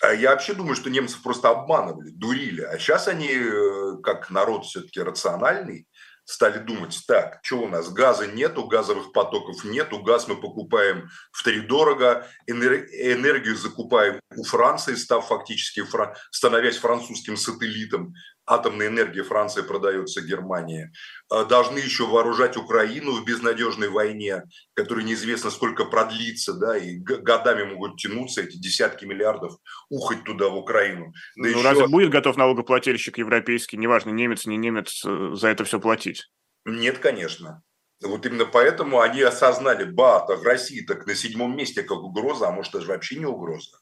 а 0.00 0.12
я 0.12 0.30
вообще 0.30 0.54
думаю, 0.54 0.76
что 0.76 0.90
немцев 0.90 1.22
просто 1.22 1.50
обманывали, 1.50 2.10
дурили. 2.10 2.62
А 2.62 2.78
сейчас 2.78 3.08
они, 3.08 3.28
э, 3.30 3.96
как 4.02 4.30
народ 4.30 4.64
все-таки 4.64 5.00
рациональный, 5.00 5.88
стали 6.24 6.58
думать, 6.58 7.04
так, 7.08 7.40
что 7.42 7.62
у 7.62 7.68
нас, 7.68 7.88
газа 7.88 8.26
нету, 8.26 8.66
газовых 8.66 9.12
потоков 9.12 9.64
нету, 9.64 10.02
газ 10.02 10.28
мы 10.28 10.36
покупаем 10.36 11.08
в 11.32 11.42
три 11.42 11.60
дорого, 11.60 12.26
энергию 12.46 13.56
закупаем 13.56 14.20
у 14.36 14.44
Франции, 14.44 14.94
став 14.94 15.26
фактически, 15.26 15.82
становясь 16.30 16.76
французским 16.76 17.38
сателлитом, 17.38 18.14
атомная 18.48 18.88
энергия 18.88 19.22
Франции 19.22 19.62
продается 19.62 20.22
Германии, 20.22 20.90
а 21.30 21.44
должны 21.44 21.78
еще 21.78 22.06
вооружать 22.06 22.56
Украину 22.56 23.12
в 23.12 23.24
безнадежной 23.24 23.88
войне, 23.88 24.42
которая 24.74 25.04
неизвестно 25.04 25.50
сколько 25.50 25.84
продлится, 25.84 26.54
да, 26.54 26.76
и 26.76 26.96
годами 26.96 27.64
могут 27.64 27.98
тянуться 27.98 28.42
эти 28.42 28.56
десятки 28.56 29.04
миллиардов 29.04 29.56
ухать 29.90 30.24
туда, 30.24 30.48
в 30.48 30.56
Украину. 30.56 31.12
Да 31.36 31.48
ну, 31.48 31.48
еще... 31.48 31.62
разве 31.62 31.86
будет 31.88 32.10
готов 32.10 32.36
налогоплательщик 32.36 33.18
европейский, 33.18 33.76
неважно, 33.76 34.10
немец, 34.10 34.46
не 34.46 34.56
немец, 34.56 35.04
э, 35.04 35.30
за 35.34 35.48
это 35.48 35.64
все 35.64 35.78
платить? 35.78 36.30
Нет, 36.64 36.98
конечно. 36.98 37.62
Вот 38.02 38.24
именно 38.24 38.46
поэтому 38.46 39.00
они 39.00 39.22
осознали, 39.22 39.84
ба, 39.84 40.24
так 40.26 40.42
Россия 40.44 40.86
так 40.86 41.06
на 41.06 41.14
седьмом 41.14 41.56
месте 41.56 41.82
как 41.82 41.98
угроза, 41.98 42.48
а 42.48 42.52
может 42.52 42.72
даже 42.72 42.86
вообще 42.86 43.16
не 43.16 43.26
угроза. 43.26 43.76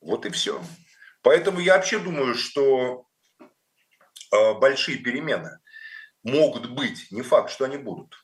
Вот 0.00 0.24
и 0.26 0.30
все. 0.30 0.62
Поэтому 1.22 1.58
я 1.58 1.76
вообще 1.76 1.98
думаю, 1.98 2.34
что 2.34 3.06
Э, 3.13 3.13
большие 4.54 4.98
перемены 4.98 5.58
могут 6.22 6.70
быть, 6.70 7.06
не 7.10 7.22
факт, 7.22 7.50
что 7.50 7.64
они 7.64 7.76
будут. 7.76 8.14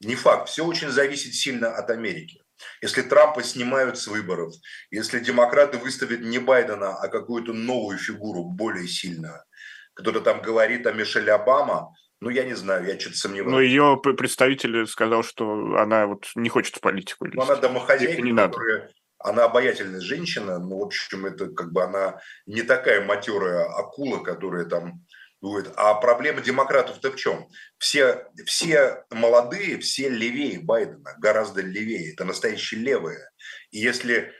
Не 0.00 0.14
факт. 0.14 0.48
Все 0.48 0.64
очень 0.64 0.88
зависит 0.88 1.34
сильно 1.34 1.74
от 1.74 1.90
Америки. 1.90 2.42
Если 2.82 3.02
Трампа 3.02 3.42
снимают 3.42 3.98
с 3.98 4.06
выборов, 4.06 4.52
если 4.90 5.18
демократы 5.18 5.78
выставят 5.78 6.20
не 6.20 6.38
Байдена, 6.38 6.96
а 6.96 7.08
какую-то 7.08 7.52
новую 7.52 7.98
фигуру, 7.98 8.44
более 8.44 8.86
сильную, 8.86 9.42
которая 9.94 10.22
там 10.22 10.42
говорит 10.42 10.86
о 10.86 10.92
Мишель 10.92 11.30
Обама, 11.30 11.94
ну, 12.20 12.28
я 12.28 12.44
не 12.44 12.54
знаю, 12.54 12.86
я 12.86 13.00
что-то 13.00 13.16
сомневаюсь. 13.16 13.52
Но 13.52 13.60
ее 13.60 13.98
представитель 14.02 14.86
сказал, 14.86 15.22
что 15.22 15.76
она 15.78 16.06
вот 16.06 16.30
не 16.34 16.50
хочет 16.50 16.76
в 16.76 16.80
политику. 16.80 17.26
Ну, 17.26 17.42
она 17.42 17.56
домохозяйка, 17.56 18.20
не 18.20 18.34
которая, 18.34 18.80
надо. 18.80 18.92
она 19.18 19.44
обаятельная 19.44 20.00
женщина, 20.00 20.58
но, 20.58 20.78
в 20.80 20.82
общем, 20.82 21.24
это 21.24 21.48
как 21.48 21.72
бы 21.72 21.82
она 21.82 22.20
не 22.44 22.62
такая 22.62 23.04
матерая 23.06 23.64
акула, 23.64 24.18
которая 24.22 24.66
там 24.66 25.02
будет. 25.40 25.72
А 25.76 25.94
проблема 25.94 26.40
демократов-то 26.40 27.12
в 27.12 27.16
чем? 27.16 27.48
Все, 27.78 28.26
все 28.46 29.04
молодые, 29.10 29.78
все 29.78 30.08
левее 30.08 30.60
Байдена, 30.60 31.14
гораздо 31.18 31.62
левее. 31.62 32.12
Это 32.12 32.24
настоящие 32.24 32.80
левые. 32.80 33.30
И 33.70 33.78
если 33.78 34.32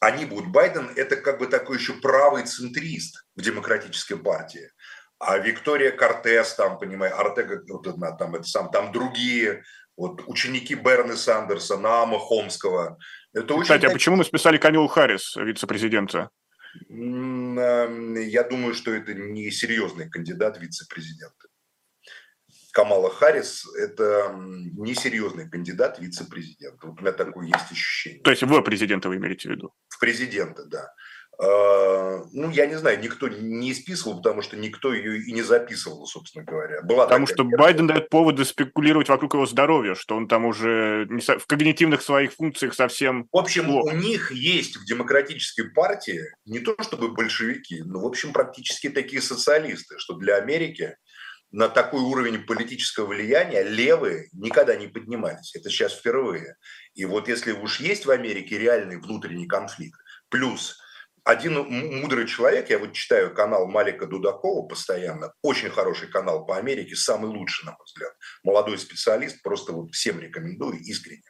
они 0.00 0.24
будут, 0.24 0.48
Байден 0.50 0.90
это 0.96 1.16
как 1.16 1.38
бы 1.38 1.46
такой 1.46 1.78
еще 1.78 1.94
правый 1.94 2.44
центрист 2.44 3.26
в 3.34 3.42
демократической 3.42 4.16
партии. 4.16 4.70
А 5.18 5.38
Виктория 5.38 5.92
Кортес, 5.92 6.54
там, 6.54 6.78
понимаешь, 6.78 7.14
Артега, 7.16 7.62
вот 7.68 7.86
это, 7.86 8.16
там, 8.18 8.34
это 8.34 8.44
сам, 8.44 8.70
там 8.70 8.92
другие, 8.92 9.64
вот 9.96 10.22
ученики 10.26 10.74
Берни 10.74 11.16
Сандерса, 11.16 11.78
Наама 11.78 12.18
Хомского. 12.18 12.98
Это 13.32 13.58
Кстати, 13.58 13.80
очень... 13.80 13.90
а 13.90 13.92
почему 13.94 14.16
мы 14.16 14.24
списали 14.24 14.58
Камилу 14.58 14.88
Харрис, 14.88 15.34
вице-президента? 15.36 16.30
Я 16.88 18.42
думаю, 18.44 18.74
что 18.74 18.92
это 18.92 19.14
не 19.14 19.50
серьезный 19.50 20.08
кандидат 20.10 20.58
вице-президента. 20.58 21.48
Камала 22.72 23.10
Харрис– 23.10 23.66
это 23.78 24.34
несерьезный 24.36 25.48
кандидат 25.48 25.98
вице-президента. 25.98 26.86
Вот 26.86 26.98
у 26.98 27.02
меня 27.02 27.12
такое 27.12 27.46
есть 27.46 27.72
ощущение. 27.72 28.22
То 28.22 28.30
есть 28.30 28.42
в 28.42 28.60
президента 28.60 29.08
вы 29.08 29.16
имеете 29.16 29.48
в 29.48 29.52
виду? 29.52 29.72
В 29.88 29.98
президента, 29.98 30.66
да. 30.66 30.92
А, 31.38 32.24
ну, 32.32 32.50
я 32.50 32.66
не 32.66 32.76
знаю, 32.76 32.98
никто 33.00 33.28
не 33.28 33.74
списывал, 33.74 34.16
потому 34.18 34.40
что 34.40 34.56
никто 34.56 34.94
ее 34.94 35.20
и 35.20 35.32
не 35.32 35.42
записывал, 35.42 36.06
собственно 36.06 36.44
говоря. 36.44 36.80
Была 36.82 37.04
потому 37.04 37.26
что 37.26 37.44
Байден 37.44 37.86
дает 37.86 38.08
поводы 38.08 38.44
спекулировать 38.46 39.08
вокруг 39.08 39.34
его 39.34 39.44
здоровья, 39.44 39.94
что 39.94 40.16
он 40.16 40.28
там 40.28 40.46
уже 40.46 41.06
в 41.06 41.46
когнитивных 41.46 42.00
своих 42.00 42.32
функциях 42.32 42.74
совсем 42.74 43.28
В 43.30 43.36
общем, 43.36 43.66
плохо. 43.66 43.92
у 43.92 43.96
них 43.96 44.32
есть 44.32 44.76
в 44.76 44.86
демократической 44.86 45.70
партии 45.70 46.22
не 46.46 46.60
то 46.60 46.74
чтобы 46.80 47.12
большевики, 47.12 47.82
но, 47.82 48.00
в 48.00 48.06
общем, 48.06 48.32
практически 48.32 48.88
такие 48.88 49.20
социалисты, 49.20 49.98
что 49.98 50.14
для 50.14 50.36
Америки 50.36 50.96
на 51.52 51.68
такой 51.68 52.00
уровень 52.00 52.44
политического 52.46 53.06
влияния 53.06 53.62
левые 53.62 54.28
никогда 54.32 54.74
не 54.74 54.88
поднимались. 54.88 55.54
Это 55.54 55.68
сейчас 55.68 55.92
впервые. 55.92 56.56
И 56.94 57.04
вот 57.04 57.28
если 57.28 57.52
уж 57.52 57.80
есть 57.80 58.06
в 58.06 58.10
Америке 58.10 58.58
реальный 58.58 58.98
внутренний 58.98 59.46
конфликт, 59.46 60.00
плюс– 60.30 60.78
один 61.26 61.54
мудрый 62.00 62.28
человек, 62.28 62.70
я 62.70 62.78
вот 62.78 62.92
читаю 62.92 63.34
канал 63.34 63.66
Малика 63.66 64.06
Дудакова 64.06 64.68
постоянно, 64.68 65.32
очень 65.42 65.70
хороший 65.70 66.06
канал 66.06 66.46
по 66.46 66.56
Америке, 66.56 66.94
самый 66.94 67.28
лучший, 67.28 67.64
на 67.66 67.72
мой 67.72 67.84
взгляд, 67.84 68.12
молодой 68.44 68.78
специалист, 68.78 69.42
просто 69.42 69.72
вот 69.72 69.92
всем 69.92 70.20
рекомендую 70.20 70.78
искренне. 70.78 71.24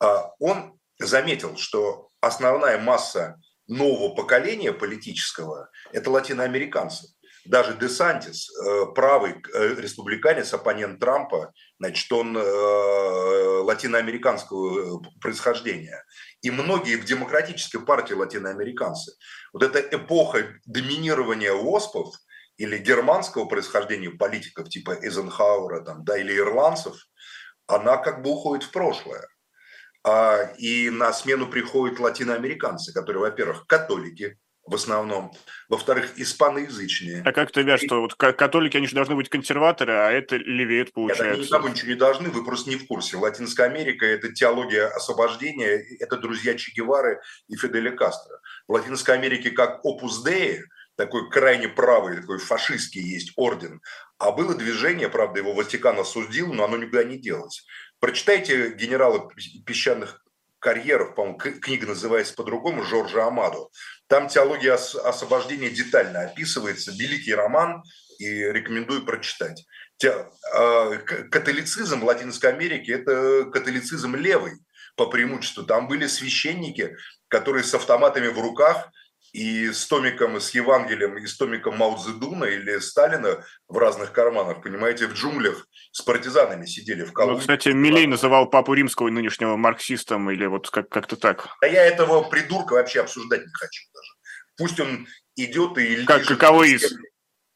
А, 0.00 0.30
он 0.38 0.78
заметил, 0.98 1.58
что 1.58 2.08
основная 2.22 2.80
масса 2.80 3.36
нового 3.66 4.14
поколения 4.14 4.72
политического– 4.72 5.68
это 5.92 6.10
латиноамериканцы 6.10 7.08
даже 7.48 7.74
Десантис, 7.74 8.50
э, 8.50 8.86
правый 8.94 9.42
э, 9.54 9.74
республиканец, 9.78 10.52
оппонент 10.52 11.00
Трампа, 11.00 11.52
значит, 11.78 12.10
он 12.12 12.36
э, 12.36 12.40
латиноамериканского 12.40 15.02
происхождения. 15.20 16.04
И 16.42 16.50
многие 16.50 16.96
в 16.96 17.04
демократической 17.04 17.78
партии 17.78 18.14
латиноамериканцы. 18.14 19.12
Вот 19.52 19.62
эта 19.62 19.80
эпоха 19.96 20.54
доминирования 20.66 21.52
ОСПов 21.52 22.14
или 22.58 22.76
германского 22.76 23.46
происхождения 23.46 24.10
политиков 24.10 24.68
типа 24.68 24.98
Эйзенхауэра 25.02 25.84
там, 25.84 26.04
да, 26.04 26.18
или 26.18 26.36
ирландцев, 26.36 26.96
она 27.66 27.96
как 27.96 28.22
бы 28.22 28.30
уходит 28.30 28.64
в 28.64 28.72
прошлое. 28.72 29.26
А, 30.04 30.52
и 30.58 30.90
на 30.90 31.12
смену 31.12 31.48
приходят 31.48 31.98
латиноамериканцы, 31.98 32.92
которые, 32.92 33.22
во-первых, 33.22 33.66
католики, 33.66 34.38
в 34.68 34.74
основном. 34.74 35.32
Во-вторых, 35.68 36.12
испаноязычные. 36.16 37.22
А 37.24 37.32
как 37.32 37.50
ты 37.50 37.62
видишь, 37.62 37.84
что 37.84 38.00
вот 38.00 38.14
католики, 38.14 38.76
они 38.76 38.86
же 38.86 38.94
должны 38.94 39.14
быть 39.14 39.28
консерваторы, 39.28 39.92
а 39.92 40.10
это 40.10 40.36
левеет, 40.36 40.92
получается? 40.92 41.24
Нет, 41.24 41.34
они 41.34 41.44
никому 41.44 41.68
ничего 41.68 41.88
не 41.88 41.96
должны, 41.96 42.30
вы 42.30 42.44
просто 42.44 42.70
не 42.70 42.76
в 42.76 42.86
курсе. 42.86 43.16
Латинская 43.16 43.66
Америка– 43.66 44.06
это 44.06 44.32
теология 44.32 44.86
освобождения, 44.86 45.84
это 46.00 46.16
друзья 46.16 46.54
Че 46.54 46.72
Гевары 46.72 47.20
и 47.48 47.56
Фиделя 47.56 47.92
Кастро. 47.92 48.40
В 48.66 48.72
Латинской 48.72 49.14
Америке 49.14 49.50
как 49.50 49.84
опус 49.84 50.22
Деи, 50.22 50.64
такой 50.96 51.30
крайне 51.30 51.68
правый, 51.68 52.16
такой 52.16 52.38
фашистский 52.38 53.02
есть 53.02 53.32
орден, 53.36 53.80
а 54.18 54.32
было 54.32 54.54
движение, 54.54 55.08
правда, 55.08 55.40
его 55.40 55.54
Ватикан 55.54 55.98
осудил, 55.98 56.52
но 56.52 56.64
оно 56.64 56.76
никуда 56.76 57.04
не 57.04 57.18
делось. 57.18 57.64
Прочитайте 58.00 58.74
генерала 58.74 59.30
песчаных 59.64 60.24
карьеров, 60.58 61.14
по-моему, 61.14 61.38
книга 61.38 61.86
называется 61.86 62.34
по-другому, 62.34 62.84
Жоржа 62.84 63.26
Амадо. 63.26 63.68
Там 64.06 64.28
теология 64.28 64.74
освобождения 64.74 65.70
детально 65.70 66.22
описывается, 66.22 66.92
великий 66.92 67.34
роман, 67.34 67.82
и 68.18 68.26
рекомендую 68.28 69.04
прочитать. 69.04 69.64
А, 70.52 70.96
католицизм 71.30 72.00
в 72.00 72.04
Латинской 72.04 72.50
Америке– 72.50 72.92
это 72.94 73.44
католицизм 73.44 74.16
левый 74.16 74.54
по 74.96 75.06
преимуществу. 75.06 75.64
Там 75.64 75.86
были 75.86 76.06
священники, 76.06 76.96
которые 77.28 77.64
с 77.64 77.74
автоматами 77.74 78.28
в 78.28 78.38
руках– 78.38 78.90
и 79.32 79.70
с 79.70 79.86
томиком, 79.86 80.40
с 80.40 80.50
Евангелием, 80.50 81.18
и 81.18 81.26
с 81.26 81.36
томиком 81.36 81.76
Мао 81.76 81.96
Цзэдуна 81.96 82.44
или 82.44 82.78
Сталина 82.78 83.44
в 83.68 83.76
разных 83.76 84.12
карманах, 84.12 84.62
понимаете, 84.62 85.06
в 85.06 85.14
джунглях 85.14 85.66
с 85.92 86.02
партизанами 86.02 86.66
сидели 86.66 87.04
в 87.04 87.12
Колумбии. 87.12 87.36
Ну, 87.36 87.40
кстати, 87.40 87.68
Милей 87.68 88.06
называл 88.06 88.48
Папу 88.48 88.74
Римского 88.74 89.10
нынешнего 89.10 89.56
марксистом 89.56 90.30
или 90.30 90.46
вот 90.46 90.70
как- 90.70 90.88
как-то 90.88 91.16
так. 91.16 91.48
А 91.60 91.66
я 91.66 91.84
этого 91.84 92.22
придурка 92.22 92.74
вообще 92.74 93.00
обсуждать 93.00 93.40
не 93.46 93.52
хочу 93.52 93.84
даже. 93.94 94.12
Пусть 94.56 94.80
он 94.80 95.06
идет 95.36 95.78
и... 95.78 96.04
Как, 96.04 96.24
каково 96.24 96.64
из? 96.64 96.92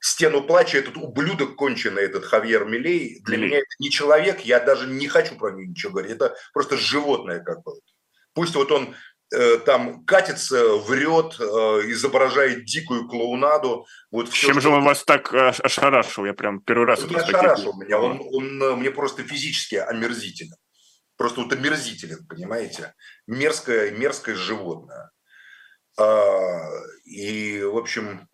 стену 0.02 0.42
плача 0.42 0.78
этот 0.78 0.96
ублюдок 0.96 1.54
конченый, 1.54 2.02
этот 2.02 2.24
Хавьер 2.24 2.64
Милей, 2.64 3.20
для 3.20 3.36
Милей. 3.36 3.48
меня 3.48 3.58
это 3.58 3.68
не 3.78 3.88
человек, 3.88 4.40
я 4.40 4.58
даже 4.58 4.88
не 4.88 5.06
хочу 5.06 5.36
про 5.36 5.52
него 5.52 5.62
ничего 5.62 5.92
говорить, 5.92 6.10
это 6.10 6.34
просто 6.52 6.76
животное 6.76 7.38
какое-то. 7.38 7.86
Пусть 8.34 8.54
вот 8.56 8.72
он 8.72 8.96
там 9.64 10.04
катится, 10.04 10.76
врет, 10.76 11.36
э, 11.40 11.44
изображает 11.90 12.64
дикую 12.64 13.08
клоунаду. 13.08 13.86
Вот 14.10 14.28
все, 14.28 14.48
Чем 14.48 14.60
же 14.60 14.68
он 14.68 14.84
вас 14.84 15.04
так 15.04 15.32
ошарашил? 15.32 16.26
Я 16.26 16.34
прям 16.34 16.60
первый 16.60 16.86
раз... 16.86 17.02
Не 17.02 17.16
ошарашил 17.16 17.74
меня, 17.74 17.98
он, 17.98 18.20
он 18.20 18.62
э, 18.62 18.76
мне 18.76 18.90
просто 18.90 19.22
физически 19.22 19.76
омерзителен. 19.76 20.56
Просто 21.16 21.40
вот 21.40 21.52
омерзителен, 21.52 22.26
понимаете? 22.26 22.94
Мерзкое, 23.26 23.92
мерзкое 23.92 24.34
животное. 24.34 25.10
А, 25.98 26.60
и, 27.04 27.62
в 27.62 27.76
общем, 27.76 28.28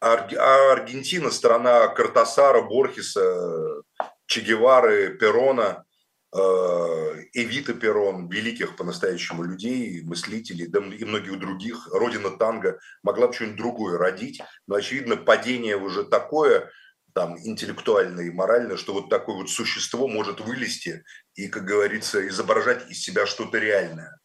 а 0.00 0.72
Аргентина– 0.72 1.30
страна 1.32 1.88
Картасара, 1.88 2.62
Борхеса, 2.62 3.82
Че 4.26 4.40
Гевары, 4.40 5.16
Перона, 5.18 5.84
э, 5.88 5.91
Эвита 6.34 7.74
Перон, 7.74 8.28
великих 8.28 8.76
по-настоящему 8.76 9.42
людей, 9.42 10.02
мыслителей, 10.02 10.66
да 10.66 10.80
и 10.80 11.04
многих 11.04 11.38
других. 11.38 11.88
Родина 11.92 12.30
танго 12.30 12.78
могла 13.02 13.28
бы 13.28 13.34
что-нибудь 13.34 13.58
другое 13.58 13.98
родить, 13.98 14.40
но, 14.66 14.76
очевидно, 14.76 15.16
падение 15.16 15.76
уже 15.76 16.04
такое, 16.04 16.70
там, 17.14 17.36
интеллектуальное 17.38 18.24
и 18.24 18.30
моральное, 18.30 18.78
что 18.78 18.94
вот 18.94 19.10
такое 19.10 19.36
вот 19.36 19.50
существо 19.50 20.08
может 20.08 20.40
вылезти 20.40 21.04
и, 21.34 21.48
как 21.48 21.64
говорится, 21.64 22.26
изображать 22.26 22.90
из 22.90 23.02
себя 23.02 23.26
что-то 23.26 23.58
реальное. 23.58 24.18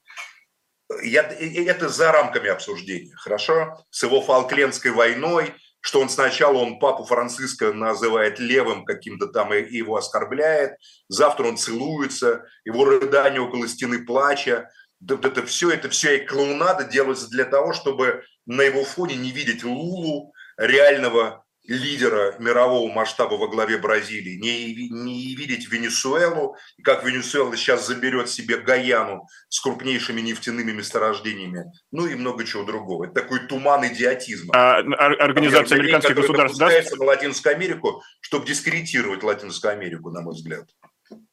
Я, 1.03 1.24
это 1.24 1.89
за 1.89 2.14
рамками 2.14 2.49
обсуждения, 2.49 3.14
хорошо? 3.16 3.86
С 3.89 4.03
его 4.03 4.22
Фолклендской 4.22 4.91
войной– 4.91 5.53
что 5.82 6.02
он 6.02 6.10
сначала 6.10 6.58
он 6.58 6.80
папу 6.80 7.06
Франциска 7.06 7.74
называет 7.74 8.40
левым 8.40 8.86
каким-то 8.86 9.28
там 9.28 9.54
и 9.54 9.62
его 9.76 9.96
оскорбляет, 9.96 10.78
завтра 11.08 11.48
он 11.48 11.58
целуется, 11.58 12.46
его 12.66 12.86
рыдание 12.86 13.42
около 13.42 13.68
стены 13.68 14.06
плача, 14.06 14.70
это 15.02 15.46
все, 15.46 15.72
это 15.72 15.90
все 15.90 16.18
и 16.18 16.26
клоунада 16.26 16.84
делается 16.84 17.30
для 17.30 17.46
того, 17.46 17.74
чтобы 17.74 18.24
на 18.46 18.62
его 18.62 18.84
фоне 18.84 19.16
не 19.16 19.32
видеть 19.32 19.64
Лулу, 19.64 20.34
реального 20.58 21.46
лидера 21.68 22.36
мирового 22.39 22.91
масштаба 22.91 23.36
во 23.36 23.47
главе 23.47 23.78
Бразилии, 23.78 24.38
не, 24.38 24.89
не 24.89 25.36
видеть 25.36 25.70
Венесуэлу, 25.70 26.55
как 26.84 27.03
Венесуэла 27.03 27.55
сейчас 27.55 27.86
заберет 27.86 28.30
себе 28.30 28.57
Гаяну 28.57 29.28
с 29.49 29.59
крупнейшими 29.59 30.22
нефтяными 30.22 30.72
месторождениями, 30.72 31.65
ну 31.91 32.07
и 32.07 32.15
много 32.15 32.45
чего 32.45 32.63
другого. 32.63 33.05
Это 33.05 33.15
такой 33.15 33.39
туман 33.47 33.86
идиотизма. 33.88 34.53
А, 34.55 34.78
организация 34.78 35.80
американских 35.80 36.15
государств 36.15 36.57
даст? 36.57 36.97
на 36.97 37.05
Латинскую 37.05 37.55
Америку, 37.55 38.01
чтобы 38.22 38.45
дискредитировать 38.45 39.24
Латинскую 39.24 39.74
Америку, 39.74 40.09
на 40.09 40.22
мой 40.22 40.34
взгляд. 40.34 40.68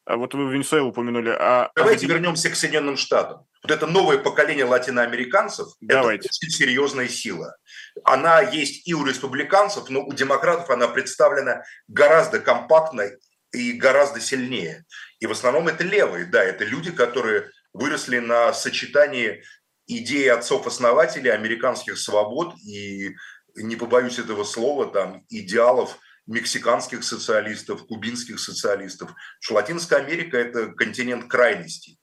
А 0.05 0.17
вот 0.17 0.35
вы 0.35 0.51
Венесуэлу 0.53 0.89
упомянули. 0.89 1.29
А... 1.29 1.71
Давайте 1.75 2.05
вернемся 2.05 2.51
к 2.51 2.55
Соединенным 2.55 2.95
Штатам. 2.95 3.45
Вот 3.63 3.71
это 3.71 3.87
новое 3.87 4.19
поколение 4.19 4.65
латиноамериканцев– 4.65 5.69
это 5.81 6.01
очень 6.03 6.49
серьезная 6.51 7.07
сила. 7.07 7.57
Она 8.03 8.41
есть 8.41 8.87
и 8.87 8.93
у 8.93 9.03
республиканцев, 9.03 9.89
но 9.89 10.05
у 10.05 10.13
демократов 10.13 10.69
она 10.69 10.87
представлена 10.87 11.63
гораздо 11.87 12.39
компактно 12.39 13.09
и 13.51 13.71
гораздо 13.71 14.21
сильнее. 14.21 14.85
И 15.19 15.25
в 15.25 15.31
основном 15.31 15.67
это 15.67 15.83
левые, 15.83 16.25
да, 16.25 16.43
это 16.43 16.65
люди, 16.65 16.91
которые 16.91 17.49
выросли 17.73 18.19
на 18.19 18.53
сочетании 18.53 19.43
идеи 19.87 20.27
отцов-основателей 20.27 21.31
американских 21.31 21.97
свобод 21.97 22.53
и, 22.59 23.15
не 23.55 23.75
побоюсь 23.75 24.19
этого 24.19 24.43
слова, 24.43 24.85
там, 24.85 25.25
идеалов– 25.29 25.97
мексиканских 26.27 27.03
социалистов, 27.03 27.85
кубинских 27.87 28.39
социалистов, 28.39 29.11
что 29.39 29.55
Латинская 29.55 29.97
Америка– 29.97 30.37
это 30.39 30.67
континент 30.67 31.29
крайностей. 31.29 31.99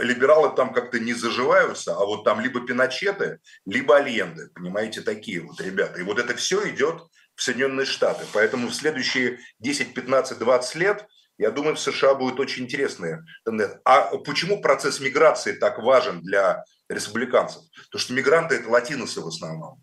Либералы 0.00 0.54
там 0.54 0.72
как-то 0.74 0.98
не 0.98 1.14
заживаются, 1.14 1.92
а 1.94 2.04
вот 2.04 2.24
там 2.24 2.40
либо 2.40 2.60
Пиночеты, 2.60 3.38
либо 3.64 3.96
Альенды, 3.96 4.50
понимаете, 4.54 5.00
такие 5.00 5.40
вот 5.40 5.60
ребята. 5.60 6.00
И 6.00 6.02
вот 6.02 6.18
это 6.18 6.34
все 6.34 6.68
идет 6.68 7.02
в 7.34 7.42
Соединенные 7.42 7.86
Штаты. 7.86 8.26
Поэтому 8.34 8.68
в 8.68 8.74
следующие 8.74 9.38
10, 9.60 9.94
15, 9.94 10.38
20 10.38 10.74
лет, 10.74 11.06
я 11.38 11.50
думаю, 11.50 11.76
в 11.76 11.80
США 11.80 12.14
будет 12.14 12.40
очень 12.40 12.64
интересные 12.64 13.24
тенденции. 13.44 13.78
А 13.84 14.16
почему 14.18 14.60
процесс 14.60 15.00
миграции 15.00 15.52
так 15.52 15.78
важен 15.78 16.20
для 16.20 16.64
республиканцев? 16.88 17.62
Потому 17.86 18.00
что 18.00 18.12
мигранты– 18.12 18.54
это 18.56 18.68
латиносы 18.68 19.20
в 19.20 19.28
основном. 19.28 19.82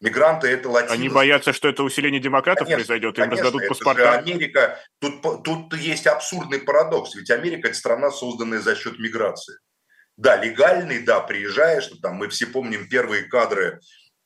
Мигранты 0.00 0.48
это 0.48 0.68
латиносы. 0.68 0.94
Они 0.94 1.08
боятся, 1.08 1.52
что 1.52 1.68
это 1.68 1.82
усиление 1.82 2.20
демократов 2.20 2.66
конечно, 2.66 2.76
произойдет, 2.76 3.18
им 3.18 3.24
конечно, 3.24 3.44
раздадут 3.44 3.68
паспорта. 3.68 4.12
Америка, 4.12 4.78
тут, 4.98 5.22
тут 5.44 5.74
есть 5.74 6.06
абсурдный 6.06 6.60
парадокс, 6.60 7.14
ведь 7.14 7.30
Америка 7.30 7.68
это 7.68 7.76
страна, 7.76 8.10
созданная 8.10 8.60
за 8.60 8.74
счет 8.74 8.98
миграции. 8.98 9.56
Да, 10.16 10.36
легальный, 10.36 11.00
да, 11.00 11.20
приезжаешь, 11.20 11.90
там 12.02 12.16
мы 12.16 12.28
все 12.28 12.46
помним 12.46 12.88
первые 12.88 13.24
кадры 13.24 13.80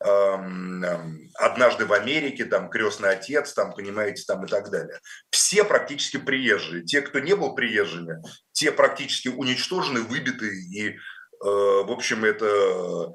эм, 0.05 0.85
эм, 0.85 1.31
однажды 1.39 1.87
в 1.87 1.93
Америке, 1.93 2.45
там 2.45 2.69
крестный 2.71 3.11
отец, 3.11 3.53
там, 3.55 3.73
понимаете, 3.73 4.25
там 4.27 4.45
и 4.45 4.49
так 4.49 4.71
далее. 4.71 4.99
Все 5.31 5.65
практически 5.65 6.17
приезжие. 6.17 6.85
Те, 6.85 7.03
кто 7.03 7.21
не 7.21 7.37
был 7.37 7.55
приезжими, 7.55 8.21
те 8.53 8.73
практически 8.73 9.29
уничтожены, 9.29 10.01
выбиты 10.01 10.49
и 10.49 10.99
в 11.41 11.93
общем, 11.93 12.25
это 12.25 13.13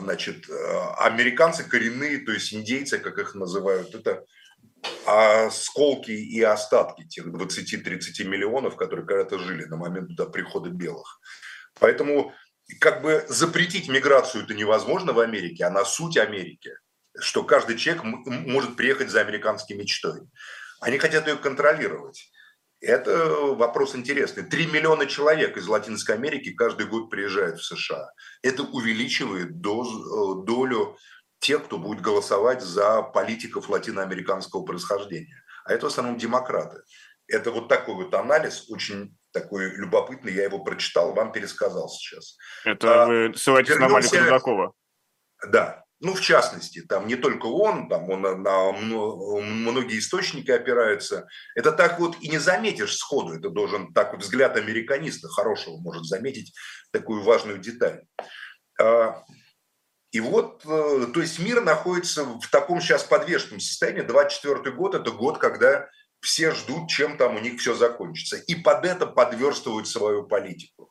значит, 0.00 0.48
а, 0.50 1.06
американцы 1.06 1.64
коренные, 1.64 2.18
то 2.18 2.32
есть 2.32 2.52
индейцы, 2.52 2.98
как 2.98 3.18
их 3.18 3.34
называют, 3.34 3.94
это 3.94 4.24
осколки 5.06 6.10
и 6.10 6.40
остатки 6.42 7.06
тех 7.06 7.26
20-30 7.26 8.24
миллионов, 8.24 8.76
которые 8.76 9.06
когда-то 9.06 9.38
жили 9.38 9.64
на 9.64 9.76
момент 9.76 10.14
до 10.14 10.26
прихода 10.26 10.70
белых. 10.70 11.20
Поэтому 11.78 12.32
как 12.78 13.02
бы 13.02 13.24
запретить 13.28 13.88
миграцию 13.88 14.44
это 14.44 14.54
невозможно 14.54 15.12
в 15.12 15.20
Америке, 15.20 15.64
а 15.64 15.70
на 15.70 15.84
суть 15.84 16.16
Америки, 16.16 16.72
что 17.18 17.44
каждый 17.44 17.76
человек 17.76 18.04
может 18.04 18.76
приехать 18.76 19.10
за 19.10 19.20
американской 19.20 19.76
мечтой. 19.76 20.22
Они 20.80 20.98
хотят 20.98 21.26
ее 21.26 21.36
контролировать. 21.36 22.30
Это 22.80 23.28
вопрос 23.54 23.94
интересный. 23.94 24.42
Три 24.42 24.66
миллиона 24.66 25.06
человек 25.06 25.56
из 25.56 25.68
Латинской 25.68 26.14
Америки 26.14 26.52
каждый 26.52 26.86
год 26.86 27.10
приезжают 27.10 27.60
в 27.60 27.64
США. 27.64 28.10
Это 28.42 28.62
увеличивает 28.62 29.60
доз, 29.60 29.88
э, 29.88 30.44
долю 30.46 30.96
тех, 31.40 31.64
кто 31.64 31.78
будет 31.78 32.00
голосовать 32.00 32.62
за 32.62 33.02
политиков 33.02 33.68
латиноамериканского 33.68 34.64
происхождения. 34.64 35.42
А 35.64 35.74
это 35.74 35.86
в 35.86 35.88
основном 35.88 36.16
демократы. 36.16 36.82
Это 37.26 37.50
вот 37.50 37.68
такой 37.68 37.94
вот 37.94 38.14
анализ, 38.14 38.70
очень 38.70 39.16
такой 39.32 39.70
любопытный, 39.76 40.32
я 40.32 40.44
его 40.44 40.58
прочитал, 40.60 41.14
вам 41.14 41.32
пересказал 41.32 41.88
сейчас. 41.88 42.36
Это 42.64 43.04
а, 43.04 43.06
вы 43.06 43.34
ссылаетесь 43.36 43.70
вернемся... 43.70 43.88
на 43.88 43.92
Малика 43.92 44.24
Рудакова? 44.24 44.72
Да, 45.48 45.84
ну, 46.00 46.14
в 46.14 46.20
частности, 46.22 46.80
там 46.80 47.06
не 47.06 47.16
только 47.16 47.46
он, 47.46 47.88
там 47.88 48.08
он 48.08 48.22
на, 48.22 48.72
многие 48.72 49.98
источники 49.98 50.50
опирается. 50.50 51.28
Это 51.54 51.72
так 51.72 52.00
вот 52.00 52.16
и 52.20 52.28
не 52.28 52.38
заметишь 52.38 52.96
сходу. 52.96 53.34
Это 53.34 53.50
должен 53.50 53.92
так 53.92 54.16
взгляд 54.16 54.56
американиста 54.56 55.28
хорошего 55.28 55.76
может 55.76 56.04
заметить 56.04 56.54
такую 56.90 57.22
важную 57.22 57.58
деталь. 57.58 58.02
А, 58.80 59.22
и 60.10 60.20
вот, 60.20 60.64
э, 60.64 61.06
то 61.12 61.20
есть 61.20 61.38
мир 61.38 61.60
находится 61.60 62.24
в 62.24 62.48
таком 62.50 62.80
сейчас 62.80 63.04
подвешенном 63.04 63.60
состоянии. 63.60 64.00
24 64.00 64.74
год– 64.74 64.94
это 64.96 65.10
год, 65.10 65.36
когда 65.36 65.86
все 66.20 66.52
ждут, 66.52 66.88
чем 66.88 67.18
там 67.18 67.36
у 67.36 67.40
них 67.40 67.60
все 67.60 67.74
закончится. 67.74 68.36
И 68.36 68.54
под 68.54 68.86
это 68.86 69.06
подверстывают 69.06 69.86
свою 69.86 70.26
политику. 70.26 70.90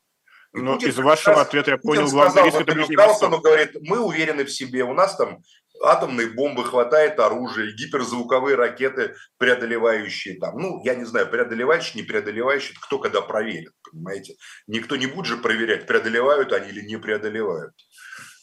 Ну, 0.52 0.76
из 0.78 0.98
вашего 0.98 1.42
ответа 1.42 1.72
я 1.72 1.78
понял, 1.78 2.02
Путин 2.02 2.14
главный 2.14 2.44
риск 2.44 2.60
это 2.60 2.74
Ближний 2.74 2.96
говорит, 3.40 3.76
мы 3.82 4.00
уверены 4.00 4.44
в 4.44 4.50
себе, 4.50 4.82
у 4.82 4.94
нас 4.94 5.16
там 5.16 5.42
атомные 5.82 6.28
бомбы, 6.28 6.64
хватает 6.64 7.18
оружия, 7.20 7.72
гиперзвуковые 7.72 8.56
ракеты, 8.56 9.14
преодолевающие 9.38 10.38
там, 10.38 10.58
ну, 10.58 10.82
я 10.84 10.94
не 10.94 11.04
знаю, 11.04 11.28
преодолевающие, 11.30 12.02
не 12.02 12.06
преодолевающие, 12.06 12.76
кто 12.80 12.98
когда 12.98 13.20
проверит, 13.20 13.72
понимаете? 13.90 14.34
Никто 14.66 14.96
не 14.96 15.06
будет 15.06 15.26
же 15.26 15.36
проверять, 15.36 15.86
преодолевают 15.86 16.52
они 16.52 16.68
или 16.68 16.82
не 16.82 16.96
преодолевают. 16.96 17.74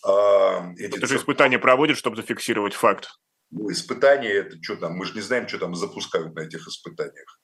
А, 0.06 0.72
эти 0.78 0.98
это 0.98 1.08
же 1.08 1.18
испытания 1.18 1.60
проводят, 1.60 1.98
чтобы 1.98 2.16
зафиксировать 2.16 2.74
факт. 2.74 3.10
Ну, 3.52 3.72
испытания, 3.72 4.30
это 4.30 4.58
что 4.62 4.76
там, 4.76 4.94
мы 4.94 5.06
же 5.06 5.14
не 5.14 5.22
знаем, 5.22 5.48
что 5.48 5.60
там 5.60 5.76
запускают 5.76 6.36
на 6.36 6.42
этих 6.42 6.68
испытаниях. 6.68 7.40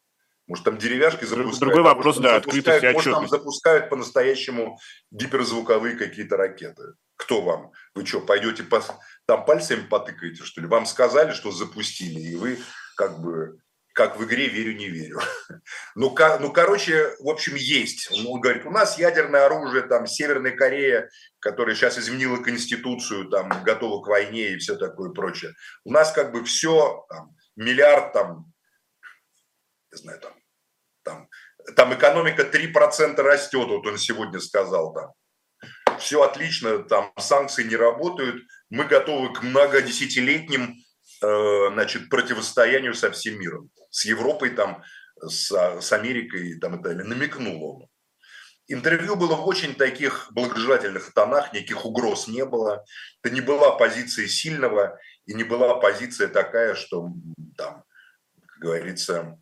Может, 0.47 0.65
там 0.65 0.77
деревяшки 0.77 1.25
запускают. 1.25 1.59
Другой 1.59 1.83
вопрос, 1.83 2.17
да, 2.17 2.35
открытость 2.35 2.83
Может, 2.83 3.13
там 3.13 3.27
запускают 3.27 3.89
по-настоящему 3.89 4.77
гиперзвуковые 5.11 5.95
какие-то 5.95 6.35
ракеты. 6.35 6.93
Кто 7.15 7.41
вам? 7.41 7.71
Вы 7.95 8.05
что, 8.05 8.19
пойдете 8.19 8.63
по... 8.63 8.83
там 9.25 9.45
пальцами 9.45 9.87
потыкаете, 9.87 10.43
что 10.43 10.61
ли? 10.61 10.67
Вам 10.67 10.85
сказали, 10.85 11.31
что 11.31 11.51
запустили, 11.51 12.19
и 12.19 12.35
вы 12.35 12.59
как 12.95 13.21
бы 13.21 13.57
как 13.93 14.17
в 14.17 14.25
игре 14.25 14.47
«Верю, 14.47 14.75
не 14.75 14.89
верю». 14.89 15.19
Ну, 15.95 16.15
ну, 16.39 16.51
короче, 16.51 17.13
в 17.19 17.29
общем, 17.29 17.53
есть. 17.55 18.11
Он 18.11 18.41
говорит, 18.41 18.65
у 18.65 18.71
нас 18.71 18.97
ядерное 18.97 19.45
оружие, 19.45 19.83
там, 19.83 20.07
Северная 20.07 20.55
Корея, 20.55 21.09
которая 21.39 21.75
сейчас 21.75 21.99
изменила 21.99 22.37
Конституцию, 22.37 23.29
там, 23.29 23.51
готова 23.63 24.03
к 24.03 24.07
войне 24.07 24.53
и 24.53 24.57
все 24.57 24.75
такое 24.75 25.11
прочее. 25.11 25.53
У 25.83 25.91
нас 25.91 26.11
как 26.11 26.31
бы 26.31 26.43
все, 26.43 27.05
там, 27.09 27.35
миллиард, 27.55 28.13
там, 28.13 28.52
не 29.93 29.97
знаю, 29.97 30.19
там, 30.19 30.33
там, 31.03 31.29
там 31.75 31.93
экономика 31.93 32.43
3% 32.43 33.15
растет, 33.21 33.67
вот 33.67 33.87
он 33.87 33.97
сегодня 33.97 34.39
сказал 34.39 34.93
там. 34.93 35.13
Все 35.99 36.21
отлично, 36.23 36.79
там 36.79 37.13
санкции 37.17 37.63
не 37.63 37.75
работают, 37.75 38.43
мы 38.69 38.85
готовы 38.85 39.33
к 39.33 39.43
многодесятилетним 39.43 40.83
Э, 41.23 41.69
значит, 41.71 42.09
противостоянию 42.09 42.93
со 42.93 43.09
всем 43.11 43.39
миром, 43.39 43.69
с 43.89 44.05
Европой, 44.05 44.49
там, 44.49 44.83
с, 45.21 45.51
с 45.51 45.93
Америкой 45.93 46.59
там, 46.59 46.75
и 46.75 46.83
далее, 46.83 47.05
намекнул 47.05 47.63
он. 47.63 47.87
Интервью 48.67 49.15
было 49.15 49.35
в 49.35 49.47
очень 49.47 49.75
таких 49.75 50.27
благожелательных 50.31 51.13
тонах, 51.13 51.53
никаких 51.53 51.85
угроз 51.85 52.27
не 52.27 52.45
было. 52.45 52.83
Это 53.21 53.33
не 53.33 53.41
была 53.41 53.71
позиция 53.77 54.27
сильного 54.27 54.99
и 55.25 55.33
не 55.33 55.43
была 55.43 55.75
позиция 55.75 56.27
такая, 56.27 56.75
что 56.75 57.09
там, 57.57 57.83
как 58.47 58.59
говорится, 58.59 59.37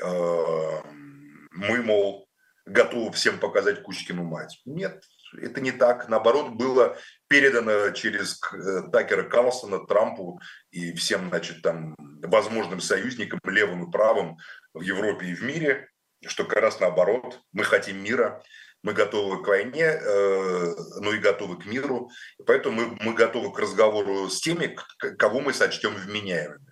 мы, 0.00 1.82
мол, 1.82 2.26
готовы 2.66 3.12
всем 3.12 3.38
показать 3.38 3.82
Кучкину 3.82 4.24
мать. 4.24 4.60
Нет, 4.64 5.04
это 5.40 5.60
не 5.60 5.72
так. 5.72 6.08
Наоборот, 6.08 6.50
было 6.50 6.98
передано 7.28 7.90
через 7.92 8.40
э, 8.52 8.90
Такера 8.92 9.22
Карлсона 9.22 9.86
Трампу 9.86 10.40
и 10.70 10.92
всем, 10.94 11.28
значит, 11.28 11.62
там, 11.62 11.94
возможным 12.22 12.80
союзникам, 12.80 13.38
левым 13.44 13.88
и 13.88 13.92
правым 13.92 14.36
в 14.74 14.82
Европе 14.82 15.26
и 15.26 15.34
в 15.34 15.42
мире, 15.42 15.88
что 16.26 16.44
как 16.44 16.60
раз 16.60 16.80
наоборот, 16.80 17.40
мы 17.52 17.62
хотим 17.62 18.02
мира, 18.02 18.42
мы 18.82 18.92
готовы 18.92 19.42
к 19.42 19.46
войне, 19.46 19.84
э, 19.84 20.74
но 21.00 21.12
и 21.12 21.18
готовы 21.18 21.58
к 21.58 21.66
миру, 21.66 22.10
поэтому 22.46 22.80
мы, 22.80 22.98
мы 23.00 23.14
готовы 23.14 23.52
к 23.52 23.58
разговору 23.58 24.28
с 24.28 24.40
теми, 24.40 24.76
кого 25.18 25.40
мы 25.40 25.54
сочтем 25.54 25.94
вменяемыми 25.94 26.65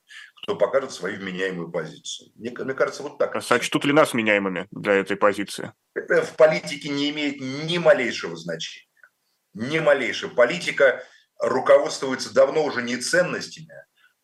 кто 0.44 0.56
покажет 0.56 0.92
свою 0.92 1.18
вменяемую 1.18 1.70
позицию. 1.70 2.30
Мне, 2.36 2.50
мне 2.50 2.74
кажется, 2.74 3.02
вот 3.02 3.18
так. 3.18 3.34
А 3.34 3.40
сочтут 3.40 3.84
ли 3.84 3.92
нас 3.92 4.12
вменяемыми 4.12 4.68
для 4.70 4.94
этой 4.94 5.16
позиции? 5.16 5.72
Это 5.94 6.22
в 6.22 6.36
политике 6.36 6.90
не 6.90 7.10
имеет 7.10 7.40
ни 7.40 7.78
малейшего 7.78 8.36
значения. 8.36 8.86
Ни 9.54 9.78
малейшего. 9.78 10.30
Политика 10.34 11.02
руководствуется 11.40 12.32
давно 12.34 12.62
уже 12.64 12.82
не 12.82 12.98
ценностями, 12.98 13.74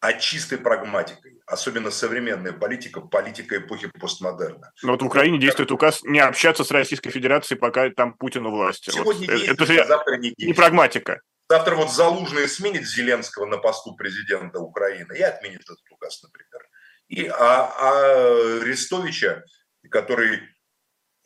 а 0.00 0.12
чистой 0.12 0.58
прагматикой. 0.58 1.40
Особенно 1.46 1.90
современная 1.90 2.52
политика, 2.52 3.00
политика 3.00 3.56
эпохи 3.56 3.90
постмодерна. 3.98 4.72
Но 4.82 4.92
вот 4.92 5.02
в 5.02 5.06
Украине 5.06 5.38
действует 5.38 5.72
указ 5.72 6.02
не 6.02 6.20
общаться 6.20 6.64
с 6.64 6.70
Российской 6.70 7.10
Федерацией, 7.10 7.58
пока 7.58 7.88
там 7.90 8.12
Путин 8.12 8.44
у 8.46 8.50
власти. 8.50 8.90
Сегодня 8.90 9.26
вот. 9.26 9.36
действует, 9.36 9.50
это 9.50 9.66
же 9.66 9.80
а 9.80 9.86
завтра 9.86 10.16
не 10.16 10.28
действует. 10.28 10.48
Не 10.48 10.54
прагматика. 10.54 11.20
Завтра 11.50 11.74
вот 11.74 11.90
Залужный 11.90 12.48
сменит 12.48 12.86
Зеленского 12.86 13.44
на 13.44 13.58
посту 13.58 13.96
президента 13.96 14.60
Украины 14.60 15.18
и 15.18 15.20
отменит 15.20 15.62
этот 15.62 15.80
указ, 15.90 16.22
например. 16.22 16.68
И, 17.08 17.26
а, 17.26 17.74
а 17.76 18.60
Арестовича, 18.60 19.42
который 19.90 20.42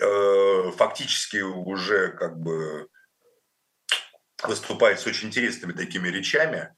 э, 0.01 0.71
фактически 0.79 1.43
уже 1.43 2.09
как 2.13 2.39
бы 2.39 2.89
выступает 4.45 4.99
с 4.99 5.07
очень 5.07 5.29
интересными 5.29 5.75
такими 5.75 6.09
речами, 6.09 6.75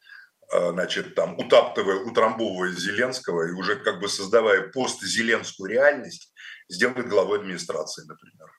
э, 0.53 0.71
значит, 0.73 1.15
там 1.15 1.39
утаптывая, 1.39 2.01
утрамбовывая 2.01 2.73
Зеленского 2.73 3.47
и 3.47 3.53
уже 3.53 3.77
как 3.77 4.01
бы 4.01 4.09
создавая 4.09 4.73
пост-зеленскую 4.73 5.71
реальность, 5.71 6.35
сделает 6.69 7.09
главой 7.09 7.39
администрации, 7.39 8.03
например. 8.09 8.51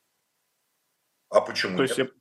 А 1.29 1.41
почему 1.41 1.75
То 1.75 1.83
нет? 1.83 1.97
есть 1.97 2.11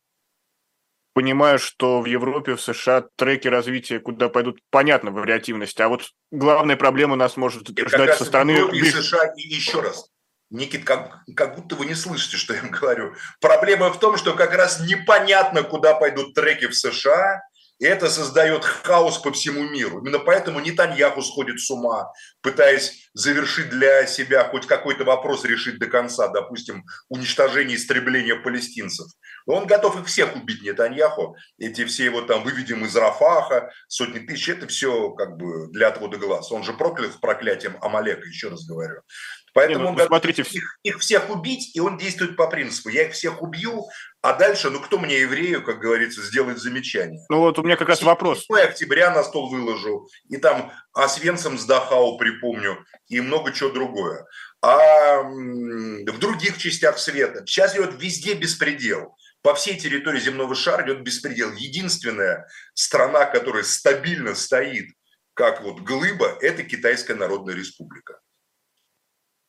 понимаю, 1.16 1.58
что 1.58 2.02
в 2.02 2.04
Европе, 2.04 2.56
в 2.56 2.60
США 2.60 3.02
треки 3.16 3.48
развития, 3.48 4.00
куда 4.00 4.28
пойдут, 4.28 4.58
понятно, 4.68 5.10
вариативность. 5.10 5.80
А 5.80 5.88
вот 5.88 6.02
главная 6.30 6.76
проблема 6.76 7.16
нас 7.16 7.38
может 7.38 7.70
и 7.70 7.88
ждать 7.88 8.18
со 8.18 8.26
стороны... 8.26 8.52
В 8.52 8.74
Европе, 8.74 9.00
США, 9.00 9.32
и 9.34 9.40
еще 9.40 9.80
раз, 9.80 10.10
Никит, 10.50 10.84
как, 10.84 11.20
как 11.34 11.56
будто 11.56 11.74
вы 11.74 11.86
не 11.86 11.94
слышите, 11.94 12.36
что 12.36 12.52
я 12.52 12.60
им 12.60 12.70
говорю. 12.70 13.14
Проблема 13.40 13.90
в 13.90 13.98
том, 13.98 14.18
что 14.18 14.34
как 14.34 14.52
раз 14.52 14.80
непонятно, 14.80 15.62
куда 15.62 15.94
пойдут 15.94 16.34
треки 16.34 16.66
в 16.66 16.74
США, 16.74 17.40
и 17.78 17.84
это 17.84 18.08
создает 18.08 18.64
хаос 18.64 19.18
по 19.18 19.32
всему 19.32 19.64
миру. 19.64 20.00
Именно 20.00 20.20
поэтому 20.20 20.60
Нетаньяху 20.60 21.22
сходит 21.22 21.60
с 21.60 21.70
ума, 21.70 22.10
пытаясь 22.40 23.10
завершить 23.12 23.70
для 23.70 24.06
себя 24.06 24.44
хоть 24.44 24.66
какой-то 24.66 25.04
вопрос 25.04 25.44
решить 25.44 25.78
до 25.78 25.86
конца, 25.86 26.28
допустим, 26.28 26.84
уничтожение, 27.08 27.76
истребление 27.76 28.36
палестинцев. 28.36 29.06
Он 29.46 29.66
готов 29.66 30.00
их 30.00 30.06
всех 30.06 30.34
убить, 30.36 30.62
Нетаньяху. 30.62 31.36
Эти 31.58 31.84
все 31.84 32.04
его 32.06 32.22
там 32.22 32.44
выведем 32.44 32.84
из 32.84 32.96
Рафаха, 32.96 33.70
сотни 33.88 34.20
тысяч, 34.20 34.48
это 34.48 34.66
все 34.66 35.10
как 35.10 35.36
бы 35.36 35.68
для 35.68 35.88
отвода 35.88 36.16
глаз. 36.16 36.50
Он 36.52 36.62
же 36.62 36.72
проклят 36.72 37.20
проклятием 37.20 37.76
Амалека, 37.82 38.26
еще 38.26 38.48
раз 38.48 38.66
говорю. 38.66 39.00
Поэтому 39.56 39.78
Не, 39.78 39.96
ну, 39.96 40.02
он 40.02 40.06
смотрите... 40.06 40.42
их, 40.42 40.78
их 40.82 40.98
всех 40.98 41.30
убить, 41.30 41.74
и 41.74 41.80
он 41.80 41.96
действует 41.96 42.36
по 42.36 42.46
принципу. 42.46 42.90
Я 42.90 43.04
их 43.04 43.14
всех 43.14 43.40
убью, 43.40 43.86
а 44.20 44.34
дальше, 44.34 44.68
ну 44.68 44.80
кто 44.80 44.98
мне, 44.98 45.20
еврею, 45.20 45.64
как 45.64 45.78
говорится, 45.78 46.20
сделает 46.20 46.58
замечание? 46.58 47.24
Ну 47.30 47.38
вот 47.38 47.58
у 47.58 47.62
меня 47.62 47.76
как 47.76 47.88
раз 47.88 48.02
вопрос. 48.02 48.44
7 48.44 48.58
октября 48.58 49.10
на 49.12 49.24
стол 49.24 49.48
выложу, 49.48 50.08
и 50.28 50.36
там 50.36 50.72
Освенцем 50.92 51.56
с 51.56 51.64
Дахау 51.64 52.18
припомню, 52.18 52.84
и 53.08 53.18
много 53.22 53.50
чего 53.50 53.70
другое. 53.70 54.26
А 54.60 55.22
в 55.22 56.18
других 56.18 56.58
частях 56.58 56.98
света 56.98 57.42
сейчас 57.46 57.74
идет 57.74 57.94
везде 57.98 58.34
беспредел. 58.34 59.16
По 59.40 59.54
всей 59.54 59.78
территории 59.78 60.20
земного 60.20 60.54
шара 60.54 60.84
идет 60.84 61.00
беспредел. 61.00 61.50
Единственная 61.52 62.46
страна, 62.74 63.24
которая 63.24 63.62
стабильно 63.62 64.34
стоит, 64.34 64.90
как 65.32 65.62
вот 65.62 65.80
глыба, 65.80 66.36
это 66.42 66.62
Китайская 66.62 67.14
Народная 67.14 67.54
Республика. 67.54 68.20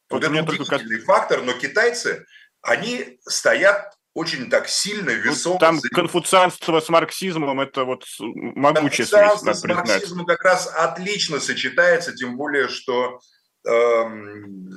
Вот, 0.10 0.24
вот 0.24 0.32
это 0.32 0.43
удивительный 0.43 0.99
только... 0.99 1.05
фактор, 1.05 1.41
но 1.43 1.53
китайцы, 1.53 2.26
они 2.62 3.20
стоят 3.26 3.93
очень 4.14 4.49
так 4.49 4.68
сильно, 4.68 5.12
весомо. 5.12 5.53
Вот 5.53 5.60
там 5.60 5.80
конфуцианство 5.80 6.80
с 6.80 6.89
марксизмом– 6.89 7.60
это 7.62 7.84
вот 7.84 8.03
могучая 8.20 9.05
связь, 9.05 9.43
надо 9.43 9.58
с 9.58 9.64
марксизмом 9.64 10.26
как 10.26 10.43
раз 10.43 10.68
отлично 10.68 11.39
сочетается, 11.39 12.16
тем 12.16 12.36
более, 12.36 12.68
что, 12.68 13.20
эм, 13.68 14.72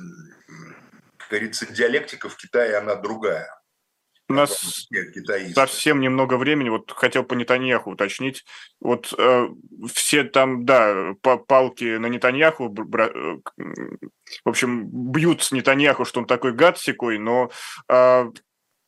как 1.17 1.29
говорится, 1.29 1.65
диалектика 1.65 2.29
в 2.29 2.37
Китае, 2.37 2.77
она 2.77 2.95
другая. 2.95 3.49
У 4.31 4.33
нас 4.33 4.87
совсем 5.53 5.99
немного 5.99 6.35
времени. 6.37 6.69
Вот 6.69 6.91
хотел 6.91 7.23
по 7.23 7.33
Нетаньяху 7.33 7.91
уточнить. 7.91 8.45
Вот 8.79 9.13
э, 9.17 9.47
все 9.93 10.23
там, 10.23 10.65
да, 10.65 11.13
по 11.21 11.37
палки 11.37 11.97
на 11.97 12.07
Нетаньяху, 12.07 12.69
бра... 12.69 13.07
Э, 13.07 13.37
в 14.45 14.49
общем, 14.49 14.87
бьют 14.87 15.43
с 15.43 15.51
Нетаньяху, 15.51 16.05
что 16.05 16.21
он 16.21 16.25
такой 16.25 16.53
гад 16.53 16.77
секой, 16.79 17.17
но 17.17 17.51
э, 17.89 18.25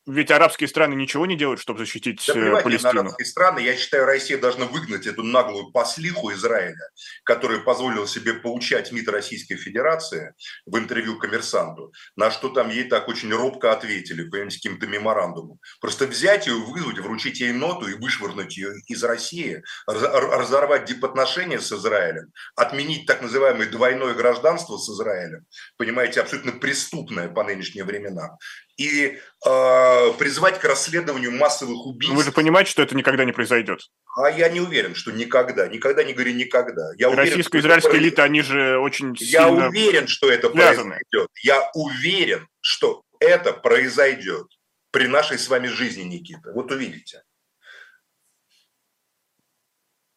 ведь 0.06 0.30
арабские 0.30 0.68
страны 0.68 0.94
ничего 0.94 1.24
не 1.24 1.36
делают, 1.36 1.60
чтобы 1.60 1.78
защитить 1.78 2.22
да, 2.26 2.34
э, 2.34 2.62
Палестину. 2.62 2.92
На 2.92 3.00
арабские 3.00 3.26
страны. 3.26 3.60
Я 3.60 3.76
считаю, 3.76 4.04
Россия 4.04 4.36
должна 4.36 4.66
выгнать 4.66 5.06
эту 5.06 5.22
наглую 5.22 5.70
послиху 5.70 6.32
Израиля, 6.32 6.90
которая 7.24 7.60
позволила 7.60 8.06
себе 8.06 8.34
поучать 8.34 8.92
МИД 8.92 9.08
Российской 9.08 9.56
Федерации 9.56 10.34
в 10.66 10.76
интервью 10.78 11.18
коммерсанту, 11.18 11.92
на 12.16 12.30
что 12.30 12.50
там 12.50 12.68
ей 12.68 12.84
так 12.84 13.08
очень 13.08 13.32
робко 13.32 13.72
ответили, 13.72 14.28
понимаете, 14.28 14.56
каким-то 14.56 14.86
меморандумом. 14.86 15.58
Просто 15.80 16.06
взять 16.06 16.46
ее, 16.46 16.56
вызвать, 16.56 16.98
вручить 16.98 17.40
ей 17.40 17.52
ноту 17.52 17.86
и 17.88 17.94
вышвырнуть 17.94 18.56
ее 18.56 18.74
из 18.86 19.02
России, 19.02 19.62
разорвать 19.86 20.84
дипотношения 20.84 21.60
с 21.60 21.72
Израилем, 21.72 22.30
отменить 22.56 23.06
так 23.06 23.22
называемое 23.22 23.70
двойное 23.70 24.12
гражданство 24.14 24.76
с 24.76 24.88
Израилем, 24.88 25.46
понимаете, 25.78 26.20
абсолютно 26.20 26.52
преступное 26.52 27.28
по 27.28 27.42
нынешним 27.42 27.86
временам 27.86 28.36
и 28.76 29.18
э, 29.46 30.12
призвать 30.18 30.58
к 30.58 30.64
расследованию 30.64 31.32
массовых 31.32 31.86
убийств. 31.86 32.16
вы 32.16 32.24
же 32.24 32.32
понимаете, 32.32 32.70
что 32.70 32.82
это 32.82 32.96
никогда 32.96 33.24
не 33.24 33.32
произойдет. 33.32 33.80
А 34.16 34.30
я 34.30 34.48
не 34.48 34.60
уверен, 34.60 34.94
что 34.94 35.12
никогда. 35.12 35.68
Никогда 35.68 36.02
не 36.02 36.12
говори 36.12 36.32
никогда. 36.32 36.90
Я 36.96 37.10
Российско-израильские 37.10 37.98
элиты, 37.98 38.22
они 38.22 38.42
же 38.42 38.78
очень 38.78 39.14
Я 39.18 39.46
сильно 39.46 39.68
уверен, 39.68 40.08
что 40.08 40.30
это 40.30 40.50
связаны. 40.50 40.96
произойдет. 40.96 41.30
Я 41.42 41.70
уверен, 41.74 42.48
что 42.60 43.02
это 43.20 43.52
произойдет 43.52 44.46
при 44.90 45.06
нашей 45.06 45.38
с 45.38 45.48
вами 45.48 45.68
жизни, 45.68 46.02
Никита. 46.02 46.52
Вот 46.52 46.70
увидите. 46.72 47.22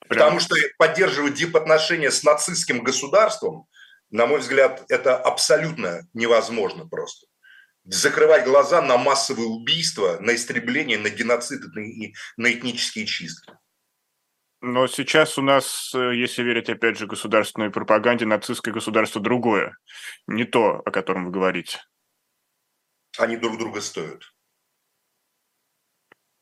Прям. 0.07 0.19
Потому 0.19 0.39
что 0.39 0.55
поддерживать 0.77 1.33
дипотношения 1.33 2.11
с 2.11 2.23
нацистским 2.23 2.81
государством, 2.81 3.67
на 4.09 4.25
мой 4.25 4.39
взгляд, 4.39 4.85
это 4.89 5.17
абсолютно 5.17 6.07
невозможно 6.13 6.87
просто 6.87 7.27
закрывать 7.87 8.45
глаза 8.45 8.81
на 8.81 8.97
массовые 8.97 9.47
убийства, 9.47 10.17
на 10.19 10.35
истребление, 10.35 10.97
на 10.97 11.09
геноцид 11.09 11.61
и 11.77 12.13
на 12.35 12.51
этнические 12.51 13.05
чистки. 13.05 13.53
Но 14.59 14.87
сейчас 14.87 15.37
у 15.37 15.43
нас, 15.43 15.93
э, 15.93 16.15
если 16.15 16.41
верить, 16.41 16.69
опять 16.69 16.97
же, 16.97 17.05
государственной 17.05 17.69
пропаганде, 17.69 18.25
нацистское 18.25 18.73
государство 18.73 19.21
другое, 19.21 19.77
не 20.25 20.45
то, 20.45 20.81
о 20.83 20.91
котором 20.91 21.25
вы 21.25 21.31
говорите. 21.31 21.79
Они 23.19 23.37
друг 23.37 23.57
друга 23.57 23.81
стоят. 23.81 24.23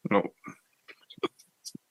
Ну, 0.10 0.34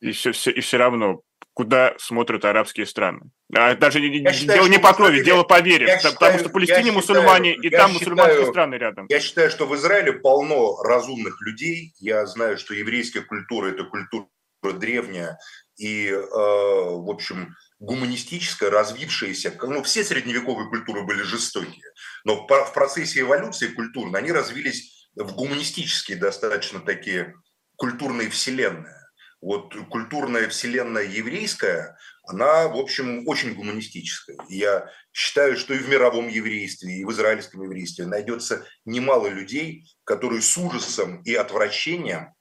и 0.01 0.13
все, 0.13 0.33
все, 0.33 0.51
и 0.51 0.61
все 0.61 0.77
равно, 0.79 1.23
куда 1.55 1.95
смотрят 1.99 2.45
арабские 2.45 2.85
страны. 2.85 3.31
А 3.55 3.75
даже 3.77 4.01
я 4.01 4.19
дело 4.19 4.33
считаю, 4.33 4.67
не 4.67 4.79
по 4.79 4.93
крови, 4.93 5.23
дело 5.23 5.45
по 5.45 5.61
вере, 5.61 5.87
я 5.87 5.97
потому 5.97 6.13
считаю, 6.13 6.39
что 6.41 6.49
Палестине 6.51 6.93
мусульмане, 6.93 7.55
считаю, 7.55 7.67
и 7.67 7.71
там 7.71 7.93
считаю, 7.93 7.93
мусульманские 7.93 8.47
страны 8.47 8.75
рядом. 8.75 9.07
Я 9.09 9.21
считаю, 9.21 9.51
что 9.51 9.67
в 9.67 9.75
Израиле 9.77 10.13
полно 10.15 10.83
разумных 10.83 11.41
людей. 11.41 11.95
Я 11.99 12.27
знаю, 12.27 12.59
что 12.59 12.75
еврейская 12.75 13.23
культура– 13.23 13.69
это 13.71 13.85
культура 13.85 14.27
древняя, 14.75 15.39
и, 15.77 16.09
э, 16.09 16.19
в 16.23 17.11
общем, 17.11 17.55
гуманистическая, 17.79 18.71
развившаяся, 18.71 19.57
ну, 19.63 19.83
все 19.83 20.05
средневековые 20.05 20.69
культуры 20.69 21.03
были 21.03 21.23
жестокие, 21.23 21.85
но 22.25 22.47
в 22.47 22.73
процессе 22.73 23.21
эволюции 23.21 23.69
культурной 23.69 24.21
они 24.21 24.33
развились 24.33 25.11
в 25.15 25.35
гуманистические 25.35 26.17
достаточно 26.19 26.81
такие 26.81 27.35
культурные 27.77 28.31
вселенные. 28.31 29.04
Вот 29.45 29.75
культурная 29.91 30.49
вселенная 30.49 31.03
еврейская, 31.03 31.99
она, 32.27 32.67
в 32.67 32.79
общем, 32.79 33.29
очень 33.29 33.53
гуманистическая. 33.53 34.39
Я 34.49 34.91
считаю, 35.13 35.59
что 35.59 35.75
и 35.75 35.79
в 35.79 35.87
мировом 35.87 36.29
еврействе, 36.29 36.95
и 36.95 37.05
в 37.05 37.13
израильском 37.13 37.63
еврействе 37.63 38.07
найдется 38.07 38.67
немало 38.87 39.27
людей, 39.27 39.87
которые 40.05 40.41
с 40.41 40.57
ужасом 40.57 41.21
и 41.25 41.35
отвращением 41.35 42.33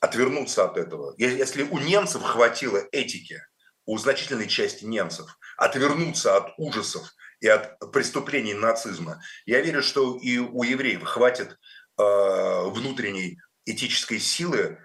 отвернуться 0.00 0.64
от 0.64 0.78
этого. 0.78 1.14
Если 1.16 1.62
у 1.62 1.78
немцев 1.78 2.24
хватило 2.24 2.82
этики, 2.90 3.40
у 3.86 3.96
значительной 3.96 4.48
части 4.48 4.84
немцев, 4.84 5.38
отвернуться 5.56 6.36
от 6.36 6.54
ужасов 6.56 7.14
и 7.38 7.46
от 7.46 7.78
преступлений 7.92 8.54
нацизма, 8.54 9.22
я 9.46 9.60
верю, 9.60 9.80
что 9.80 10.16
и 10.16 10.38
у 10.38 10.64
евреев 10.64 11.04
хватит 11.04 11.52
э, 11.52 11.52
внутренней 12.02 13.38
этической 13.64 14.18
силы 14.18 14.78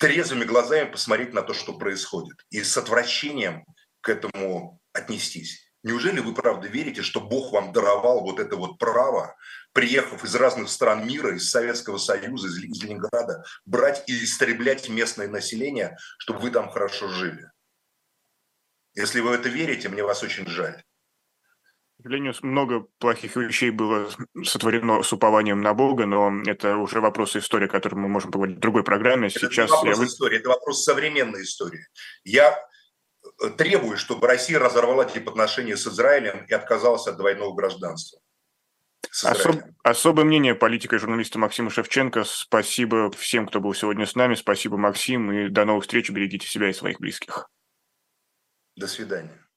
трезвыми 0.00 0.44
глазами 0.44 0.90
посмотреть 0.90 1.32
на 1.32 1.42
то, 1.42 1.54
что 1.54 1.72
происходит, 1.72 2.44
и 2.50 2.62
с 2.62 2.76
отвращением 2.76 3.64
к 4.00 4.08
этому 4.08 4.80
отнестись. 4.92 5.68
Неужели 5.84 6.18
вы 6.20 6.34
правда 6.34 6.66
верите, 6.66 7.02
что 7.02 7.20
Бог 7.20 7.52
вам 7.52 7.72
даровал 7.72 8.20
вот 8.20 8.40
это 8.40 8.56
вот 8.56 8.78
право, 8.78 9.36
приехав 9.72 10.24
из 10.24 10.34
разных 10.34 10.70
стран 10.70 11.06
мира, 11.06 11.36
из 11.36 11.50
Советского 11.50 11.98
Союза, 11.98 12.48
из, 12.48 12.82
Ленинграда, 12.82 13.44
брать 13.64 14.02
и 14.08 14.24
истреблять 14.24 14.88
местное 14.88 15.28
население, 15.28 15.96
чтобы 16.18 16.40
вы 16.40 16.50
там 16.50 16.68
хорошо 16.70 17.08
жили? 17.08 17.50
Если 18.94 19.20
вы 19.20 19.30
в 19.30 19.32
это 19.32 19.48
верите, 19.48 19.88
мне 19.88 20.02
вас 20.02 20.22
очень 20.24 20.46
жаль. 20.48 20.82
К 21.98 22.02
сожалению, 22.04 22.32
много 22.42 22.86
плохих 22.98 23.34
вещей 23.34 23.70
было 23.70 24.08
сотворено 24.44 25.02
с 25.02 25.12
упованием 25.12 25.60
на 25.62 25.74
Бога, 25.74 26.06
но 26.06 26.42
это 26.46 26.76
уже 26.76 27.00
вопросы 27.00 27.40
истории, 27.40 27.66
о 27.66 27.68
которых 27.68 27.98
мы 27.98 28.08
можем 28.08 28.30
поговорить 28.30 28.58
в 28.58 28.60
другой 28.60 28.84
программе. 28.84 29.30
Сейчас 29.30 29.68
это 29.68 29.84
не 29.84 29.90
вопрос 29.90 29.98
я... 29.98 30.04
истории, 30.04 30.38
это 30.38 30.48
вопрос 30.48 30.84
современной 30.84 31.42
истории. 31.42 31.84
Я 32.22 32.56
требую, 33.56 33.96
чтобы 33.96 34.28
Россия 34.28 34.60
разорвала 34.60 35.04
отношения 35.04 35.76
с 35.76 35.88
Израилем 35.88 36.44
и 36.46 36.54
отказалась 36.54 37.08
от 37.08 37.16
двойного 37.16 37.52
гражданства. 37.54 38.20
Особ, 39.24 39.56
особое 39.82 40.24
мнение 40.24 40.54
политика 40.54 40.96
и 40.96 40.98
журналиста 41.00 41.40
Максима 41.40 41.70
Шевченко. 41.70 42.22
Спасибо 42.24 43.10
всем, 43.10 43.48
кто 43.48 43.60
был 43.60 43.74
сегодня 43.74 44.06
с 44.06 44.14
нами. 44.14 44.36
Спасибо, 44.36 44.76
Максим, 44.76 45.32
и 45.32 45.48
до 45.48 45.64
новых 45.64 45.82
встреч. 45.82 46.10
Берегите 46.10 46.46
себя 46.46 46.70
и 46.70 46.72
своих 46.72 47.00
близких. 47.00 47.50
До 48.76 48.86
свидания. 48.86 49.47